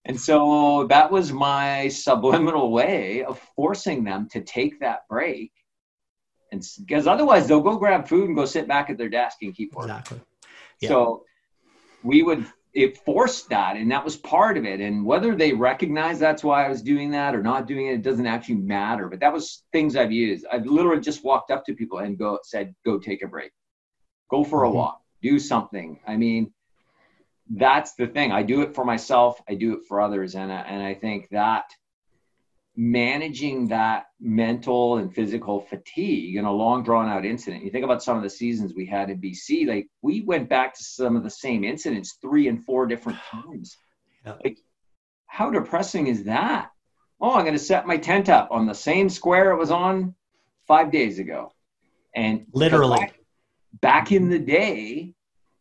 and 0.05 0.19
so 0.19 0.87
that 0.89 1.11
was 1.11 1.31
my 1.31 1.87
subliminal 1.87 2.71
way 2.71 3.23
of 3.23 3.39
forcing 3.55 4.03
them 4.03 4.27
to 4.31 4.41
take 4.41 4.79
that 4.81 5.07
break. 5.09 5.51
And 6.51 6.63
because 6.79 7.07
otherwise 7.07 7.47
they'll 7.47 7.61
go 7.61 7.77
grab 7.77 8.07
food 8.07 8.27
and 8.27 8.35
go 8.35 8.45
sit 8.45 8.67
back 8.67 8.89
at 8.89 8.97
their 8.97 9.09
desk 9.09 9.37
and 9.41 9.55
keep 9.55 9.73
working. 9.73 9.91
Exactly. 9.91 10.21
Yeah. 10.81 10.89
So 10.89 11.23
we 12.03 12.21
would 12.21 12.45
it 12.73 12.97
forced 13.05 13.49
that 13.49 13.77
and 13.77 13.91
that 13.91 14.03
was 14.03 14.17
part 14.17 14.57
of 14.57 14.65
it 14.65 14.81
and 14.81 15.05
whether 15.05 15.35
they 15.35 15.53
recognize 15.53 16.19
that's 16.19 16.43
why 16.43 16.65
i 16.65 16.69
was 16.69 16.81
doing 16.81 17.11
that 17.11 17.35
or 17.35 17.43
not 17.43 17.67
doing 17.67 17.87
it 17.87 17.93
it 17.93 18.01
doesn't 18.01 18.25
actually 18.25 18.55
matter 18.55 19.07
but 19.07 19.19
that 19.19 19.31
was 19.31 19.63
things 19.71 19.95
i've 19.95 20.11
used 20.11 20.43
i've 20.51 20.65
literally 20.65 20.99
just 20.99 21.23
walked 21.23 21.51
up 21.51 21.63
to 21.63 21.75
people 21.75 21.99
and 21.99 22.17
go 22.17 22.39
said 22.43 22.73
go 22.83 22.97
take 22.97 23.23
a 23.23 23.27
break 23.27 23.51
go 24.31 24.43
for 24.43 24.63
a 24.63 24.67
mm-hmm. 24.67 24.77
walk 24.77 25.01
do 25.21 25.37
something 25.37 25.99
i 26.07 26.17
mean 26.17 26.51
that's 27.49 27.93
the 27.95 28.07
thing. 28.07 28.31
I 28.31 28.43
do 28.43 28.61
it 28.61 28.73
for 28.75 28.85
myself. 28.85 29.41
I 29.47 29.55
do 29.55 29.73
it 29.73 29.85
for 29.87 30.01
others, 30.01 30.35
and 30.35 30.51
I, 30.51 30.61
and 30.61 30.83
I 30.83 30.93
think 30.93 31.29
that 31.29 31.65
managing 32.75 33.67
that 33.67 34.05
mental 34.19 34.97
and 34.97 35.13
physical 35.13 35.59
fatigue 35.59 36.37
in 36.37 36.45
a 36.45 36.51
long 36.51 36.83
drawn 36.83 37.07
out 37.07 37.25
incident. 37.25 37.63
You 37.63 37.69
think 37.69 37.85
about 37.85 38.01
some 38.01 38.17
of 38.17 38.23
the 38.23 38.29
seasons 38.29 38.73
we 38.73 38.85
had 38.85 39.09
in 39.09 39.21
BC, 39.21 39.67
like 39.67 39.87
we 40.01 40.21
went 40.21 40.49
back 40.49 40.73
to 40.75 40.83
some 40.83 41.15
of 41.15 41.23
the 41.23 41.29
same 41.29 41.63
incidents 41.63 42.17
three 42.21 42.47
and 42.47 42.65
four 42.65 42.87
different 42.87 43.19
times. 43.31 43.77
Yeah. 44.25 44.35
Like, 44.43 44.57
how 45.27 45.49
depressing 45.49 46.07
is 46.07 46.23
that? 46.23 46.71
Oh, 47.21 47.35
I'm 47.35 47.43
going 47.43 47.53
to 47.53 47.59
set 47.59 47.87
my 47.87 47.97
tent 47.97 48.27
up 48.27 48.49
on 48.51 48.65
the 48.65 48.73
same 48.73 49.09
square 49.09 49.51
it 49.51 49.57
was 49.57 49.71
on 49.71 50.15
five 50.67 50.91
days 50.91 51.19
ago. 51.19 51.51
And 52.15 52.45
literally 52.53 52.99
back, 52.99 53.19
back 53.81 54.11
in 54.11 54.29
the 54.29 54.39
day, 54.39 55.12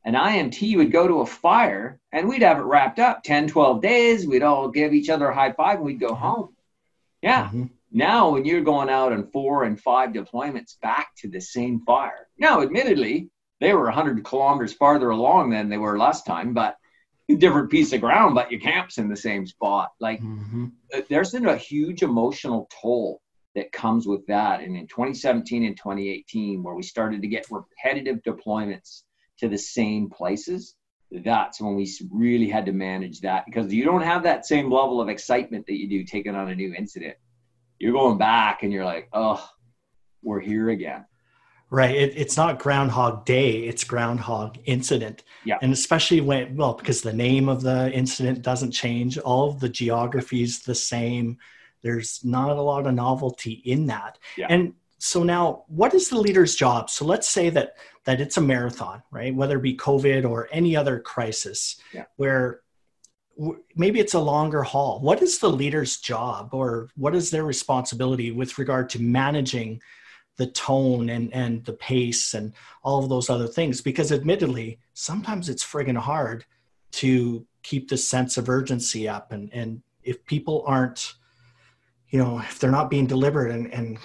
an 0.05 0.15
IMT 0.15 0.77
would 0.77 0.91
go 0.91 1.07
to 1.07 1.21
a 1.21 1.27
fire 1.27 2.01
and 2.11 2.29
we'd 2.29 2.43
have 2.43 2.59
it 2.59 2.63
wrapped 2.63 2.99
up 2.99 3.23
10, 3.23 3.49
12 3.49 3.81
days. 3.81 4.27
We'd 4.27 4.43
all 4.43 4.69
give 4.69 4.93
each 4.93 5.09
other 5.09 5.29
a 5.29 5.35
high 5.35 5.53
five 5.53 5.77
and 5.77 5.85
we'd 5.85 6.01
go 6.01 6.15
home. 6.15 6.55
Yeah. 7.23 7.45
Mm-hmm. 7.47 7.67
Now, 7.93 8.31
when 8.31 8.45
you're 8.45 8.63
going 8.63 8.89
out 8.89 9.13
on 9.13 9.31
four 9.31 9.65
and 9.65 9.81
five 9.81 10.11
deployments 10.11 10.81
back 10.81 11.15
to 11.19 11.29
the 11.29 11.41
same 11.41 11.83
fire, 11.85 12.27
now, 12.39 12.63
admittedly, 12.63 13.29
they 13.61 13.75
were 13.75 13.85
100 13.85 14.25
kilometers 14.25 14.73
farther 14.73 15.11
along 15.11 15.51
than 15.51 15.69
they 15.69 15.79
were 15.79 15.99
last 15.99 16.27
time, 16.27 16.55
but 16.55 16.77
different 17.39 17.71
piece 17.71 17.93
of 17.93 18.01
ground, 18.01 18.35
but 18.35 18.51
your 18.51 18.61
camp's 18.61 18.99
in 18.99 19.09
the 19.09 19.17
same 19.17 19.47
spot. 19.47 19.93
Like 20.01 20.21
mm-hmm. 20.21 20.67
Uh, 20.93 21.01
there's 21.09 21.31
been 21.31 21.47
a 21.47 21.57
huge 21.57 22.03
emotional 22.03 22.69
toll 22.83 23.23
that 23.55 23.73
comes 23.73 24.07
with 24.07 24.27
that. 24.27 24.61
And 24.61 24.77
in 24.77 24.87
2017 24.87 25.65
and 25.65 25.77
2018, 25.77 26.63
where 26.63 26.75
we 26.75 26.83
started 26.83 27.23
to 27.23 27.29
get 27.29 27.47
repetitive 27.51 28.23
deployments 28.23 29.03
to 29.43 29.49
the 29.49 29.59
same 29.59 30.09
places, 30.09 30.77
that's 31.11 31.61
when 31.61 31.75
we 31.75 31.93
really 32.11 32.49
had 32.49 32.65
to 32.67 32.73
manage 32.73 33.21
that 33.21 33.45
because 33.45 33.73
you 33.73 33.85
don't 33.85 34.03
have 34.03 34.23
that 34.23 34.47
same 34.47 34.71
level 34.71 35.01
of 35.01 35.09
excitement 35.09 35.67
that 35.67 35.77
you 35.77 35.89
do 35.89 36.05
taking 36.05 36.35
on 36.35 36.49
a 36.49 36.55
new 36.55 36.73
incident. 36.75 37.17
You're 37.79 37.93
going 37.93 38.19
back 38.19 38.63
and 38.63 38.73
you're 38.73 38.85
like, 38.85 39.09
oh, 39.13 39.45
we're 40.23 40.41
here 40.41 40.71
again. 40.71 41.05
Right. 41.71 41.95
It, 41.95 42.17
it's 42.17 42.37
not 42.37 42.61
Groundhog 42.61 43.25
Day, 43.25 43.65
it's 43.65 43.83
Groundhog 43.83 44.59
Incident. 44.65 45.25
Yeah. 45.45 45.59
And 45.61 45.73
especially 45.73 46.21
when, 46.21 46.57
well, 46.57 46.75
because 46.75 47.03
the 47.03 47.13
name 47.13 47.49
of 47.49 47.63
the 47.63 47.91
incident 47.93 48.43
doesn't 48.43 48.71
change, 48.71 49.19
all 49.19 49.51
of 49.51 49.59
the 49.59 49.69
geography 49.69 50.43
is 50.43 50.61
the 50.61 50.75
same. 50.75 51.39
There's 51.83 52.21
not 52.25 52.57
a 52.57 52.63
lot 52.63 52.87
of 52.87 52.95
novelty 52.95 53.55
in 53.65 53.87
that. 53.87 54.19
Yeah. 54.37 54.47
And 54.51 54.75
so 55.05 55.25
now, 55.25 55.65
what 55.67 55.95
is 55.95 56.09
the 56.09 56.21
leader's 56.21 56.55
job? 56.55 56.89
So 56.89 57.05
let's 57.05 57.29
say 57.29 57.51
that 57.51 57.75
that 58.05 58.21
it's 58.21 58.37
a 58.37 58.41
marathon, 58.41 59.03
right? 59.11 59.35
Whether 59.35 59.59
it 59.59 59.63
be 59.63 59.77
COVID 59.77 60.25
or 60.25 60.49
any 60.53 60.77
other 60.77 61.01
crisis, 61.01 61.81
yeah. 61.93 62.05
where 62.15 62.61
maybe 63.75 63.99
it's 63.99 64.15
a 64.15 64.21
longer 64.21 64.63
haul. 64.63 65.01
What 65.01 65.21
is 65.21 65.41
the 65.41 65.51
leader's 65.51 65.97
job, 65.97 66.51
or 66.53 66.89
what 66.95 67.17
is 67.17 67.31
their 67.31 67.45
responsibility 67.45 68.31
with 68.31 68.59
regard 68.59 68.89
to 68.91 69.03
managing 69.03 69.83
the 70.37 70.47
tone 70.47 71.11
and 71.11 71.35
and 71.35 71.65
the 71.65 71.73
pace 71.73 72.35
and 72.35 72.53
all 72.85 73.03
of 73.03 73.09
those 73.09 73.29
other 73.29 73.49
things? 73.49 73.81
Because 73.81 74.13
admittedly, 74.13 74.79
sometimes 74.95 75.49
it's 75.49 75.65
friggin' 75.65 75.97
hard 75.97 76.45
to 76.93 77.45
keep 77.65 77.89
the 77.89 77.97
sense 77.97 78.37
of 78.37 78.49
urgency 78.49 79.09
up, 79.09 79.33
and 79.33 79.53
and 79.53 79.83
if 80.05 80.25
people 80.27 80.63
aren't 80.65 81.15
you 82.11 82.21
know 82.21 82.39
if 82.39 82.61
they're 82.61 82.71
not 82.71 82.89
being 82.89 83.07
deliberate 83.09 83.51
and, 83.51 83.75
and 83.75 83.99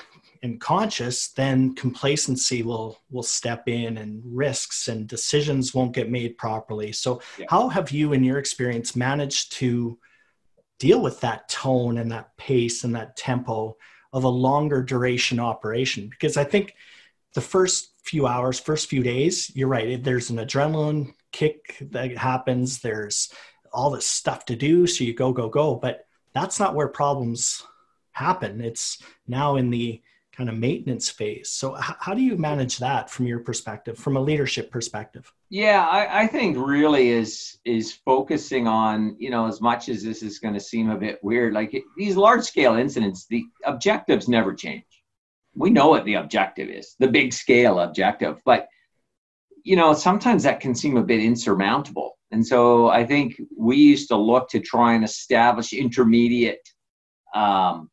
and 0.44 0.60
conscious, 0.60 1.30
then 1.30 1.76
complacency 1.76 2.64
will 2.64 3.00
will 3.10 3.24
step 3.24 3.68
in 3.68 3.98
and 3.98 4.22
risks 4.26 4.88
and 4.88 5.08
decisions 5.08 5.74
won't 5.74 5.94
get 5.94 6.10
made 6.10 6.38
properly. 6.38 6.92
So 6.92 7.22
yeah. 7.38 7.46
how 7.50 7.70
have 7.70 7.92
you 7.92 8.14
in 8.14 8.24
your 8.24 8.38
experience 8.38 8.96
managed 8.96 9.54
to 9.54 9.98
deal 10.80 11.02
with 11.02 11.20
that 11.22 11.50
tone 11.50 11.98
and 11.98 12.12
that 12.12 12.36
pace 12.38 12.84
and 12.84 12.96
that 12.96 13.16
tempo 13.18 13.78
of 14.14 14.24
a 14.24 14.30
longer 14.30 14.82
duration 14.84 15.40
operation? 15.40 16.10
Because 16.10 16.38
I 16.38 16.44
think 16.44 16.76
the 17.34 17.42
first 17.42 17.92
few 18.04 18.26
hours, 18.26 18.60
first 18.60 18.90
few 18.90 19.04
days, 19.04 19.52
you're 19.56 19.68
right, 19.68 20.02
there's 20.04 20.30
an 20.30 20.38
adrenaline 20.38 21.14
kick 21.32 21.78
that 21.82 22.18
happens, 22.18 22.80
there's 22.80 23.32
all 23.74 23.92
this 23.92 24.08
stuff 24.08 24.46
to 24.46 24.56
do, 24.56 24.88
so 24.88 25.04
you 25.04 25.14
go 25.14 25.32
go 25.32 25.50
go, 25.50 25.76
but 25.76 26.08
that's 26.34 26.60
not 26.60 26.76
where 26.76 26.88
problems 26.88 27.64
happen. 28.12 28.62
It's 28.62 29.02
now 29.28 29.58
in 29.58 29.70
the 29.70 30.02
kind 30.38 30.50
of 30.50 30.56
maintenance 30.56 31.10
phase. 31.10 31.50
So, 31.50 31.76
h- 31.76 31.96
how 32.00 32.14
do 32.14 32.22
you 32.22 32.38
manage 32.38 32.78
that 32.78 33.10
from 33.10 33.26
your 33.26 33.40
perspective, 33.40 33.98
from 33.98 34.16
a 34.18 34.22
leadership 34.22 34.70
perspective? 34.70 35.32
Yeah, 35.50 35.86
I, 35.86 36.24
I 36.24 36.28
think 36.28 36.58
really 36.58 37.10
is 37.10 37.58
is 37.66 37.92
focusing 37.92 38.68
on 38.68 39.16
you 39.18 39.32
know 39.32 39.48
as 39.48 39.60
much 39.60 39.90
as 39.90 40.04
this 40.04 40.22
is 40.22 40.38
going 40.38 40.54
to 40.54 40.60
seem 40.60 40.92
a 40.92 40.98
bit 40.98 41.20
weird, 41.24 41.54
like 41.54 41.74
it, 41.74 41.84
these 41.98 42.16
large 42.16 42.44
scale 42.44 42.76
incidents, 42.76 43.26
the 43.26 43.44
objectives 43.66 44.30
never 44.30 44.54
change. 44.54 44.86
We 45.56 45.72
know 45.72 45.88
what 45.90 46.06
the 46.06 46.16
objective 46.16 46.70
is, 46.70 46.96
the 47.00 47.08
big 47.08 47.34
scale 47.34 47.80
objective, 47.80 48.40
but 48.46 48.68
you 49.64 49.76
know 49.76 49.94
sometimes 49.94 50.44
that 50.44 50.60
can 50.60 50.76
seem 50.76 50.98
a 50.98 51.04
bit 51.04 51.20
insurmountable. 51.20 52.14
And 52.32 52.46
so 52.46 52.90
I 52.90 53.06
think 53.06 53.42
we 53.58 53.78
used 53.78 54.10
to 54.10 54.18
look 54.18 54.50
to 54.50 54.60
try 54.60 54.94
and 54.94 55.04
establish 55.04 55.74
intermediate 55.74 56.68
um, 57.34 57.90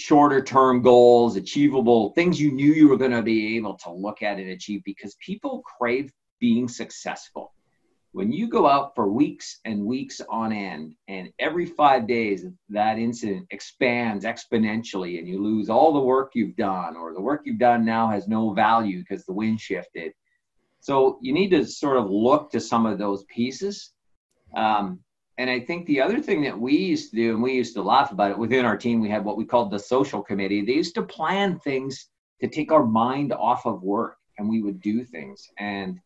shorter 0.00 0.42
term 0.42 0.82
goals, 0.82 1.36
achievable 1.36 2.10
things 2.12 2.40
you 2.40 2.52
knew 2.52 2.72
you 2.72 2.88
were 2.88 2.96
going 2.96 3.10
to 3.10 3.22
be 3.22 3.56
able 3.56 3.74
to 3.74 3.92
look 3.92 4.22
at 4.22 4.38
and 4.38 4.50
achieve 4.50 4.82
because 4.84 5.14
people 5.16 5.62
crave 5.62 6.12
being 6.40 6.68
successful. 6.68 7.52
When 8.12 8.32
you 8.32 8.48
go 8.48 8.66
out 8.66 8.94
for 8.96 9.08
weeks 9.08 9.60
and 9.64 9.84
weeks 9.84 10.20
on 10.28 10.52
end, 10.52 10.94
and 11.06 11.30
every 11.38 11.66
five 11.66 12.08
days 12.08 12.44
that 12.70 12.98
incident 12.98 13.46
expands 13.50 14.24
exponentially, 14.24 15.18
and 15.18 15.28
you 15.28 15.40
lose 15.40 15.70
all 15.70 15.92
the 15.92 16.00
work 16.00 16.32
you've 16.34 16.56
done, 16.56 16.96
or 16.96 17.14
the 17.14 17.20
work 17.20 17.42
you've 17.44 17.60
done 17.60 17.84
now 17.84 18.08
has 18.08 18.26
no 18.26 18.52
value 18.52 18.98
because 18.98 19.24
the 19.24 19.32
wind 19.32 19.60
shifted. 19.60 20.12
So 20.80 21.18
you 21.20 21.32
need 21.32 21.50
to 21.50 21.64
sort 21.64 21.98
of 21.98 22.10
look 22.10 22.50
to 22.50 22.58
some 22.58 22.84
of 22.84 22.98
those 22.98 23.24
pieces. 23.24 23.92
Um, 24.56 25.00
and 25.40 25.48
I 25.48 25.58
think 25.58 25.86
the 25.86 26.02
other 26.02 26.20
thing 26.20 26.42
that 26.42 26.60
we 26.60 26.76
used 26.76 27.08
to 27.10 27.16
do, 27.16 27.32
and 27.32 27.42
we 27.42 27.54
used 27.54 27.72
to 27.72 27.82
laugh 27.82 28.12
about 28.12 28.30
it 28.30 28.36
within 28.36 28.66
our 28.66 28.76
team, 28.76 29.00
we 29.00 29.08
had 29.08 29.24
what 29.24 29.38
we 29.38 29.46
called 29.46 29.70
the 29.70 29.78
social 29.78 30.22
committee. 30.22 30.60
They 30.60 30.74
used 30.74 30.94
to 30.96 31.02
plan 31.02 31.58
things 31.58 32.10
to 32.42 32.46
take 32.46 32.70
our 32.70 32.84
mind 32.84 33.32
off 33.32 33.64
of 33.64 33.82
work, 33.82 34.18
and 34.36 34.46
we 34.46 34.60
would 34.60 34.82
do 34.82 35.02
things. 35.02 35.48
And 35.58 35.98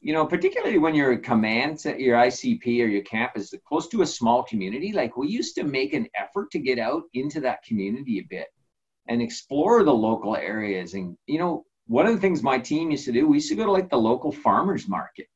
you 0.00 0.14
know, 0.14 0.24
particularly 0.24 0.78
when 0.78 0.94
your 0.94 1.14
command, 1.18 1.84
your 1.84 2.16
ICP 2.16 2.64
or 2.82 2.86
your 2.86 3.02
camp 3.02 3.32
is 3.36 3.54
close 3.68 3.86
to 3.88 4.00
a 4.00 4.06
small 4.06 4.42
community, 4.42 4.92
like 4.92 5.18
we 5.18 5.28
used 5.28 5.54
to 5.56 5.64
make 5.64 5.92
an 5.92 6.08
effort 6.18 6.50
to 6.52 6.58
get 6.58 6.78
out 6.78 7.02
into 7.12 7.40
that 7.40 7.64
community 7.64 8.18
a 8.18 8.26
bit 8.30 8.46
and 9.08 9.20
explore 9.20 9.84
the 9.84 9.92
local 9.92 10.36
areas. 10.36 10.94
And 10.94 11.18
you 11.26 11.38
know, 11.38 11.66
one 11.86 12.06
of 12.06 12.14
the 12.14 12.20
things 12.20 12.42
my 12.42 12.58
team 12.58 12.90
used 12.90 13.04
to 13.04 13.12
do, 13.12 13.28
we 13.28 13.36
used 13.36 13.50
to 13.50 13.56
go 13.56 13.66
to 13.66 13.72
like 13.72 13.90
the 13.90 13.98
local 13.98 14.32
farmers 14.32 14.88
market 14.88 15.26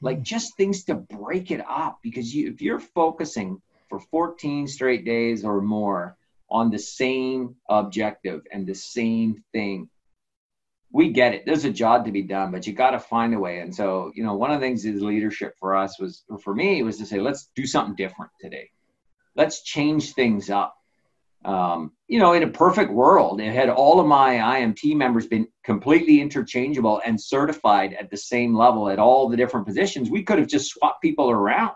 like 0.00 0.22
just 0.22 0.56
things 0.56 0.84
to 0.84 0.94
break 0.94 1.50
it 1.50 1.62
up 1.68 1.98
because 2.02 2.34
you 2.34 2.50
if 2.52 2.60
you're 2.60 2.80
focusing 2.80 3.60
for 3.88 4.00
14 4.00 4.66
straight 4.68 5.04
days 5.04 5.44
or 5.44 5.60
more 5.60 6.16
on 6.50 6.70
the 6.70 6.78
same 6.78 7.56
objective 7.68 8.42
and 8.52 8.66
the 8.66 8.74
same 8.74 9.42
thing 9.52 9.88
we 10.90 11.12
get 11.12 11.34
it. 11.34 11.44
There's 11.44 11.66
a 11.66 11.70
job 11.70 12.06
to 12.06 12.12
be 12.12 12.22
done 12.22 12.52
but 12.52 12.66
you 12.66 12.72
got 12.72 12.92
to 12.92 13.00
find 13.00 13.34
a 13.34 13.38
way. 13.38 13.58
And 13.58 13.74
so 13.74 14.12
you 14.14 14.22
know 14.22 14.34
one 14.34 14.50
of 14.50 14.60
the 14.60 14.66
things 14.66 14.84
is 14.84 15.02
leadership 15.02 15.54
for 15.58 15.76
us 15.76 15.98
was 15.98 16.24
for 16.42 16.54
me 16.54 16.82
was 16.82 16.98
to 16.98 17.06
say 17.06 17.20
let's 17.20 17.50
do 17.54 17.66
something 17.66 17.96
different 17.96 18.30
today. 18.40 18.70
Let's 19.34 19.62
change 19.62 20.14
things 20.14 20.50
up 20.50 20.77
um, 21.44 21.92
you 22.08 22.18
know, 22.18 22.32
in 22.32 22.42
a 22.42 22.48
perfect 22.48 22.90
world, 22.90 23.40
it 23.40 23.52
had 23.52 23.68
all 23.68 24.00
of 24.00 24.06
my 24.06 24.36
IMT 24.36 24.96
members 24.96 25.26
been 25.26 25.46
completely 25.62 26.20
interchangeable 26.20 27.00
and 27.04 27.20
certified 27.20 27.94
at 27.94 28.10
the 28.10 28.16
same 28.16 28.56
level 28.56 28.88
at 28.88 28.98
all 28.98 29.28
the 29.28 29.36
different 29.36 29.66
positions, 29.66 30.10
we 30.10 30.22
could 30.22 30.38
have 30.38 30.48
just 30.48 30.70
swapped 30.70 31.00
people 31.02 31.30
around. 31.30 31.72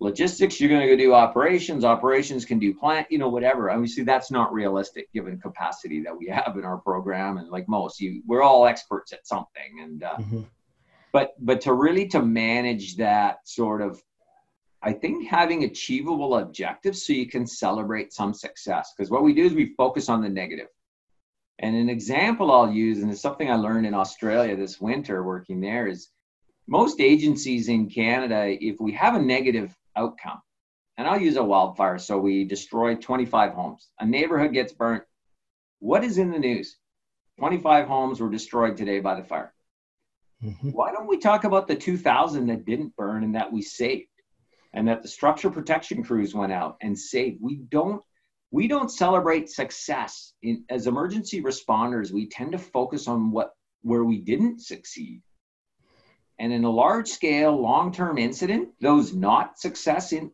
Logistics, 0.00 0.60
you're 0.60 0.68
going 0.68 0.80
to 0.80 0.88
go 0.88 0.96
do 0.96 1.14
operations. 1.14 1.84
Operations 1.84 2.44
can 2.44 2.58
do 2.58 2.74
plant, 2.74 3.06
you 3.08 3.18
know, 3.18 3.28
whatever. 3.28 3.70
Obviously, 3.70 4.02
that's 4.02 4.32
not 4.32 4.52
realistic 4.52 5.10
given 5.12 5.38
capacity 5.38 6.02
that 6.02 6.16
we 6.16 6.26
have 6.26 6.56
in 6.56 6.64
our 6.64 6.78
program. 6.78 7.36
And 7.36 7.48
like 7.48 7.68
most, 7.68 8.00
you, 8.00 8.20
we're 8.26 8.42
all 8.42 8.66
experts 8.66 9.12
at 9.12 9.24
something. 9.28 9.80
And 9.80 10.02
uh, 10.02 10.16
mm-hmm. 10.18 10.40
but 11.12 11.34
but 11.38 11.60
to 11.62 11.72
really 11.72 12.08
to 12.08 12.20
manage 12.20 12.96
that 12.96 13.48
sort 13.48 13.80
of 13.80 14.02
I 14.82 14.92
think 14.92 15.28
having 15.28 15.64
achievable 15.64 16.36
objectives 16.36 17.06
so 17.06 17.12
you 17.12 17.28
can 17.28 17.46
celebrate 17.46 18.12
some 18.12 18.34
success. 18.34 18.92
Because 18.96 19.10
what 19.10 19.22
we 19.22 19.32
do 19.32 19.44
is 19.44 19.54
we 19.54 19.74
focus 19.76 20.08
on 20.08 20.22
the 20.22 20.28
negative. 20.28 20.66
And 21.60 21.76
an 21.76 21.88
example 21.88 22.50
I'll 22.50 22.70
use, 22.70 23.00
and 23.00 23.10
it's 23.10 23.20
something 23.20 23.48
I 23.48 23.54
learned 23.54 23.86
in 23.86 23.94
Australia 23.94 24.56
this 24.56 24.80
winter 24.80 25.22
working 25.22 25.60
there, 25.60 25.86
is 25.86 26.08
most 26.66 27.00
agencies 27.00 27.68
in 27.68 27.88
Canada, 27.88 28.56
if 28.60 28.80
we 28.80 28.92
have 28.92 29.14
a 29.14 29.22
negative 29.22 29.76
outcome, 29.94 30.40
and 30.96 31.06
I'll 31.06 31.20
use 31.20 31.36
a 31.36 31.44
wildfire, 31.44 31.98
so 31.98 32.18
we 32.18 32.44
destroy 32.44 32.96
25 32.96 33.52
homes, 33.52 33.88
a 34.00 34.06
neighborhood 34.06 34.52
gets 34.52 34.72
burnt. 34.72 35.04
What 35.78 36.04
is 36.04 36.18
in 36.18 36.30
the 36.30 36.38
news? 36.38 36.76
25 37.38 37.86
homes 37.86 38.20
were 38.20 38.30
destroyed 38.30 38.76
today 38.76 39.00
by 39.00 39.14
the 39.20 39.24
fire. 39.24 39.54
Mm-hmm. 40.44 40.70
Why 40.70 40.92
don't 40.92 41.08
we 41.08 41.18
talk 41.18 41.44
about 41.44 41.68
the 41.68 41.76
2,000 41.76 42.46
that 42.46 42.64
didn't 42.64 42.96
burn 42.96 43.22
and 43.22 43.36
that 43.36 43.52
we 43.52 43.62
saved? 43.62 44.08
And 44.74 44.88
that 44.88 45.02
the 45.02 45.08
structure 45.08 45.50
protection 45.50 46.02
crews 46.02 46.34
went 46.34 46.52
out 46.52 46.76
and 46.80 46.98
saved. 46.98 47.38
We 47.40 47.56
don't 47.56 48.02
we 48.50 48.68
don't 48.68 48.90
celebrate 48.90 49.48
success 49.48 50.34
in, 50.42 50.64
as 50.68 50.86
emergency 50.86 51.42
responders. 51.42 52.12
We 52.12 52.28
tend 52.28 52.52
to 52.52 52.58
focus 52.58 53.08
on 53.08 53.30
what 53.30 53.52
where 53.82 54.04
we 54.04 54.18
didn't 54.18 54.60
succeed. 54.60 55.22
And 56.38 56.52
in 56.52 56.64
a 56.64 56.70
large 56.70 57.08
scale, 57.08 57.60
long 57.60 57.92
term 57.92 58.18
incident, 58.18 58.70
those 58.80 59.14
not 59.14 59.58
success 59.58 60.12
in 60.12 60.30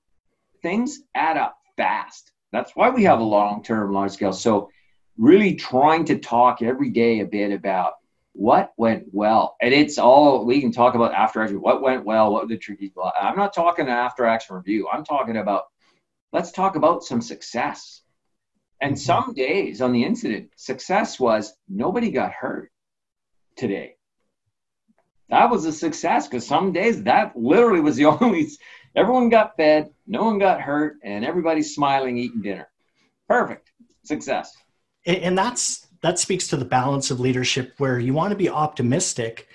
things 0.63 1.01
add 1.15 1.37
up 1.37 1.57
fast. 1.77 2.33
That's 2.53 2.73
why 2.75 2.91
we 2.91 3.05
have 3.05 3.21
a 3.21 3.25
long 3.25 3.63
term, 3.63 3.93
large 3.93 4.13
scale. 4.13 4.33
So, 4.33 4.71
really 5.17 5.55
trying 5.55 6.05
to 6.07 6.19
talk 6.19 6.63
every 6.63 6.91
day 6.91 7.21
a 7.21 7.27
bit 7.27 7.53
about 7.53 7.95
what 8.39 8.73
went 8.77 9.05
well? 9.13 9.57
And 9.61 9.75
it's 9.75 9.99
all 9.99 10.47
we 10.47 10.61
can 10.61 10.73
talk 10.73 10.95
about 10.95 11.13
after 11.13 11.43
action 11.43 11.61
what 11.61 11.83
went 11.83 12.05
well 12.05 12.33
what 12.33 12.45
were 12.45 12.49
the 12.49 12.57
tricky 12.57 12.93
i'm 13.21 13.37
not 13.37 13.53
talking 13.53 13.89
after 13.89 14.25
action 14.25 14.55
review 14.55 14.89
i'm 14.93 15.05
talking 15.05 15.37
about 15.37 15.65
let's 16.33 16.53
talk 16.53 16.77
about 16.77 17.05
some 17.05 17.21
success. 17.21 18.03
And 18.81 18.95
mm-hmm. 18.95 19.01
some 19.01 19.35
days 19.35 19.81
on 19.81 19.93
the 19.93 20.05
incident 20.05 20.51
success 20.57 21.19
was 21.19 21.55
nobody 21.69 22.11
got 22.11 22.33
hurt 22.33 22.71
today. 23.57 23.97
That 25.31 25.51
was 25.51 25.65
a 25.67 25.73
success 25.73 26.27
because 26.27 26.47
some 26.47 26.73
days 26.73 27.03
that 27.03 27.37
literally 27.37 27.81
was 27.81 27.97
the 27.97 28.07
only 28.21 28.49
everyone 28.95 29.29
got 29.29 29.57
fed 29.57 29.91
no 30.07 30.25
one 30.25 30.39
got 30.39 30.61
hurt 30.61 30.97
and 31.03 31.25
everybody's 31.25 31.75
smiling 31.75 32.17
eating 32.17 32.43
dinner. 32.43 32.69
Perfect. 33.29 33.71
Success. 34.05 34.57
And 35.05 35.37
that's 35.37 35.87
that 36.01 36.19
speaks 36.19 36.49
to 36.49 36.57
the 36.57 36.65
balance 36.65 37.11
of 37.11 37.21
leadership 37.21 37.75
where 37.79 37.99
you 37.99 38.15
want 38.15 38.31
to 38.31 38.37
be 38.37 38.49
optimistic 38.49 39.49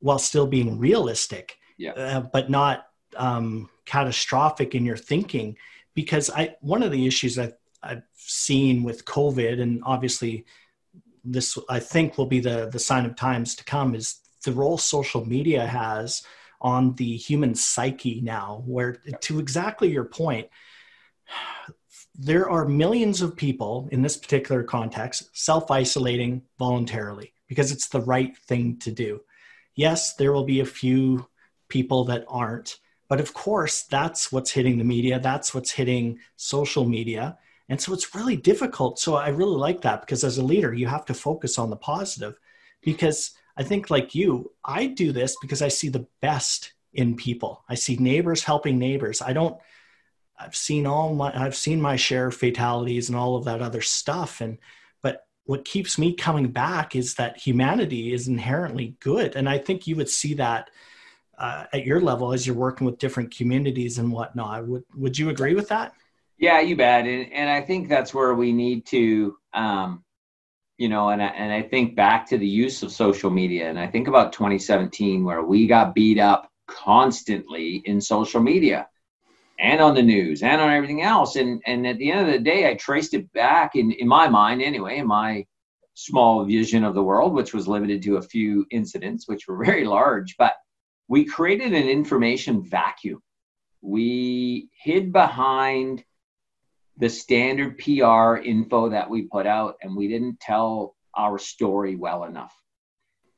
while 0.00 0.18
still 0.18 0.46
being 0.46 0.78
realistic 0.78 1.58
yeah. 1.76 1.92
Uh, 1.92 2.20
but 2.20 2.50
not 2.50 2.88
um, 3.16 3.70
catastrophic 3.84 4.74
in 4.74 4.84
your 4.84 4.96
thinking 4.96 5.56
because 5.94 6.30
i 6.30 6.54
one 6.60 6.82
of 6.82 6.92
the 6.92 7.06
issues 7.06 7.38
I've, 7.38 7.54
I've 7.82 8.02
seen 8.14 8.82
with 8.82 9.04
covid 9.04 9.60
and 9.60 9.82
obviously 9.84 10.44
this 11.24 11.58
i 11.68 11.80
think 11.80 12.18
will 12.18 12.26
be 12.26 12.40
the 12.40 12.68
the 12.70 12.78
sign 12.78 13.06
of 13.06 13.16
times 13.16 13.54
to 13.56 13.64
come 13.64 13.94
is 13.94 14.20
the 14.44 14.52
role 14.52 14.78
social 14.78 15.24
media 15.24 15.66
has 15.66 16.22
on 16.60 16.94
the 16.94 17.16
human 17.16 17.54
psyche 17.54 18.20
now, 18.20 18.62
where 18.66 18.94
to 19.20 19.38
exactly 19.38 19.90
your 19.90 20.04
point, 20.04 20.48
there 22.18 22.50
are 22.50 22.66
millions 22.66 23.22
of 23.22 23.36
people 23.36 23.88
in 23.92 24.02
this 24.02 24.16
particular 24.16 24.64
context 24.64 25.30
self 25.32 25.70
isolating 25.70 26.42
voluntarily 26.58 27.32
because 27.46 27.70
it's 27.70 27.88
the 27.88 28.00
right 28.00 28.36
thing 28.36 28.76
to 28.78 28.90
do. 28.90 29.20
Yes, 29.76 30.14
there 30.14 30.32
will 30.32 30.44
be 30.44 30.60
a 30.60 30.66
few 30.66 31.28
people 31.68 32.04
that 32.06 32.24
aren't, 32.26 32.80
but 33.08 33.20
of 33.20 33.32
course, 33.32 33.82
that's 33.82 34.32
what's 34.32 34.50
hitting 34.50 34.78
the 34.78 34.84
media, 34.84 35.20
that's 35.20 35.54
what's 35.54 35.70
hitting 35.70 36.18
social 36.34 36.84
media. 36.84 37.38
And 37.68 37.80
so 37.80 37.92
it's 37.92 38.14
really 38.14 38.36
difficult. 38.36 38.98
So 38.98 39.14
I 39.14 39.28
really 39.28 39.56
like 39.56 39.82
that 39.82 40.00
because 40.00 40.24
as 40.24 40.38
a 40.38 40.44
leader, 40.44 40.74
you 40.74 40.86
have 40.86 41.04
to 41.06 41.14
focus 41.14 41.58
on 41.58 41.70
the 41.70 41.76
positive 41.76 42.38
because 42.82 43.32
I 43.56 43.62
think, 43.62 43.90
like 43.90 44.14
you, 44.14 44.52
I 44.64 44.86
do 44.86 45.12
this 45.12 45.36
because 45.40 45.62
I 45.62 45.68
see 45.68 45.88
the 45.88 46.06
best 46.20 46.72
in 46.94 47.16
people. 47.16 47.64
I 47.68 47.74
see 47.74 47.96
neighbors 47.96 48.42
helping 48.42 48.78
neighbors. 48.78 49.20
I 49.22 49.32
don't. 49.32 49.56
I've 50.38 50.56
seen 50.56 50.86
all 50.86 51.14
my. 51.14 51.32
I've 51.34 51.56
seen 51.56 51.80
my 51.80 51.96
share 51.96 52.28
of 52.28 52.36
fatalities 52.36 53.08
and 53.08 53.18
all 53.18 53.36
of 53.36 53.44
that 53.44 53.60
other 53.60 53.80
stuff. 53.80 54.40
And 54.40 54.58
but 55.02 55.26
what 55.44 55.64
keeps 55.64 55.98
me 55.98 56.14
coming 56.14 56.48
back 56.48 56.94
is 56.94 57.14
that 57.14 57.38
humanity 57.38 58.12
is 58.12 58.28
inherently 58.28 58.96
good, 59.00 59.36
and 59.36 59.48
I 59.48 59.58
think 59.58 59.86
you 59.86 59.96
would 59.96 60.08
see 60.08 60.34
that. 60.34 60.70
Uh, 61.36 61.66
at 61.72 61.86
your 61.86 62.00
level, 62.00 62.32
as 62.32 62.44
you're 62.44 62.56
working 62.56 62.84
with 62.84 62.98
different 62.98 63.32
communities 63.32 63.98
and 63.98 64.10
whatnot, 64.10 64.66
would 64.66 64.82
would 64.96 65.16
you 65.16 65.30
agree 65.30 65.54
with 65.54 65.68
that? 65.68 65.92
Yeah, 66.36 66.58
you 66.58 66.74
bet, 66.74 67.06
and 67.06 67.32
and 67.32 67.48
I 67.48 67.60
think 67.60 67.88
that's 67.88 68.12
where 68.12 68.34
we 68.34 68.52
need 68.52 68.84
to 68.86 69.36
um, 69.54 70.04
you 70.78 70.88
know, 70.88 71.10
and 71.10 71.22
I, 71.22 71.26
and 71.26 71.52
I 71.52 71.62
think 71.62 71.96
back 71.96 72.26
to 72.28 72.38
the 72.38 72.46
use 72.46 72.82
of 72.82 72.92
social 72.92 73.30
media, 73.30 73.68
and 73.68 73.78
I 73.78 73.86
think 73.86 74.08
about 74.08 74.32
2017 74.32 75.24
where 75.24 75.42
we 75.42 75.66
got 75.66 75.94
beat 75.94 76.18
up 76.18 76.50
constantly 76.66 77.82
in 77.84 78.00
social 78.00 78.40
media 78.40 78.88
and 79.58 79.80
on 79.80 79.94
the 79.94 80.02
news 80.02 80.42
and 80.42 80.60
on 80.60 80.72
everything 80.72 81.02
else. 81.02 81.36
And 81.36 81.62
and 81.66 81.86
at 81.86 81.98
the 81.98 82.10
end 82.12 82.26
of 82.26 82.32
the 82.32 82.38
day, 82.38 82.68
I 82.68 82.74
traced 82.74 83.14
it 83.14 83.32
back 83.32 83.76
in 83.76 83.92
in 83.92 84.08
my 84.08 84.28
mind 84.28 84.62
anyway, 84.62 84.98
in 84.98 85.06
my 85.06 85.46
small 85.94 86.44
vision 86.44 86.84
of 86.84 86.94
the 86.94 87.02
world, 87.02 87.32
which 87.32 87.52
was 87.52 87.66
limited 87.66 88.02
to 88.02 88.16
a 88.16 88.22
few 88.22 88.64
incidents, 88.70 89.26
which 89.26 89.48
were 89.48 89.56
very 89.64 89.84
large, 89.84 90.36
but 90.38 90.54
we 91.08 91.24
created 91.24 91.72
an 91.72 91.88
information 91.88 92.62
vacuum. 92.62 93.20
We 93.80 94.68
hid 94.82 95.12
behind 95.12 96.04
the 96.98 97.08
standard 97.08 97.78
PR 97.78 98.36
info 98.36 98.90
that 98.90 99.08
we 99.08 99.22
put 99.22 99.46
out, 99.46 99.76
and 99.82 99.96
we 99.96 100.08
didn't 100.08 100.40
tell 100.40 100.96
our 101.16 101.38
story 101.38 101.96
well 101.96 102.24
enough. 102.24 102.54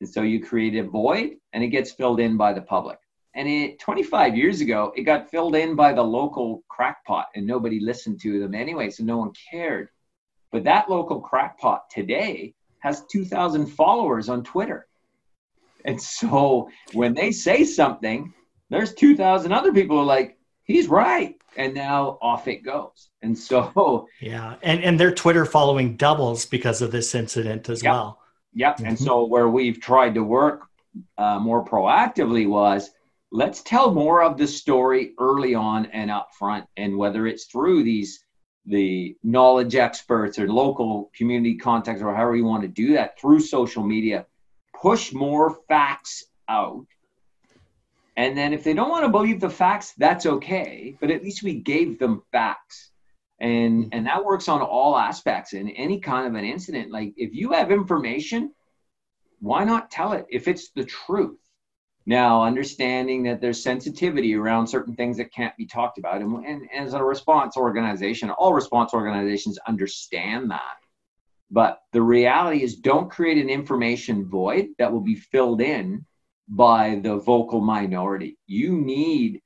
And 0.01 0.09
so 0.09 0.23
you 0.23 0.43
create 0.43 0.77
a 0.77 0.83
void, 0.83 1.37
and 1.53 1.62
it 1.62 1.68
gets 1.68 1.93
filled 1.93 2.21
in 2.21 2.37
by 2.37 2.53
the 2.53 2.62
public. 2.62 2.99
And 3.35 3.49
it 3.49 3.78
25 3.78 4.37
years 4.37 4.61
ago, 4.61 4.93
it 4.97 5.03
got 5.03 5.31
filled 5.31 5.55
in 5.55 5.76
by 5.76 5.93
the 5.93 6.03
local 6.03 6.64
crackpot, 6.68 7.26
and 7.35 7.47
nobody 7.47 7.78
listened 7.78 8.20
to 8.22 8.41
them 8.41 8.55
anyway, 8.55 8.91
so 8.91 9.05
no 9.05 9.18
one 9.18 9.33
cared. 9.51 9.89
But 10.51 10.64
that 10.64 10.91
local 10.91 11.20
crackpot 11.20 11.91
today 11.91 12.55
has 12.81 13.05
2,000 13.07 13.66
followers 13.66 14.28
on 14.28 14.43
Twitter. 14.43 14.89
And 15.85 16.01
so 16.01 16.68
when 16.93 17.14
they 17.14 17.31
say 17.31 17.64
something, 17.64 18.35
there's 18.68 18.95
2,000 18.95 19.53
other 19.53 19.72
people 19.72 19.97
who 19.97 20.03
are 20.03 20.07
like, 20.07 20.37
he's 20.64 20.89
right 20.89 21.37
and 21.57 21.74
now 21.74 22.18
off 22.22 22.47
it 22.47 22.62
goes 22.62 23.11
and 23.22 23.37
so 23.37 24.07
yeah 24.20 24.55
and 24.62 24.83
and 24.85 25.01
their 25.01 25.12
twitter 25.12 25.45
following 25.45 25.97
doubles 25.97 26.47
because 26.47 26.81
of 26.81 26.93
this 26.93 27.14
incident 27.14 27.68
as 27.68 27.83
yep. 27.83 27.93
well 27.93 28.20
yep 28.55 28.76
mm-hmm. 28.76 28.87
and 28.87 28.99
so 28.99 29.24
where 29.24 29.49
we've 29.49 29.81
tried 29.81 30.14
to 30.14 30.22
work 30.22 30.62
uh, 31.18 31.39
more 31.39 31.64
proactively 31.64 32.49
was 32.49 32.91
let's 33.33 33.62
tell 33.62 33.93
more 33.93 34.22
of 34.22 34.37
the 34.37 34.47
story 34.47 35.12
early 35.18 35.55
on 35.55 35.87
and 35.87 36.11
up 36.11 36.31
front 36.39 36.66
and 36.76 36.97
whether 36.97 37.26
it's 37.26 37.47
through 37.47 37.83
these 37.83 38.24
the 38.66 39.16
knowledge 39.22 39.74
experts 39.74 40.39
or 40.39 40.47
local 40.49 41.11
community 41.16 41.57
contacts 41.57 42.03
or 42.03 42.14
however 42.14 42.37
you 42.37 42.45
want 42.45 42.62
to 42.62 42.68
do 42.68 42.93
that 42.93 43.18
through 43.18 43.41
social 43.41 43.83
media 43.83 44.26
push 44.74 45.12
more 45.12 45.59
facts 45.68 46.24
out 46.49 46.85
and 48.20 48.37
then 48.37 48.53
if 48.53 48.64
they 48.64 48.74
don't 48.74 48.91
want 48.91 49.05
to 49.05 49.11
believe 49.11 49.41
the 49.41 49.49
facts, 49.49 49.95
that's 49.97 50.26
okay. 50.26 50.95
But 51.01 51.11
at 51.11 51.22
least 51.22 51.43
we 51.43 51.55
gave 51.55 51.99
them 51.99 52.22
facts. 52.33 52.91
And 53.41 53.85
mm-hmm. 53.85 53.89
and 53.93 54.07
that 54.07 54.24
works 54.24 54.47
on 54.47 54.61
all 54.61 54.95
aspects 54.95 55.55
in 55.55 55.70
any 55.70 56.01
kind 56.01 56.26
of 56.26 56.35
an 56.35 56.45
incident. 56.45 56.91
Like 56.91 57.14
if 57.16 57.35
you 57.35 57.53
have 57.53 57.70
information, 57.70 58.53
why 59.41 59.64
not 59.64 59.91
tell 59.91 60.12
it 60.12 60.26
if 60.28 60.49
it's 60.49 60.70
the 60.72 60.85
truth? 60.85 61.39
Now, 62.07 62.44
understanding 62.44 63.22
that 63.24 63.40
there's 63.40 63.62
sensitivity 63.62 64.34
around 64.34 64.66
certain 64.66 64.94
things 64.94 65.18
that 65.18 65.32
can't 65.32 65.57
be 65.57 65.66
talked 65.66 65.98
about. 65.98 66.22
And, 66.22 66.44
and 66.46 66.68
as 66.72 66.94
a 66.94 67.05
response 67.05 67.57
organization, 67.57 68.30
all 68.30 68.55
response 68.55 68.94
organizations 68.94 69.59
understand 69.68 70.51
that. 70.51 70.76
But 71.51 71.80
the 71.92 72.03
reality 72.03 72.62
is, 72.62 72.76
don't 72.76 73.11
create 73.11 73.38
an 73.38 73.51
information 73.51 74.28
void 74.28 74.68
that 74.78 74.92
will 74.92 75.01
be 75.01 75.16
filled 75.16 75.61
in 75.61 76.07
by 76.48 77.01
the 77.03 77.16
vocal 77.16 77.61
minority. 77.61 78.38
You 78.46 78.78
need 78.78 79.40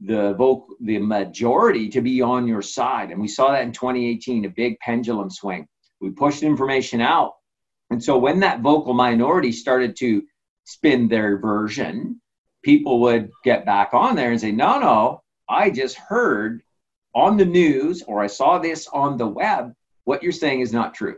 the 0.00 0.34
vocal, 0.34 0.76
the 0.80 0.98
majority 0.98 1.88
to 1.88 2.00
be 2.00 2.20
on 2.20 2.46
your 2.46 2.62
side. 2.62 3.10
And 3.10 3.20
we 3.20 3.28
saw 3.28 3.52
that 3.52 3.62
in 3.62 3.72
2018, 3.72 4.44
a 4.44 4.50
big 4.50 4.78
pendulum 4.80 5.30
swing. 5.30 5.66
We 6.00 6.10
pushed 6.10 6.42
information 6.42 7.00
out. 7.00 7.32
And 7.90 8.02
so 8.02 8.18
when 8.18 8.40
that 8.40 8.60
vocal 8.60 8.94
minority 8.94 9.52
started 9.52 9.96
to 9.96 10.22
spin 10.66 11.08
their 11.08 11.38
version, 11.38 12.20
people 12.62 13.00
would 13.00 13.30
get 13.44 13.64
back 13.64 13.94
on 13.94 14.16
there 14.16 14.32
and 14.32 14.40
say, 14.40 14.52
no, 14.52 14.78
no, 14.78 15.22
I 15.48 15.70
just 15.70 15.96
heard 15.96 16.62
on 17.14 17.36
the 17.36 17.44
news 17.44 18.02
or 18.02 18.20
I 18.20 18.26
saw 18.26 18.58
this 18.58 18.88
on 18.88 19.16
the 19.16 19.26
web. 19.26 19.72
What 20.04 20.22
you're 20.22 20.32
saying 20.32 20.60
is 20.60 20.72
not 20.72 20.92
true. 20.92 21.16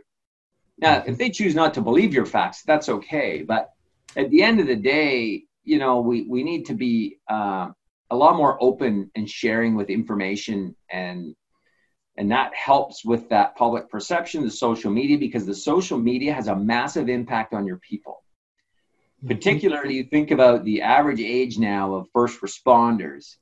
Now, 0.77 1.03
if 1.05 1.17
they 1.17 1.29
choose 1.29 1.55
not 1.55 1.73
to 1.73 1.81
believe 1.81 2.13
your 2.13 2.25
facts, 2.25 2.63
that's 2.63 2.87
okay. 2.87 3.43
But 3.43 3.71
at 4.15 4.29
the 4.29 4.43
end 4.43 4.59
of 4.59 4.67
the 4.67 4.75
day, 4.75 5.43
you 5.63 5.79
know, 5.79 5.99
we, 5.99 6.23
we 6.29 6.43
need 6.43 6.67
to 6.67 6.75
be 6.75 7.17
uh, 7.29 7.69
a 8.11 8.15
lot 8.15 8.37
more 8.37 8.61
open 8.61 9.11
and 9.15 9.29
sharing 9.29 9.75
with 9.75 9.89
information 9.89 10.75
and 10.89 11.35
and 12.17 12.31
that 12.31 12.53
helps 12.53 13.05
with 13.05 13.29
that 13.29 13.55
public 13.55 13.89
perception 13.89 14.43
the 14.43 14.51
social 14.51 14.91
media 14.91 15.17
because 15.17 15.45
the 15.45 15.55
social 15.55 15.97
media 15.97 16.33
has 16.33 16.47
a 16.47 16.55
massive 16.55 17.07
impact 17.07 17.53
on 17.53 17.65
your 17.65 17.77
people. 17.77 18.25
Mm-hmm. 19.19 19.27
particularly 19.27 19.95
you 19.95 20.05
think 20.05 20.31
about 20.31 20.63
the 20.63 20.81
average 20.81 21.19
age 21.19 21.57
now 21.57 21.93
of 21.95 22.07
first 22.13 22.39
responders 22.41 23.35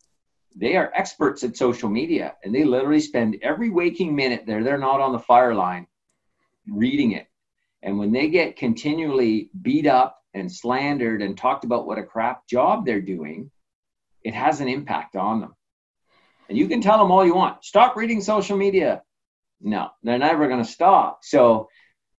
they 0.56 0.76
are 0.76 0.92
experts 0.96 1.44
at 1.44 1.56
social 1.56 1.88
media 1.88 2.36
and 2.44 2.54
they 2.54 2.64
literally 2.64 3.00
spend 3.00 3.38
every 3.44 3.70
waking 3.70 4.16
minute 4.16 4.46
there 4.48 4.64
they're 4.64 4.80
not 4.80 5.02
on 5.02 5.12
the 5.12 5.20
fire 5.20 5.54
line 5.54 5.86
reading 6.68 7.12
it 7.12 7.28
and 7.84 7.98
when 7.98 8.12
they 8.12 8.30
get 8.30 8.58
continually 8.58 9.50
beat 9.62 9.88
up 9.88 10.18
and 10.34 10.52
slandered 10.52 11.22
and 11.22 11.38
talked 11.38 11.64
about 11.64 11.88
what 11.88 11.98
a 11.98 12.04
crap 12.04 12.48
job 12.48 12.86
they're 12.86 13.02
doing, 13.02 13.52
it 14.24 14.34
has 14.34 14.62
an 14.62 14.68
impact 14.68 15.16
on 15.16 15.42
them. 15.42 15.56
And 16.50 16.58
you 16.58 16.68
can 16.68 16.82
tell 16.82 16.98
them 16.98 17.12
all 17.12 17.26
you 17.26 17.36
want 17.36 17.64
stop 17.64 17.96
reading 17.96 18.22
social 18.22 18.58
media. 18.58 19.04
No, 19.60 19.90
they're 20.04 20.18
never 20.18 20.48
going 20.48 20.64
to 20.64 20.70
stop. 20.70 21.20
So 21.24 21.70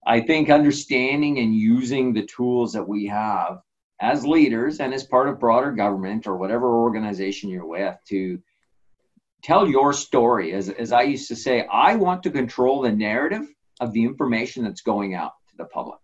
I 0.09 0.21
think 0.23 0.49
understanding 0.49 1.39
and 1.39 1.55
using 1.55 2.15
the 2.15 2.25
tools 2.25 2.73
that 2.73 2.89
we 2.89 3.07
have 3.07 3.61
as 4.01 4.25
leaders 4.25 4.81
and 4.81 4.95
as 4.95 5.05
part 5.05 5.29
of 5.29 5.39
broader 5.39 5.71
government 5.71 6.27
or 6.27 6.39
whatever 6.39 6.83
organization 6.83 7.51
you're 7.51 7.67
with 7.67 7.95
to 8.09 8.41
tell 9.43 9.69
your 9.69 9.93
story. 9.93 10.55
As, 10.55 10.71
as 10.71 10.93
I 10.93 11.03
used 11.03 11.29
to 11.29 11.37
say, 11.37 11.67
I 11.71 11.95
want 11.97 12.23
to 12.23 12.31
control 12.31 12.81
the 12.81 12.91
narrative 12.91 13.47
of 13.81 13.93
the 13.93 14.03
information 14.03 14.65
that's 14.65 14.81
going 14.81 15.15
out 15.15 15.33
to 15.51 15.57
the 15.59 15.67
public. 15.67 15.99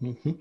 Mm-hmm. 0.00 0.32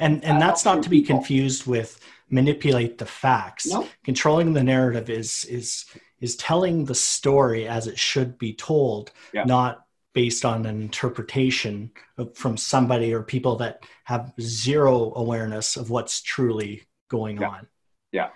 And 0.00 0.24
and 0.24 0.40
that's 0.40 0.64
not 0.64 0.82
to 0.84 0.88
be 0.88 1.02
confused 1.02 1.66
with 1.66 2.00
manipulate 2.30 2.96
the 2.96 3.04
facts. 3.04 3.66
Nope. 3.66 3.88
Controlling 4.04 4.54
the 4.54 4.62
narrative 4.62 5.10
is 5.10 5.44
is 5.50 5.84
is 6.22 6.34
telling 6.36 6.86
the 6.86 6.94
story 6.94 7.68
as 7.68 7.86
it 7.86 7.98
should 7.98 8.38
be 8.38 8.54
told, 8.54 9.10
yeah. 9.34 9.44
not 9.44 9.81
based 10.14 10.44
on 10.44 10.66
an 10.66 10.82
interpretation 10.82 11.90
of, 12.18 12.36
from 12.36 12.56
somebody 12.56 13.12
or 13.14 13.22
people 13.22 13.56
that 13.56 13.84
have 14.04 14.32
zero 14.40 15.12
awareness 15.16 15.76
of 15.76 15.90
what's 15.90 16.20
truly 16.20 16.82
going 17.08 17.40
yeah. 17.40 17.48
on. 17.48 17.66
Yeah. 18.12 18.28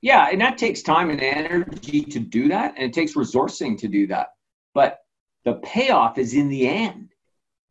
Yeah. 0.00 0.28
And 0.30 0.40
that 0.40 0.58
takes 0.58 0.82
time 0.82 1.10
and 1.10 1.20
energy 1.20 2.02
to 2.02 2.18
do 2.18 2.48
that. 2.48 2.74
And 2.76 2.84
it 2.84 2.92
takes 2.92 3.14
resourcing 3.14 3.78
to 3.78 3.88
do 3.88 4.06
that. 4.06 4.28
But 4.74 5.00
the 5.44 5.54
payoff 5.54 6.18
is 6.18 6.34
in 6.34 6.48
the 6.48 6.68
end 6.68 7.12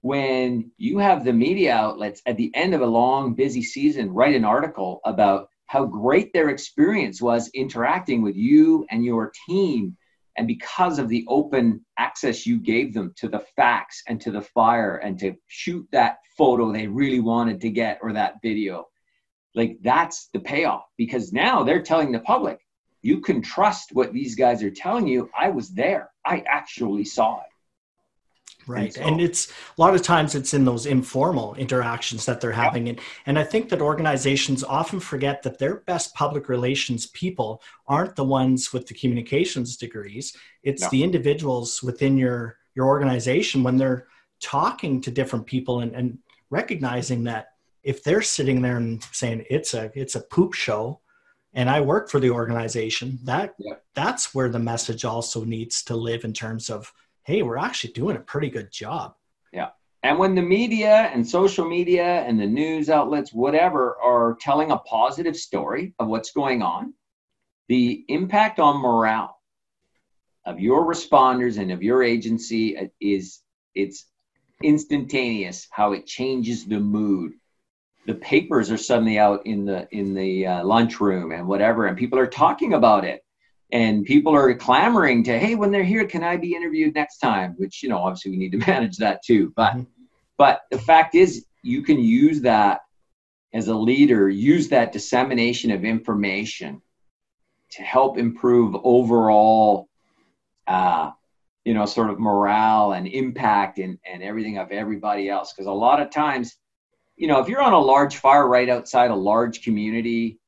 when 0.01 0.71
you 0.77 0.99
have 0.99 1.23
the 1.23 1.33
media 1.33 1.73
outlets 1.73 2.21
at 2.25 2.37
the 2.37 2.51
end 2.53 2.73
of 2.73 2.81
a 2.81 2.85
long, 2.85 3.33
busy 3.33 3.63
season 3.63 4.13
write 4.13 4.35
an 4.35 4.45
article 4.45 5.01
about 5.05 5.49
how 5.65 5.85
great 5.85 6.31
their 6.31 6.49
experience 6.49 7.21
was 7.21 7.49
interacting 7.53 8.21
with 8.21 8.35
you 8.35 8.85
and 8.89 9.03
your 9.03 9.31
team 9.47 9.97
and 10.37 10.47
because 10.47 10.99
of 10.99 11.09
the 11.09 11.25
open 11.27 11.83
access 11.97 12.45
you 12.45 12.59
gave 12.59 12.93
them 12.93 13.13
to 13.17 13.27
the 13.27 13.43
facts 13.55 14.03
and 14.07 14.21
to 14.21 14.31
the 14.31 14.41
fire 14.41 14.97
and 14.97 15.19
to 15.19 15.35
shoot 15.47 15.87
that 15.91 16.19
photo 16.37 16.71
they 16.71 16.87
really 16.87 17.19
wanted 17.19 17.59
to 17.61 17.69
get 17.69 17.99
or 18.01 18.13
that 18.13 18.35
video, 18.41 18.87
like 19.55 19.77
that's 19.81 20.29
the 20.33 20.39
payoff. 20.39 20.85
Because 20.97 21.33
now 21.33 21.63
they're 21.63 21.81
telling 21.81 22.11
the 22.11 22.19
public, 22.19 22.59
you 23.01 23.19
can 23.21 23.41
trust 23.41 23.89
what 23.93 24.13
these 24.13 24.35
guys 24.35 24.61
are 24.63 24.71
telling 24.71 25.07
you. 25.07 25.29
I 25.37 25.49
was 25.49 25.69
there, 25.69 26.11
I 26.25 26.43
actually 26.47 27.05
saw 27.05 27.37
it 27.37 27.47
right 28.67 28.85
and, 28.85 28.93
so, 28.93 29.01
and, 29.01 29.21
it's 29.21 29.51
a 29.77 29.81
lot 29.81 29.95
of 29.95 30.01
times 30.01 30.35
it's 30.35 30.53
in 30.53 30.65
those 30.65 30.85
informal 30.85 31.55
interactions 31.55 32.25
that 32.25 32.41
they're 32.41 32.51
having 32.51 32.89
and, 32.89 32.99
and 33.25 33.39
i 33.39 33.43
think 33.43 33.69
that 33.69 33.81
organizations 33.81 34.63
often 34.63 34.99
forget 34.99 35.41
that 35.43 35.57
their 35.57 35.77
best 35.77 36.13
public 36.13 36.49
relations 36.49 37.07
people 37.07 37.61
aren't 37.87 38.15
the 38.15 38.23
ones 38.23 38.73
with 38.73 38.87
the 38.87 38.93
communications 38.93 39.77
degrees. 39.77 40.35
It's 40.63 40.87
the 40.89 41.03
individuals 41.03 41.81
within 41.81 42.17
your 42.17 42.57
your 42.75 42.85
organization 42.85 43.63
when 43.63 43.77
they're 43.77 44.07
talking 44.39 45.01
to 45.01 45.09
different 45.09 45.45
people 45.47 45.79
and, 45.79 45.95
and 45.95 46.19
recognizing 46.49 47.23
that 47.23 47.47
if 47.83 48.03
they're 48.03 48.21
sitting 48.21 48.61
there 48.61 48.77
and 48.77 49.03
saying 49.11 49.45
it's 49.49 49.73
a 49.73 49.91
it's 49.95 50.15
a 50.15 50.21
poop 50.21 50.53
show 50.53 50.99
and 51.53 51.69
I 51.69 51.81
work 51.81 52.09
for 52.09 52.19
the 52.19 52.29
organization, 52.29 53.17
that 53.23 53.55
yeah. 53.57 53.75
that's 53.95 54.35
where 54.35 54.49
the 54.49 54.59
message 54.59 55.05
also 55.05 55.43
needs 55.43 55.81
to 55.83 55.95
live 55.95 56.23
in 56.23 56.33
terms 56.33 56.69
of 56.69 56.93
hey, 57.27 57.41
we're 57.41 57.57
actually 57.57 57.91
doing 57.91 58.15
a 58.15 58.21
pretty 58.21 58.49
good 58.49 58.71
job. 58.71 59.13
Yeah. 59.51 59.69
And 60.01 60.17
when 60.17 60.33
the 60.33 60.41
media 60.41 61.11
and 61.13 61.27
social 61.27 61.67
media 61.67 62.21
and 62.21 62.39
the 62.39 62.47
news 62.47 62.89
outlets, 62.89 63.33
whatever, 63.33 63.97
are 64.01 64.37
telling 64.39 64.71
a 64.71 64.77
positive 64.77 65.35
story 65.35 65.93
of 65.99 66.07
what's 66.07 66.31
going 66.31 66.61
on, 66.61 66.93
the 67.67 68.05
impact 68.07 68.59
on 68.59 68.81
morale 68.81 69.41
of 70.45 70.61
your 70.61 70.85
responders 70.85 71.57
and 71.57 71.69
of 71.69 71.83
your 71.83 72.01
agency 72.01 72.89
is 73.01 73.41
it's 73.75 74.05
instantaneous 74.63 75.67
how 75.69 75.91
it 75.91 76.07
changes 76.07 76.65
the 76.65 76.79
mood 76.79 77.33
the 78.07 78.15
papers 78.15 78.71
are 78.71 78.77
suddenly 78.77 79.19
out 79.19 79.45
in 79.45 79.65
the 79.65 79.87
in 79.91 80.15
the 80.15 80.47
uh, 80.47 80.63
lunchroom 80.63 81.31
and 81.31 81.47
whatever 81.47 81.85
and 81.85 81.97
people 81.97 82.17
are 82.17 82.25
talking 82.25 82.73
about 82.73 83.05
it 83.05 83.23
and 83.71 84.05
people 84.05 84.33
are 84.33 84.53
clamoring 84.55 85.23
to 85.23 85.37
hey 85.37 85.55
when 85.55 85.71
they're 85.71 85.83
here 85.83 86.05
can 86.05 86.23
i 86.23 86.37
be 86.37 86.55
interviewed 86.55 86.95
next 86.95 87.17
time? 87.17 87.55
Which 87.57 87.83
you 87.83 87.89
know 87.89 87.97
obviously 87.97 88.31
we 88.31 88.37
need 88.37 88.51
to 88.53 88.57
manage 88.67 88.97
that 88.97 89.23
too. 89.23 89.53
But 89.55 89.73
mm-hmm. 89.73 89.83
but 90.37 90.61
the 90.71 90.79
fact 90.79 91.15
is 91.15 91.45
you 91.63 91.81
can 91.81 91.99
use 91.99 92.41
that 92.41 92.81
as 93.53 93.67
a 93.67 93.75
leader 93.75 94.29
use 94.29 94.69
that 94.69 94.91
dissemination 94.91 95.71
of 95.71 95.83
information 95.83 96.81
to 97.71 97.81
help 97.81 98.17
improve 98.17 98.75
overall 98.83 99.89
uh, 100.67 101.11
you 101.65 101.73
know 101.73 101.85
sort 101.85 102.09
of 102.09 102.19
morale 102.19 102.93
and 102.93 103.07
impact 103.07 103.79
and, 103.79 103.97
and 104.09 104.23
everything 104.23 104.57
of 104.57 104.71
everybody 104.71 105.29
else. 105.29 105.51
Because 105.51 105.67
a 105.67 105.71
lot 105.71 106.01
of 106.01 106.09
times 106.09 106.57
you 107.17 107.27
know 107.27 107.41
if 107.41 107.49
you're 107.49 107.61
on 107.61 107.73
a 107.73 107.79
large 107.79 108.17
fire 108.17 108.47
right 108.47 108.69
outside 108.69 109.11
a 109.11 109.15
large 109.15 109.61
community 109.61 110.39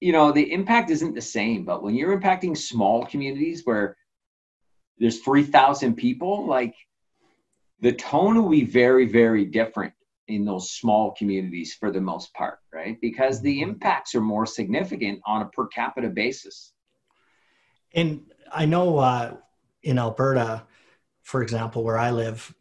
you 0.00 0.12
know 0.12 0.32
the 0.32 0.52
impact 0.52 0.90
isn't 0.90 1.14
the 1.14 1.20
same 1.20 1.64
but 1.64 1.82
when 1.82 1.94
you're 1.94 2.18
impacting 2.18 2.56
small 2.56 3.06
communities 3.06 3.62
where 3.64 3.96
there's 4.98 5.20
3000 5.20 5.94
people 5.94 6.46
like 6.46 6.74
the 7.80 7.92
tone 7.92 8.40
will 8.40 8.50
be 8.50 8.64
very 8.64 9.06
very 9.06 9.44
different 9.44 9.92
in 10.28 10.44
those 10.44 10.70
small 10.70 11.12
communities 11.12 11.74
for 11.74 11.90
the 11.90 12.00
most 12.00 12.32
part 12.34 12.58
right 12.72 12.98
because 13.00 13.40
the 13.40 13.60
mm-hmm. 13.60 13.70
impacts 13.70 14.14
are 14.14 14.20
more 14.20 14.46
significant 14.46 15.20
on 15.26 15.42
a 15.42 15.46
per 15.46 15.66
capita 15.66 16.08
basis 16.08 16.72
and 17.94 18.20
i 18.52 18.64
know 18.64 18.98
uh, 18.98 19.34
in 19.82 19.98
alberta 19.98 20.62
for 21.22 21.42
example 21.42 21.84
where 21.84 21.98
i 21.98 22.10
live 22.10 22.54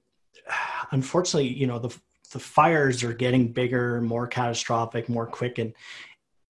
unfortunately 0.91 1.47
you 1.47 1.67
know 1.67 1.79
the 1.79 1.95
the 2.31 2.39
fires 2.39 3.03
are 3.03 3.13
getting 3.13 3.47
bigger 3.47 4.01
more 4.01 4.27
catastrophic 4.27 5.07
more 5.07 5.27
quick 5.27 5.59
and 5.59 5.73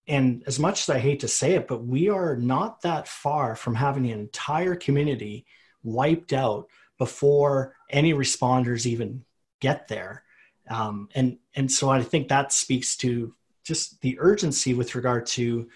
and 0.09 0.43
as 0.47 0.59
much 0.59 0.83
as 0.83 0.95
I 0.95 0.99
hate 0.99 1.21
to 1.21 1.29
say 1.29 1.53
it, 1.53 1.69
but 1.69 1.85
we 1.85 2.09
are 2.09 2.37
not 2.37 2.83
that 2.83 3.07
far 3.07 3.55
from 3.55 3.75
having 3.75 4.11
an 4.11 4.19
entire 4.19 4.75
community 4.75 5.47
wiped 5.83 6.33
out 6.33 6.69
before 6.99 7.75
any 7.91 8.13
responders 8.13 8.87
even 8.87 9.25
get 9.61 9.89
there. 9.89 10.25
Um, 10.69 11.09
and 11.15 11.39
and 11.55 11.71
so 11.71 11.91
I 11.91 12.03
think 12.03 12.29
that 12.29 12.53
speaks 12.53 12.97
to 12.99 13.35
just 13.65 14.01
the 14.01 14.19
urgency 14.19 14.75
with 14.75 14.95
regard 14.95 15.27
to 15.27 15.69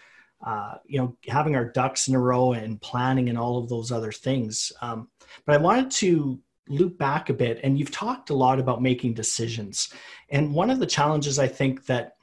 uh, 0.45 0.74
you 0.87 0.99
know 0.99 1.16
having 1.29 1.55
our 1.57 1.64
ducks 1.64 2.09
in 2.09 2.14
a 2.14 2.20
row 2.20 2.53
and 2.53 2.81
planning 2.81 3.29
and 3.29 3.39
all 3.39 3.59
of 3.59 3.68
those 3.68 3.93
other 3.93 4.12
things. 4.12 4.72
Um, 4.83 5.09
but 5.45 5.55
I 5.55 5.59
wanted 5.59 5.91
to 5.93 6.41
loop 6.68 6.99
back 6.99 7.31
a 7.31 7.35
bit, 7.35 7.61
and 7.62 7.79
you've 7.79 7.93
talked 7.93 8.31
a 8.31 8.35
lot 8.35 8.59
about 8.59 8.83
making 8.83 9.14
decisions. 9.14 9.93
And 10.31 10.53
one 10.53 10.70
of 10.70 10.81
the 10.81 10.87
challenges 10.87 11.39
I 11.39 11.47
think 11.47 11.87
that 11.87 12.16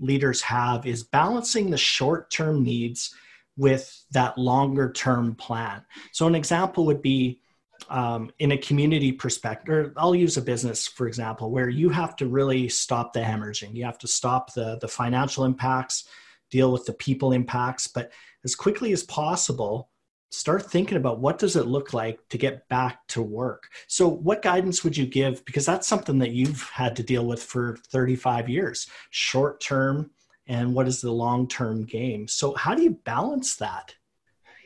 leaders 0.00 0.42
have 0.42 0.86
is 0.86 1.04
balancing 1.04 1.70
the 1.70 1.76
short 1.76 2.30
term 2.30 2.62
needs 2.62 3.14
with 3.56 4.04
that 4.10 4.38
longer 4.38 4.90
term 4.90 5.34
plan. 5.34 5.82
So, 6.12 6.26
an 6.26 6.34
example 6.34 6.86
would 6.86 7.02
be 7.02 7.40
um, 7.88 8.30
in 8.38 8.52
a 8.52 8.58
community 8.58 9.12
perspective, 9.12 9.74
or 9.74 9.92
I'll 9.96 10.14
use 10.14 10.36
a 10.36 10.42
business, 10.42 10.86
for 10.86 11.06
example, 11.06 11.50
where 11.50 11.68
you 11.68 11.88
have 11.90 12.16
to 12.16 12.26
really 12.26 12.68
stop 12.68 13.12
the 13.12 13.20
hemorrhaging. 13.20 13.74
You 13.74 13.84
have 13.84 13.98
to 13.98 14.08
stop 14.08 14.52
the, 14.54 14.78
the 14.80 14.88
financial 14.88 15.44
impacts, 15.44 16.04
deal 16.50 16.72
with 16.72 16.84
the 16.86 16.92
people 16.92 17.32
impacts, 17.32 17.86
but 17.86 18.12
as 18.44 18.54
quickly 18.54 18.92
as 18.92 19.02
possible, 19.04 19.90
start 20.30 20.70
thinking 20.70 20.96
about 20.96 21.20
what 21.20 21.38
does 21.38 21.56
it 21.56 21.66
look 21.66 21.92
like 21.92 22.20
to 22.28 22.38
get 22.38 22.68
back 22.68 23.06
to 23.08 23.20
work. 23.20 23.68
So 23.88 24.08
what 24.08 24.42
guidance 24.42 24.84
would 24.84 24.96
you 24.96 25.06
give? 25.06 25.44
Because 25.44 25.66
that's 25.66 25.88
something 25.88 26.18
that 26.18 26.30
you've 26.30 26.62
had 26.70 26.96
to 26.96 27.02
deal 27.02 27.26
with 27.26 27.42
for 27.42 27.76
35 27.88 28.48
years 28.48 28.88
short 29.10 29.60
term 29.60 30.10
and 30.46 30.74
what 30.74 30.88
is 30.88 31.00
the 31.00 31.12
long 31.12 31.48
term 31.48 31.84
game. 31.84 32.28
So 32.28 32.54
how 32.54 32.74
do 32.74 32.82
you 32.82 32.98
balance 33.04 33.56
that? 33.56 33.94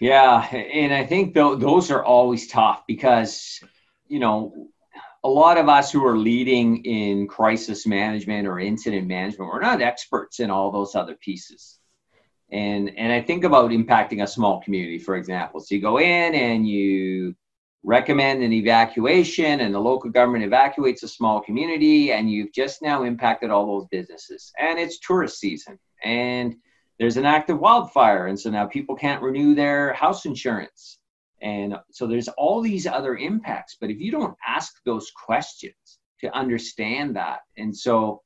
Yeah 0.00 0.46
and 0.52 0.92
i 0.92 1.06
think 1.06 1.34
th- 1.34 1.58
those 1.58 1.90
are 1.90 2.04
always 2.04 2.48
tough 2.48 2.82
because 2.86 3.60
you 4.08 4.18
know 4.18 4.68
a 5.22 5.28
lot 5.28 5.56
of 5.56 5.68
us 5.68 5.90
who 5.90 6.04
are 6.04 6.18
leading 6.18 6.84
in 6.84 7.26
crisis 7.26 7.86
management 7.86 8.46
or 8.46 8.58
incident 8.58 9.06
management 9.06 9.50
we're 9.50 9.60
not 9.60 9.80
experts 9.80 10.40
in 10.40 10.50
all 10.50 10.70
those 10.70 10.94
other 10.94 11.14
pieces 11.14 11.78
and 12.54 12.96
and 12.96 13.12
i 13.12 13.20
think 13.20 13.44
about 13.44 13.70
impacting 13.70 14.22
a 14.22 14.26
small 14.26 14.62
community 14.62 14.98
for 14.98 15.16
example. 15.16 15.60
So 15.60 15.74
you 15.74 15.80
go 15.80 15.98
in 15.98 16.34
and 16.34 16.66
you 16.66 17.34
recommend 17.84 18.42
an 18.42 18.52
evacuation 18.52 19.60
and 19.60 19.74
the 19.74 19.78
local 19.78 20.10
government 20.10 20.44
evacuates 20.44 21.02
a 21.02 21.08
small 21.08 21.40
community 21.40 22.12
and 22.12 22.30
you've 22.30 22.52
just 22.52 22.80
now 22.80 23.02
impacted 23.02 23.50
all 23.50 23.66
those 23.66 23.86
businesses. 23.90 24.52
And 24.58 24.78
it's 24.78 24.98
tourist 25.00 25.38
season 25.38 25.78
and 26.02 26.56
there's 26.98 27.18
an 27.18 27.26
active 27.26 27.58
wildfire. 27.58 28.28
And 28.28 28.40
so 28.40 28.50
now 28.50 28.66
people 28.66 28.96
can't 28.96 29.22
renew 29.22 29.54
their 29.54 29.92
house 29.92 30.24
insurance. 30.24 30.98
And 31.42 31.76
so 31.90 32.06
there's 32.06 32.28
all 32.28 32.62
these 32.62 32.86
other 32.86 33.16
impacts. 33.16 33.76
But 33.78 33.90
if 33.90 34.00
you 34.00 34.10
don't 34.10 34.36
ask 34.46 34.72
those 34.86 35.10
questions 35.10 35.98
to 36.20 36.34
understand 36.34 37.16
that 37.16 37.40
and 37.58 37.76
so 37.76 38.22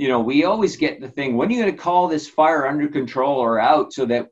you 0.00 0.08
know, 0.08 0.20
we 0.20 0.44
always 0.44 0.78
get 0.78 0.98
the 0.98 1.10
thing, 1.10 1.36
when 1.36 1.50
are 1.50 1.52
you 1.52 1.60
going 1.60 1.76
to 1.76 1.78
call 1.78 2.08
this 2.08 2.26
fire 2.26 2.66
under 2.66 2.88
control 2.88 3.38
or 3.38 3.60
out 3.60 3.92
so 3.92 4.06
that 4.06 4.28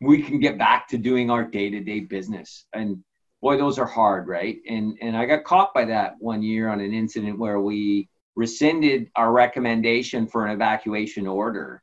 we 0.00 0.22
can 0.22 0.38
get 0.38 0.56
back 0.56 0.86
to 0.86 0.96
doing 0.96 1.28
our 1.28 1.42
day-to-day 1.42 2.00
business? 2.00 2.66
And 2.72 3.02
boy, 3.42 3.56
those 3.56 3.80
are 3.80 3.84
hard, 3.84 4.28
right? 4.28 4.58
And 4.68 4.96
and 5.02 5.16
I 5.16 5.26
got 5.26 5.42
caught 5.42 5.74
by 5.74 5.86
that 5.86 6.12
one 6.20 6.40
year 6.44 6.68
on 6.68 6.78
an 6.78 6.94
incident 6.94 7.36
where 7.36 7.60
we 7.60 8.08
rescinded 8.36 9.10
our 9.16 9.32
recommendation 9.32 10.28
for 10.28 10.46
an 10.46 10.52
evacuation 10.52 11.26
order 11.26 11.82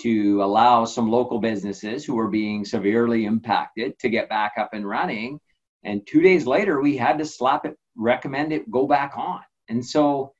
to 0.00 0.42
allow 0.42 0.84
some 0.84 1.08
local 1.08 1.38
businesses 1.38 2.04
who 2.04 2.16
were 2.16 2.30
being 2.30 2.64
severely 2.64 3.26
impacted 3.26 3.96
to 4.00 4.08
get 4.08 4.28
back 4.28 4.54
up 4.58 4.70
and 4.72 4.88
running. 4.88 5.38
And 5.84 6.04
two 6.04 6.20
days 6.20 6.48
later, 6.48 6.80
we 6.80 6.96
had 6.96 7.18
to 7.18 7.26
slap 7.26 7.64
it, 7.64 7.76
recommend 7.94 8.52
it, 8.52 8.68
go 8.72 8.88
back 8.88 9.12
on. 9.16 9.42
And 9.68 9.86
so 9.86 10.34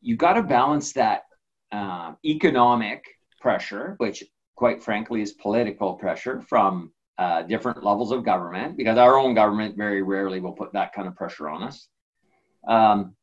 you 0.00 0.16
got 0.16 0.34
to 0.34 0.42
balance 0.42 0.94
that 0.94 1.24
um, 1.72 2.16
economic 2.24 3.04
pressure, 3.40 3.94
which 3.98 4.24
quite 4.56 4.82
frankly 4.82 5.22
is 5.22 5.32
political 5.32 5.94
pressure 5.94 6.42
from 6.42 6.92
uh, 7.18 7.42
different 7.42 7.84
levels 7.84 8.12
of 8.12 8.24
government, 8.24 8.76
because 8.76 8.98
our 8.98 9.18
own 9.18 9.34
government 9.34 9.76
very 9.76 10.02
rarely 10.02 10.40
will 10.40 10.52
put 10.52 10.72
that 10.72 10.92
kind 10.92 11.06
of 11.06 11.14
pressure 11.14 11.48
on 11.48 11.62
us. 11.62 11.88
Um, 12.66 13.14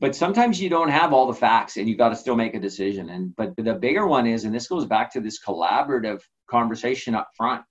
but 0.00 0.14
sometimes 0.14 0.60
you 0.60 0.68
don't 0.68 0.90
have 0.90 1.12
all 1.12 1.26
the 1.26 1.32
facts 1.32 1.76
and 1.76 1.88
you've 1.88 1.98
got 1.98 2.10
to 2.10 2.16
still 2.16 2.36
make 2.36 2.54
a 2.54 2.60
decision 2.60 3.08
and 3.08 3.34
but 3.36 3.56
the 3.56 3.74
bigger 3.74 4.06
one 4.06 4.26
is 4.26 4.44
and 4.44 4.54
this 4.54 4.68
goes 4.68 4.84
back 4.84 5.10
to 5.12 5.20
this 5.20 5.42
collaborative 5.42 6.20
conversation 6.46 7.14
up 7.14 7.30
front 7.36 7.62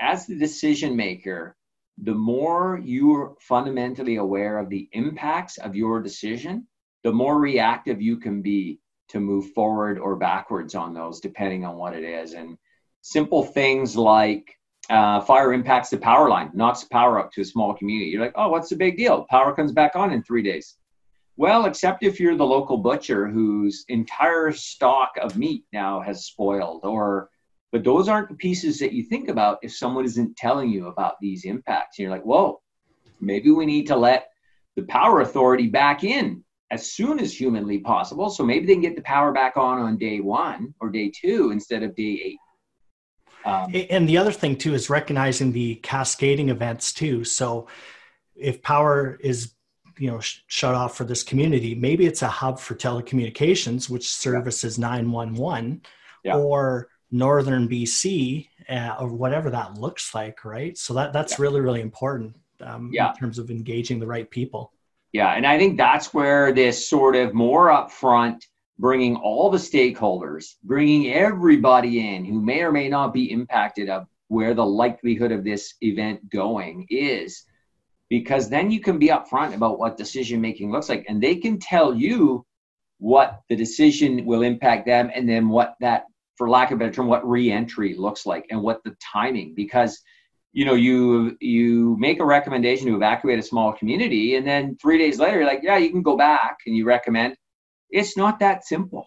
as 0.00 0.26
the 0.26 0.36
decision 0.36 0.96
maker 0.96 1.56
the 2.02 2.14
more 2.14 2.80
you're 2.82 3.36
fundamentally 3.40 4.16
aware 4.16 4.58
of 4.58 4.68
the 4.68 4.88
impacts 4.92 5.58
of 5.58 5.76
your 5.76 6.02
decision 6.02 6.66
the 7.02 7.12
more 7.12 7.38
reactive 7.38 8.00
you 8.00 8.16
can 8.16 8.42
be 8.42 8.80
to 9.08 9.20
move 9.20 9.52
forward 9.52 9.98
or 9.98 10.16
backwards 10.16 10.74
on 10.74 10.94
those 10.94 11.20
depending 11.20 11.64
on 11.64 11.76
what 11.76 11.94
it 11.94 12.04
is. 12.04 12.34
And 12.34 12.56
simple 13.02 13.42
things 13.42 13.96
like 13.96 14.56
uh, 14.88 15.20
fire 15.20 15.52
impacts 15.52 15.90
the 15.90 15.98
power 15.98 16.28
line 16.28 16.50
knocks 16.54 16.84
power 16.84 17.18
up 17.18 17.32
to 17.32 17.40
a 17.40 17.44
small 17.44 17.74
community. 17.74 18.10
You're 18.10 18.22
like 18.22 18.34
oh 18.36 18.48
what's 18.48 18.68
the 18.68 18.76
big 18.76 18.96
deal? 18.96 19.26
Power 19.30 19.54
comes 19.54 19.72
back 19.72 19.96
on 19.96 20.12
in 20.12 20.22
three 20.22 20.42
days. 20.42 20.76
Well, 21.36 21.64
except 21.64 22.02
if 22.02 22.20
you're 22.20 22.36
the 22.36 22.44
local 22.44 22.76
butcher 22.76 23.26
whose 23.26 23.86
entire 23.88 24.52
stock 24.52 25.12
of 25.22 25.38
meat 25.38 25.64
now 25.72 26.00
has 26.00 26.26
spoiled, 26.26 26.84
or 26.84 27.30
but 27.72 27.82
those 27.82 28.08
aren't 28.08 28.28
the 28.28 28.34
pieces 28.34 28.78
that 28.80 28.92
you 28.92 29.04
think 29.04 29.28
about 29.28 29.58
if 29.62 29.74
someone 29.74 30.04
isn't 30.04 30.36
telling 30.36 30.68
you 30.68 30.88
about 30.88 31.14
these 31.20 31.44
impacts. 31.46 31.98
And 31.98 32.04
you're 32.04 32.12
like, 32.12 32.24
whoa, 32.24 32.60
maybe 33.20 33.50
we 33.50 33.64
need 33.64 33.86
to 33.86 33.96
let 33.96 34.28
the 34.76 34.82
power 34.82 35.20
authority 35.20 35.68
back 35.68 36.04
in 36.04 36.44
as 36.70 36.92
soon 36.92 37.18
as 37.18 37.38
humanly 37.38 37.78
possible. 37.78 38.30
So 38.30 38.44
maybe 38.44 38.66
they 38.66 38.74
can 38.74 38.82
get 38.82 38.96
the 38.96 39.02
power 39.02 39.32
back 39.32 39.56
on 39.56 39.78
on 39.80 39.98
day 39.98 40.20
one 40.20 40.74
or 40.80 40.90
day 40.90 41.10
two 41.14 41.50
instead 41.50 41.82
of 41.82 41.94
day 41.96 42.20
eight. 42.24 42.38
Um, 43.44 43.72
and 43.90 44.08
the 44.08 44.18
other 44.18 44.32
thing 44.32 44.56
too 44.56 44.74
is 44.74 44.90
recognizing 44.90 45.52
the 45.52 45.76
cascading 45.76 46.50
events 46.50 46.92
too. 46.92 47.24
So 47.24 47.68
if 48.36 48.62
power 48.62 49.18
is 49.20 49.54
you 49.98 50.10
know 50.10 50.20
sh- 50.20 50.40
shut 50.46 50.74
off 50.74 50.96
for 50.96 51.04
this 51.04 51.22
community 51.22 51.74
maybe 51.74 52.06
it's 52.06 52.22
a 52.22 52.28
hub 52.28 52.58
for 52.58 52.74
telecommunications 52.74 53.90
which 53.90 54.08
services 54.08 54.78
911 54.78 55.82
or 56.32 56.88
northern 57.10 57.68
bc 57.68 58.48
uh, 58.70 58.96
or 58.98 59.08
whatever 59.08 59.50
that 59.50 59.74
looks 59.74 60.14
like 60.14 60.44
right 60.44 60.78
so 60.78 60.94
that 60.94 61.12
that's 61.12 61.32
yeah. 61.32 61.42
really 61.42 61.60
really 61.60 61.82
important 61.82 62.34
um, 62.62 62.90
yeah. 62.92 63.10
in 63.10 63.16
terms 63.16 63.38
of 63.38 63.50
engaging 63.50 64.00
the 64.00 64.06
right 64.06 64.30
people 64.30 64.72
yeah 65.12 65.32
and 65.34 65.46
i 65.46 65.58
think 65.58 65.76
that's 65.76 66.12
where 66.14 66.52
this 66.52 66.88
sort 66.88 67.16
of 67.16 67.34
more 67.34 67.68
upfront 67.68 68.42
bringing 68.78 69.16
all 69.16 69.50
the 69.50 69.58
stakeholders 69.58 70.54
bringing 70.64 71.12
everybody 71.12 72.14
in 72.14 72.24
who 72.24 72.40
may 72.40 72.62
or 72.62 72.72
may 72.72 72.88
not 72.88 73.12
be 73.12 73.30
impacted 73.30 73.88
of 73.88 74.06
where 74.30 74.54
the 74.54 74.64
likelihood 74.64 75.32
of 75.32 75.42
this 75.42 75.74
event 75.80 76.30
going 76.30 76.86
is. 76.88 77.44
Because 78.08 78.48
then 78.48 78.70
you 78.70 78.80
can 78.80 78.96
be 78.96 79.08
upfront 79.08 79.54
about 79.54 79.78
what 79.78 79.96
decision 79.96 80.40
making 80.40 80.70
looks 80.70 80.88
like 80.88 81.04
and 81.08 81.20
they 81.20 81.34
can 81.34 81.58
tell 81.58 81.94
you 81.94 82.46
what 82.98 83.42
the 83.48 83.56
decision 83.56 84.24
will 84.24 84.42
impact 84.42 84.86
them 84.86 85.10
and 85.14 85.28
then 85.28 85.48
what 85.48 85.74
that 85.80 86.04
for 86.36 86.48
lack 86.48 86.70
of 86.70 86.76
a 86.76 86.78
better 86.78 86.92
term 86.92 87.06
what 87.08 87.28
reentry 87.28 87.94
looks 87.94 88.24
like 88.24 88.46
and 88.50 88.62
what 88.62 88.82
the 88.84 88.96
timing 89.00 89.54
because 89.54 90.00
you 90.52 90.64
know 90.64 90.74
you 90.74 91.36
you 91.40 91.96
make 91.98 92.20
a 92.20 92.24
recommendation 92.24 92.86
to 92.86 92.96
evacuate 92.96 93.38
a 93.38 93.42
small 93.42 93.72
community 93.72 94.36
and 94.36 94.46
then 94.46 94.76
three 94.80 94.98
days 94.98 95.18
later 95.18 95.38
you're 95.38 95.46
like 95.46 95.60
yeah 95.62 95.76
you 95.76 95.90
can 95.90 96.02
go 96.02 96.16
back 96.16 96.58
and 96.66 96.76
you 96.76 96.84
recommend 96.84 97.36
it's 97.90 98.16
not 98.16 98.38
that 98.40 98.64
simple 98.64 99.06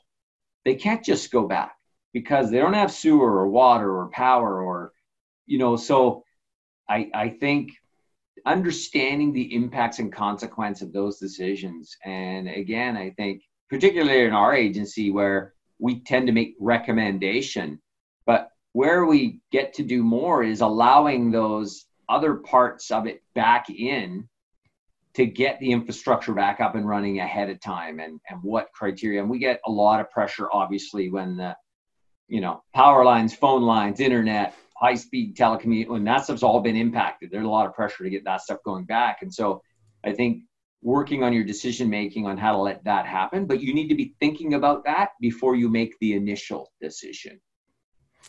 they 0.65 0.75
can't 0.75 1.03
just 1.03 1.31
go 1.31 1.47
back 1.47 1.75
because 2.13 2.49
they 2.49 2.59
don't 2.59 2.73
have 2.73 2.91
sewer 2.91 3.39
or 3.39 3.47
water 3.49 3.91
or 3.97 4.09
power 4.09 4.61
or 4.61 4.91
you 5.45 5.57
know 5.57 5.75
so 5.75 6.23
i 6.89 7.09
i 7.13 7.29
think 7.29 7.71
understanding 8.45 9.31
the 9.31 9.55
impacts 9.55 9.99
and 9.99 10.11
consequence 10.11 10.81
of 10.81 10.91
those 10.91 11.17
decisions. 11.17 11.95
And 12.03 12.47
again, 12.47 12.97
I 12.97 13.11
think 13.11 13.43
particularly 13.69 14.25
in 14.25 14.33
our 14.33 14.53
agency 14.53 15.11
where 15.11 15.53
we 15.79 16.01
tend 16.01 16.27
to 16.27 16.33
make 16.33 16.55
recommendation, 16.59 17.81
where 18.73 19.05
we 19.05 19.39
get 19.51 19.73
to 19.75 19.83
do 19.83 20.03
more 20.03 20.43
is 20.43 20.61
allowing 20.61 21.31
those 21.31 21.85
other 22.09 22.35
parts 22.35 22.91
of 22.91 23.07
it 23.07 23.23
back 23.33 23.69
in 23.69 24.27
to 25.15 25.25
get 25.25 25.59
the 25.59 25.71
infrastructure 25.71 26.33
back 26.33 26.59
up 26.59 26.75
and 26.75 26.87
running 26.87 27.19
ahead 27.19 27.49
of 27.49 27.59
time 27.61 27.99
and, 27.99 28.19
and 28.29 28.41
what 28.41 28.71
criteria 28.73 29.21
and 29.21 29.29
we 29.29 29.39
get 29.39 29.61
a 29.65 29.71
lot 29.71 29.99
of 29.99 30.09
pressure 30.09 30.49
obviously 30.51 31.09
when 31.09 31.37
the 31.37 31.55
you 32.27 32.41
know 32.41 32.61
power 32.73 33.05
lines 33.05 33.33
phone 33.33 33.61
lines 33.61 33.99
internet 33.99 34.55
high 34.83 34.95
speed 34.95 35.35
telecommunication, 35.37 35.87
when 35.87 36.03
that 36.03 36.25
stuff's 36.25 36.43
all 36.43 36.59
been 36.59 36.75
impacted, 36.75 37.31
there's 37.31 37.45
a 37.45 37.49
lot 37.49 37.65
of 37.65 37.73
pressure 37.73 38.03
to 38.03 38.09
get 38.09 38.25
that 38.25 38.41
stuff 38.41 38.59
going 38.65 38.83
back. 38.83 39.19
And 39.21 39.33
so 39.33 39.61
I 40.03 40.11
think 40.11 40.43
working 40.81 41.23
on 41.23 41.31
your 41.31 41.45
decision 41.45 41.89
making 41.89 42.27
on 42.27 42.37
how 42.37 42.51
to 42.51 42.57
let 42.57 42.83
that 42.83 43.05
happen, 43.05 43.45
but 43.45 43.61
you 43.61 43.73
need 43.73 43.87
to 43.87 43.95
be 43.95 44.13
thinking 44.19 44.55
about 44.55 44.83
that 44.83 45.11
before 45.21 45.55
you 45.55 45.69
make 45.69 45.97
the 45.99 46.13
initial 46.13 46.69
decision 46.81 47.39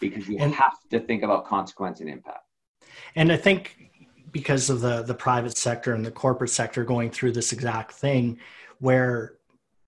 because 0.01 0.29
you 0.29 0.39
and, 0.39 0.55
have 0.55 0.75
to 0.91 1.01
think 1.01 1.23
about 1.23 1.47
consequence 1.47 2.01
and 2.01 2.09
impact. 2.09 2.45
And 3.17 3.33
I 3.33 3.37
think 3.37 3.91
because 4.31 4.71
of 4.71 4.81
the 4.81 5.03
the 5.03 5.15
private 5.15 5.57
sector 5.57 5.95
and 5.95 6.05
the 6.05 6.11
corporate 6.11 6.51
sector 6.51 6.85
going 6.85 7.11
through 7.11 7.33
this 7.33 7.53
exact 7.53 7.93
thing 7.93 8.39
where 8.79 9.35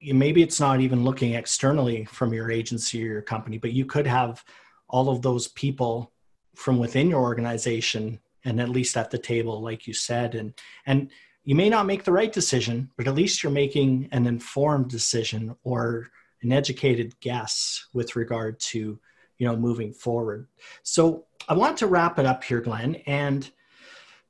maybe 0.03 0.43
it's 0.43 0.61
not 0.61 0.81
even 0.81 1.05
looking 1.05 1.35
externally 1.35 2.05
from 2.05 2.33
your 2.33 2.51
agency 2.51 3.03
or 3.03 3.07
your 3.07 3.23
company, 3.23 3.59
but 3.59 3.73
you 3.73 3.85
could 3.85 4.07
have 4.07 4.45
all 4.89 5.09
of 5.09 5.23
those 5.23 5.49
people 5.49 6.13
from 6.55 6.79
within 6.79 7.09
your 7.11 7.21
organization 7.21 8.19
and 8.45 8.61
at 8.61 8.69
least 8.69 8.97
at 8.97 9.11
the 9.11 9.19
table 9.19 9.61
like 9.61 9.87
you 9.87 9.93
said 9.93 10.35
and 10.35 10.55
and 10.87 11.11
you 11.45 11.55
may 11.55 11.69
not 11.69 11.87
make 11.87 12.05
the 12.05 12.13
right 12.13 12.33
decision 12.33 12.91
but 12.97 13.07
at 13.07 13.15
least 13.15 13.43
you're 13.43 13.53
making 13.53 14.09
an 14.13 14.27
informed 14.27 14.89
decision 14.89 15.55
or 15.65 16.09
an 16.43 16.53
educated 16.53 17.19
guess 17.21 17.87
with 17.93 18.17
regard 18.17 18.59
to 18.59 18.99
you 19.39 19.47
know 19.47 19.57
moving 19.57 19.93
forward. 19.93 20.47
So 20.83 21.25
i 21.49 21.55
want 21.55 21.77
to 21.77 21.87
wrap 21.87 22.19
it 22.19 22.27
up 22.27 22.43
here 22.43 22.61
glenn 22.61 22.97
and 23.07 23.51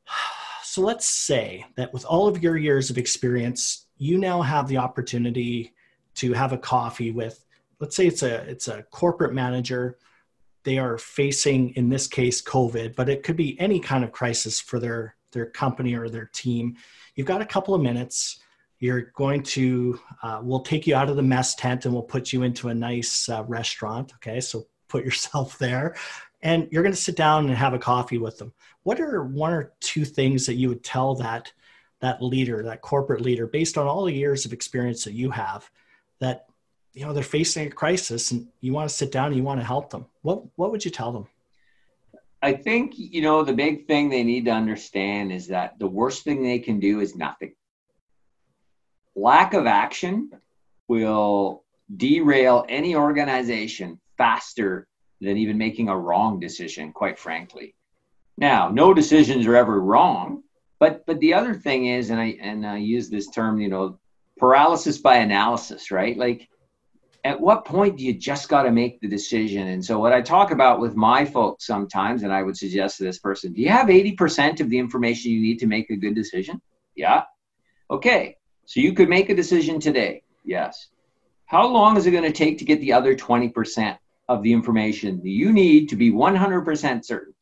so 0.63 0.83
let's 0.83 1.09
say 1.09 1.65
that 1.77 1.93
with 1.93 2.05
all 2.05 2.29
of 2.29 2.43
your 2.43 2.57
years 2.57 2.91
of 2.91 2.99
experience 2.99 3.87
you 3.97 4.19
now 4.19 4.43
have 4.43 4.69
the 4.69 4.77
opportunity 4.77 5.73
to 6.15 6.33
have 6.33 6.53
a 6.53 6.59
coffee 6.59 7.11
with 7.11 7.45
let's 7.81 7.97
say 7.97 8.07
it's 8.07 8.23
a 8.23 8.43
it's 8.49 8.69
a 8.69 8.83
corporate 8.85 9.35
manager. 9.35 9.99
They 10.65 10.79
are 10.79 10.99
facing 10.99 11.71
in 11.71 11.89
this 11.89 12.07
case 12.07 12.43
covid 12.43 12.97
but 12.97 13.09
it 13.09 13.23
could 13.23 13.37
be 13.37 13.59
any 13.61 13.81
kind 13.81 14.05
of 14.05 14.13
crisis 14.13 14.61
for 14.61 14.79
their 14.79 15.17
their 15.33 15.47
company 15.47 15.95
or 15.95 16.09
their 16.09 16.31
team. 16.33 16.77
You've 17.15 17.27
got 17.27 17.43
a 17.43 17.47
couple 17.47 17.75
of 17.75 17.83
minutes. 17.83 18.41
You're 18.79 19.13
going 19.15 19.43
to 19.43 20.01
uh, 20.23 20.41
we'll 20.43 20.61
take 20.61 20.87
you 20.87 20.95
out 20.95 21.09
of 21.09 21.17
the 21.17 21.23
mess 21.23 21.55
tent 21.55 21.85
and 21.85 21.95
we'll 21.95 22.03
put 22.03 22.33
you 22.33 22.43
into 22.43 22.69
a 22.69 22.75
nice 22.75 23.29
uh, 23.29 23.45
restaurant 23.45 24.13
okay? 24.17 24.41
So 24.41 24.67
put 24.97 25.05
yourself 25.05 25.59
there. 25.59 25.95
And 26.43 26.69
you're 26.71 26.83
going 26.83 26.95
to 26.95 27.01
sit 27.01 27.17
down 27.17 27.47
and 27.47 27.55
have 27.55 27.75
a 27.75 27.79
coffee 27.79 28.19
with 28.19 28.39
them. 28.39 28.53
What 28.83 29.01
are 29.01 29.25
one 29.25 29.53
or 29.53 29.73
two 29.81 30.05
things 30.05 30.47
that 30.47 30.55
you 30.55 30.69
would 30.69 30.85
tell 30.85 31.15
that 31.17 31.53
that 32.01 32.23
leader 32.23 32.63
that 32.63 32.83
corporate 32.83 33.23
leader 33.23 33.47
based 33.47 33.79
on 33.79 33.87
all 33.87 34.05
the 34.05 34.13
years 34.13 34.45
of 34.45 34.53
experience 34.53 35.03
that 35.05 35.15
you 35.15 35.31
have 35.31 35.71
that 36.21 36.45
you 36.93 37.07
know 37.07 37.15
they're 37.15 37.23
facing 37.23 37.67
a 37.67 37.71
crisis 37.71 38.33
and 38.33 38.47
you 38.61 38.71
want 38.75 38.89
to 38.89 38.95
sit 38.95 39.11
down 39.11 39.29
and 39.29 39.37
you 39.37 39.43
want 39.43 39.59
to 39.61 39.67
help 39.67 39.91
them? 39.91 40.07
What 40.23 40.45
what 40.57 40.71
would 40.71 40.85
you 40.85 40.91
tell 40.91 41.11
them? 41.11 41.27
I 42.43 42.53
think 42.53 42.93
you 42.97 43.23
know 43.23 43.43
the 43.43 43.55
big 43.55 43.87
thing 43.87 44.09
they 44.09 44.23
need 44.23 44.45
to 44.45 44.53
understand 44.53 45.33
is 45.33 45.49
that 45.49 45.79
the 45.79 45.89
worst 45.89 46.23
thing 46.23 46.43
they 46.43 46.59
can 46.59 46.79
do 46.79 47.01
is 47.01 47.17
nothing. 47.17 47.55
Lack 49.17 49.55
of 49.55 49.67
action 49.67 50.31
will 50.87 51.65
derail 51.97 52.65
any 52.69 52.95
organization 52.95 53.99
faster 54.17 54.87
than 55.21 55.37
even 55.37 55.57
making 55.59 55.89
a 55.89 55.99
wrong 55.99 56.39
decision 56.39 56.93
quite 56.93 57.19
frankly 57.19 57.75
now 58.37 58.69
no 58.69 58.93
decisions 58.93 59.47
are 59.47 59.57
ever 59.57 59.81
wrong 59.81 60.43
but 60.79 61.05
but 61.07 61.19
the 61.21 61.33
other 61.33 61.55
thing 61.55 61.87
is 61.87 62.11
and 62.11 62.21
i 62.21 62.37
and 62.41 62.67
i 62.67 62.77
use 62.77 63.09
this 63.09 63.29
term 63.29 63.59
you 63.59 63.69
know 63.69 63.99
paralysis 64.39 64.99
by 64.99 65.17
analysis 65.17 65.91
right 65.91 66.17
like 66.19 66.49
at 67.27 67.41
what 67.41 67.65
point 67.65 67.97
do 67.97 68.05
you 68.05 68.13
just 68.13 68.49
got 68.49 68.63
to 68.63 68.71
make 68.71 69.01
the 69.01 69.09
decision? 69.09 69.67
And 69.69 69.85
so, 69.85 69.99
what 69.99 70.13
I 70.13 70.23
talk 70.23 70.53
about 70.53 70.79
with 70.79 70.95
my 70.95 71.25
folks 71.25 71.67
sometimes, 71.67 72.23
and 72.23 72.33
I 72.33 72.43
would 72.45 72.57
suggest 72.57 72.99
to 72.99 73.05
this 73.05 73.19
person, 73.19 73.53
do 73.53 73.61
you 73.61 73.69
have 73.69 73.89
80% 73.89 74.61
of 74.61 74.71
the 74.71 74.79
information 74.79 75.33
you 75.33 75.41
need 75.41 75.59
to 75.59 75.67
make 75.67 75.91
a 75.91 75.97
good 75.97 76.15
decision? 76.15 76.61
Yeah. 76.95 77.25
Okay. 77.91 78.37
So, 78.67 78.79
you 78.79 78.93
could 78.93 79.09
make 79.09 79.29
a 79.29 79.35
decision 79.35 79.81
today. 79.81 80.23
Yes. 80.45 80.89
How 81.47 81.67
long 81.67 81.97
is 81.97 82.07
it 82.07 82.13
going 82.13 82.23
to 82.23 82.33
take 82.33 82.59
to 82.59 82.65
get 82.65 82.81
the 82.81 82.93
other 82.93 83.17
20% 83.17 83.99
of 84.29 84.43
the 84.43 84.53
information 84.53 85.19
that 85.19 85.29
you 85.29 85.53
need 85.53 85.89
to 85.89 85.97
be 85.97 86.11
100% 86.11 87.05
certain? 87.05 87.35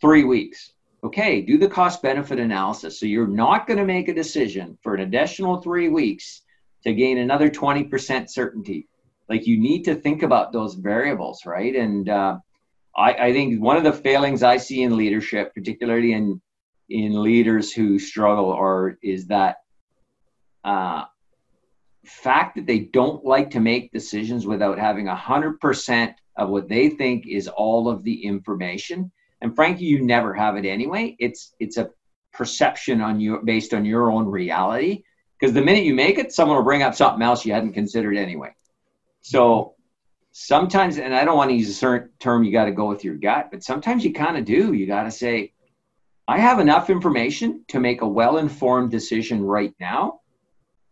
Three 0.00 0.24
weeks. 0.24 0.72
Okay. 1.02 1.40
Do 1.40 1.58
the 1.58 1.68
cost 1.68 2.02
benefit 2.02 2.38
analysis. 2.38 2.98
So, 2.98 3.06
you're 3.06 3.26
not 3.26 3.66
going 3.66 3.78
to 3.78 3.84
make 3.84 4.08
a 4.08 4.14
decision 4.14 4.78
for 4.82 4.94
an 4.94 5.02
additional 5.02 5.60
three 5.60 5.88
weeks 5.88 6.42
to 6.84 6.94
gain 6.94 7.18
another 7.18 7.50
20% 7.50 8.30
certainty. 8.30 8.88
Like 9.28 9.46
you 9.46 9.58
need 9.58 9.84
to 9.84 9.94
think 9.94 10.22
about 10.22 10.52
those 10.52 10.74
variables, 10.74 11.46
right? 11.46 11.74
And 11.74 12.08
uh, 12.08 12.38
I, 12.96 13.12
I 13.14 13.32
think 13.32 13.62
one 13.62 13.76
of 13.76 13.84
the 13.84 13.92
failings 13.92 14.42
I 14.42 14.58
see 14.58 14.82
in 14.82 14.96
leadership, 14.96 15.54
particularly 15.54 16.12
in 16.12 16.40
in 16.90 17.22
leaders 17.22 17.72
who 17.72 17.98
struggle 17.98 18.44
or 18.44 18.98
is 19.02 19.26
that 19.28 19.56
uh, 20.64 21.04
fact 22.04 22.56
that 22.56 22.66
they 22.66 22.80
don't 22.80 23.24
like 23.24 23.50
to 23.50 23.60
make 23.60 23.92
decisions 23.92 24.46
without 24.46 24.78
having 24.78 25.08
a 25.08 25.16
hundred 25.16 25.60
percent 25.60 26.14
of 26.36 26.48
what 26.48 26.68
they 26.68 26.90
think 26.90 27.26
is 27.26 27.48
all 27.48 27.88
of 27.88 28.02
the 28.02 28.24
information. 28.24 29.10
And 29.40 29.54
frankly, 29.54 29.86
you 29.86 30.04
never 30.04 30.34
have 30.34 30.56
it 30.56 30.64
anyway. 30.64 31.16
It's 31.18 31.54
it's 31.58 31.76
a 31.76 31.90
perception 32.32 33.00
on 33.00 33.20
you 33.20 33.40
based 33.44 33.74
on 33.74 33.84
your 33.84 34.10
own 34.10 34.26
reality. 34.26 35.04
Because 35.38 35.54
the 35.54 35.62
minute 35.62 35.84
you 35.84 35.94
make 35.94 36.18
it, 36.18 36.32
someone 36.32 36.56
will 36.56 36.64
bring 36.64 36.82
up 36.82 36.94
something 36.94 37.22
else 37.22 37.44
you 37.44 37.52
hadn't 37.52 37.72
considered 37.72 38.16
anyway. 38.16 38.54
So 39.20 39.74
sometimes, 40.32 40.98
and 40.98 41.14
I 41.14 41.24
don't 41.24 41.36
want 41.36 41.50
to 41.50 41.56
use 41.56 41.68
a 41.68 41.74
certain 41.74 42.10
term, 42.18 42.44
you 42.44 42.52
got 42.52 42.64
to 42.64 42.72
go 42.72 42.86
with 42.88 43.04
your 43.04 43.16
gut, 43.16 43.48
but 43.50 43.62
sometimes 43.62 44.04
you 44.04 44.12
kind 44.12 44.36
of 44.36 44.44
do. 44.44 44.72
You 44.72 44.86
got 44.86 45.04
to 45.04 45.10
say, 45.10 45.52
I 46.26 46.38
have 46.38 46.60
enough 46.60 46.88
information 46.88 47.64
to 47.68 47.80
make 47.80 48.00
a 48.02 48.08
well 48.08 48.38
informed 48.38 48.90
decision 48.90 49.44
right 49.44 49.74
now. 49.78 50.20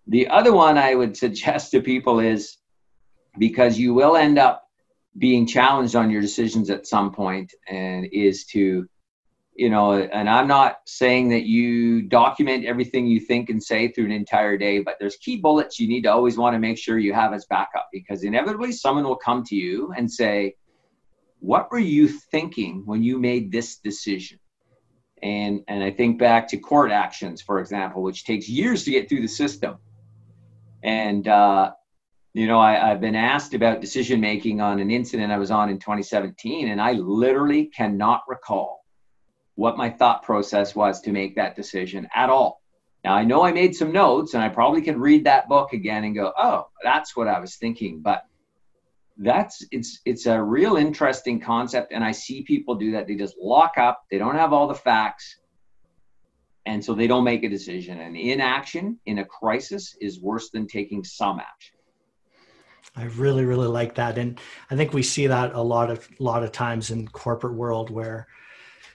The 0.07 0.28
other 0.28 0.53
one 0.53 0.78
I 0.78 0.94
would 0.94 1.16
suggest 1.16 1.70
to 1.72 1.80
people 1.80 2.20
is 2.20 2.57
because 3.38 3.78
you 3.78 3.94
will 3.94 4.16
end 4.16 4.38
up 4.38 4.64
being 5.16 5.46
challenged 5.46 5.94
on 5.94 6.11
your 6.11 6.20
decisions 6.20 6.70
at 6.70 6.86
some 6.86 7.12
point, 7.12 7.53
and 7.68 8.07
is 8.12 8.44
to 8.46 8.86
you 9.55 9.68
know, 9.68 9.92
and 9.92 10.28
I'm 10.30 10.48
not 10.48 10.78
saying 10.86 11.28
that 11.30 11.44
you 11.44 12.03
document 12.03 12.64
everything 12.64 13.07
you 13.07 13.20
think 13.20 13.50
and 13.50 13.62
say 13.62 13.88
through 13.88 14.07
an 14.07 14.12
entire 14.12 14.57
day, 14.57 14.80
but 14.80 14.96
there's 14.98 15.16
key 15.16 15.36
bullets 15.36 15.78
you 15.78 15.88
need 15.88 16.03
to 16.03 16.12
always 16.12 16.38
want 16.38 16.55
to 16.55 16.59
make 16.59 16.78
sure 16.78 16.98
you 16.98 17.12
have 17.12 17.34
as 17.34 17.44
backup 17.46 17.88
because 17.92 18.24
inevitably 18.24 18.72
someone 18.72 19.05
will 19.05 19.16
come 19.16 19.44
to 19.44 19.55
you 19.55 19.92
and 19.94 20.11
say, 20.11 20.55
What 21.40 21.70
were 21.70 21.78
you 21.78 22.09
thinking 22.09 22.82
when 22.86 23.03
you 23.03 23.18
made 23.18 23.53
this 23.53 23.76
decision? 23.76 24.38
And, 25.22 25.61
and 25.68 25.84
I 25.84 25.90
think 25.90 26.18
back 26.18 26.48
to 26.48 26.57
court 26.57 26.90
actions, 26.90 27.42
for 27.42 27.61
example, 27.61 28.03
which 28.03 28.24
takes 28.24 28.48
years 28.48 28.84
to 28.84 28.90
get 28.90 29.09
through 29.09 29.22
the 29.22 29.28
system. 29.28 29.76
And, 30.83 31.26
uh, 31.28 31.72
you 32.35 32.47
know, 32.47 32.59
I, 32.59 32.74
have 32.74 33.01
been 33.01 33.14
asked 33.14 33.55
about 33.55 33.80
decision 33.80 34.20
making 34.20 34.61
on 34.61 34.80
an 34.80 34.91
incident 34.91 35.33
I 35.33 35.39
was 35.39 35.51
on 35.51 35.68
in 35.68 35.78
2017, 35.78 36.68
and 36.68 36.80
I 36.80 36.93
literally 36.93 37.66
cannot 37.66 38.22
recall 38.26 38.85
what 39.55 39.76
my 39.76 39.91
thought 39.91 40.22
process 40.22 40.74
was 40.74 41.01
to 41.03 41.12
make 41.12 41.37
that 41.37 41.57
decision 41.57 42.09
at 42.14 42.30
all. 42.30 42.62
Now, 43.05 43.14
I 43.14 43.24
know 43.24 43.45
I 43.45 43.53
made 43.53 43.74
some 43.74 43.93
notes 43.93 44.35
and 44.35 44.43
I 44.43 44.49
probably 44.49 44.80
could 44.80 44.97
read 44.97 45.24
that 45.24 45.49
book 45.49 45.72
again 45.72 46.05
and 46.05 46.14
go, 46.14 46.33
oh, 46.39 46.68
that's 46.83 47.16
what 47.16 47.28
I 47.28 47.39
was 47.41 47.57
thinking. 47.57 48.01
But 48.01 48.22
that's 49.18 49.64
it's 49.70 50.01
it's 50.05 50.26
a 50.26 50.43
real 50.43 50.76
interesting 50.76 51.39
concept 51.39 51.93
and 51.93 52.03
i 52.03 52.11
see 52.11 52.43
people 52.43 52.74
do 52.74 52.93
that 52.93 53.07
they 53.07 53.14
just 53.14 53.37
lock 53.41 53.76
up 53.76 54.03
they 54.11 54.18
don't 54.18 54.37
have 54.37 54.53
all 54.53 54.66
the 54.66 54.74
facts 54.74 55.37
and 56.66 56.84
so 56.84 56.94
they 56.94 57.06
don't 57.06 57.24
make 57.24 57.44
a 57.44 57.48
decision 57.48 58.00
and 58.00 58.16
inaction 58.16 58.98
in 59.06 59.18
a 59.18 59.24
crisis 59.24 59.96
is 60.00 60.20
worse 60.20 60.50
than 60.50 60.66
taking 60.66 61.02
some 61.04 61.40
action 61.40 61.76
i 62.96 63.04
really 63.04 63.44
really 63.44 63.68
like 63.68 63.94
that 63.94 64.18
and 64.18 64.40
i 64.70 64.76
think 64.76 64.92
we 64.92 65.02
see 65.02 65.26
that 65.26 65.54
a 65.54 65.60
lot 65.60 65.90
of 65.90 66.08
lot 66.20 66.42
of 66.42 66.52
times 66.52 66.90
in 66.90 67.06
corporate 67.08 67.54
world 67.54 67.90
where 67.90 68.26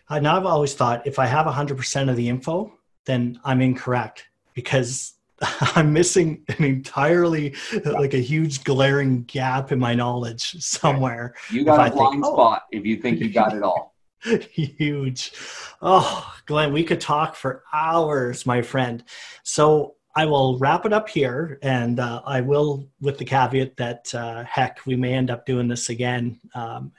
uh, 0.10 0.16
and 0.16 0.28
I've 0.28 0.46
always 0.46 0.74
thought 0.74 1.06
if 1.06 1.20
I 1.20 1.26
have 1.26 1.46
100% 1.46 2.10
of 2.10 2.16
the 2.16 2.30
info, 2.30 2.74
then 3.06 3.40
I'm 3.44 3.62
incorrect 3.62 4.28
because 4.54 5.14
I'm 5.42 5.94
missing 5.94 6.44
an 6.48 6.64
entirely 6.64 7.56
like 7.86 8.14
a 8.14 8.20
huge 8.20 8.64
glaring 8.64 9.24
gap 9.24 9.72
in 9.72 9.80
my 9.80 9.94
knowledge 9.94 10.64
somewhere. 10.64 11.36
You 11.52 11.64
got 11.64 11.88
a 11.88 11.92
blind 11.92 12.14
think, 12.14 12.26
oh. 12.26 12.34
spot 12.34 12.64
if 12.72 12.86
you 12.86 12.98
think 12.98 13.20
you 13.20 13.32
got 13.32 13.56
it 13.56 13.64
all. 13.64 13.94
huge. 14.52 15.34
Oh, 15.82 16.34
Glenn, 16.46 16.74
we 16.74 16.84
could 16.84 17.02
talk 17.02 17.36
for 17.36 17.64
hours, 17.74 18.46
my 18.46 18.62
friend. 18.62 19.04
So 19.44 19.96
I 20.16 20.26
will 20.26 20.58
wrap 20.58 20.86
it 20.86 20.94
up 20.94 21.10
here, 21.10 21.60
and 21.62 22.00
uh, 22.00 22.22
I 22.26 22.42
will, 22.42 22.90
with 23.02 23.18
the 23.18 23.26
caveat 23.26 23.78
that 23.78 24.14
uh, 24.16 24.44
heck, 24.44 24.86
we 24.86 24.96
may 24.96 25.14
end 25.14 25.30
up 25.30 25.46
doing 25.46 25.68
this 25.68 25.90
again 25.90 26.40
um, 26.56 26.92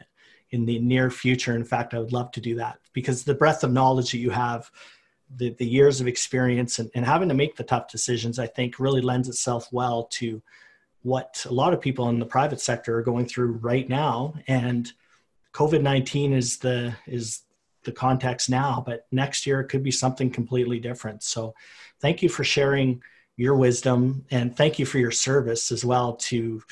in 0.51 0.65
the 0.65 0.79
near 0.79 1.11
future. 1.11 1.55
In 1.55 1.65
fact, 1.65 1.95
I 1.95 1.99
would 1.99 2.13
love 2.13 2.31
to 2.33 2.41
do 2.41 2.55
that 2.57 2.79
because 2.93 3.25
the 3.25 3.35
breadth 3.35 3.65
of 3.65 3.73
knowledge 3.73 4.13
that 4.13 4.19
you 4.19 4.31
have, 4.31 4.71
the, 5.37 5.51
the 5.55 5.67
years 5.67 6.01
of 6.01 6.07
experience, 6.07 6.79
and, 6.79 6.91
and 6.95 7.05
having 7.05 7.29
to 7.29 7.35
make 7.35 7.57
the 7.57 7.65
tough 7.65 7.91
decisions, 7.91 8.39
I 8.39 8.47
think 8.47 8.79
really 8.79 9.03
lends 9.03 9.29
itself 9.29 9.69
well 9.73 10.05
to 10.13 10.41
what 11.03 11.45
a 11.49 11.53
lot 11.53 11.73
of 11.73 11.81
people 11.81 12.09
in 12.09 12.19
the 12.19 12.27
private 12.27 12.61
sector 12.61 12.99
are 12.99 13.03
going 13.03 13.27
through 13.27 13.53
right 13.53 13.89
now. 13.89 14.35
And 14.47 14.91
COVID 15.55 15.83
nineteen 15.83 16.33
is 16.33 16.59
the 16.59 16.95
is 17.07 17.43
the 17.85 17.93
context 17.93 18.51
now, 18.51 18.83
but 18.85 19.07
next 19.13 19.47
year 19.47 19.61
it 19.61 19.69
could 19.69 19.83
be 19.83 19.91
something 19.91 20.31
completely 20.31 20.79
different. 20.79 21.23
So, 21.23 21.55
thank 22.01 22.23
you 22.23 22.29
for 22.29 22.45
sharing 22.45 23.03
your 23.37 23.55
wisdom, 23.55 24.25
and 24.31 24.57
thank 24.57 24.79
you 24.79 24.87
for 24.87 24.99
your 24.99 25.11
service 25.11 25.73
as 25.73 25.85
well 25.85 26.17
to 26.17 26.63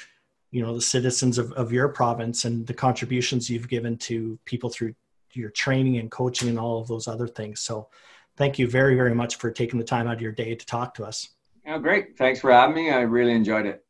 you 0.50 0.62
know 0.62 0.74
the 0.74 0.80
citizens 0.80 1.38
of, 1.38 1.52
of 1.52 1.72
your 1.72 1.88
province 1.88 2.44
and 2.44 2.66
the 2.66 2.74
contributions 2.74 3.48
you've 3.48 3.68
given 3.68 3.96
to 3.98 4.38
people 4.44 4.70
through 4.70 4.94
your 5.32 5.50
training 5.50 5.98
and 5.98 6.10
coaching 6.10 6.48
and 6.48 6.58
all 6.58 6.80
of 6.80 6.88
those 6.88 7.08
other 7.08 7.28
things. 7.28 7.60
So 7.60 7.88
thank 8.36 8.58
you 8.58 8.68
very 8.68 8.94
very 8.94 9.14
much 9.14 9.36
for 9.36 9.50
taking 9.50 9.78
the 9.78 9.84
time 9.84 10.06
out 10.06 10.14
of 10.14 10.22
your 10.22 10.32
day 10.32 10.54
to 10.54 10.66
talk 10.66 10.94
to 10.94 11.04
us. 11.04 11.30
Oh 11.66 11.78
great. 11.78 12.16
Thanks 12.16 12.40
for 12.40 12.52
having 12.52 12.76
me. 12.76 12.90
I 12.90 13.00
really 13.00 13.32
enjoyed 13.32 13.66
it 13.66 13.85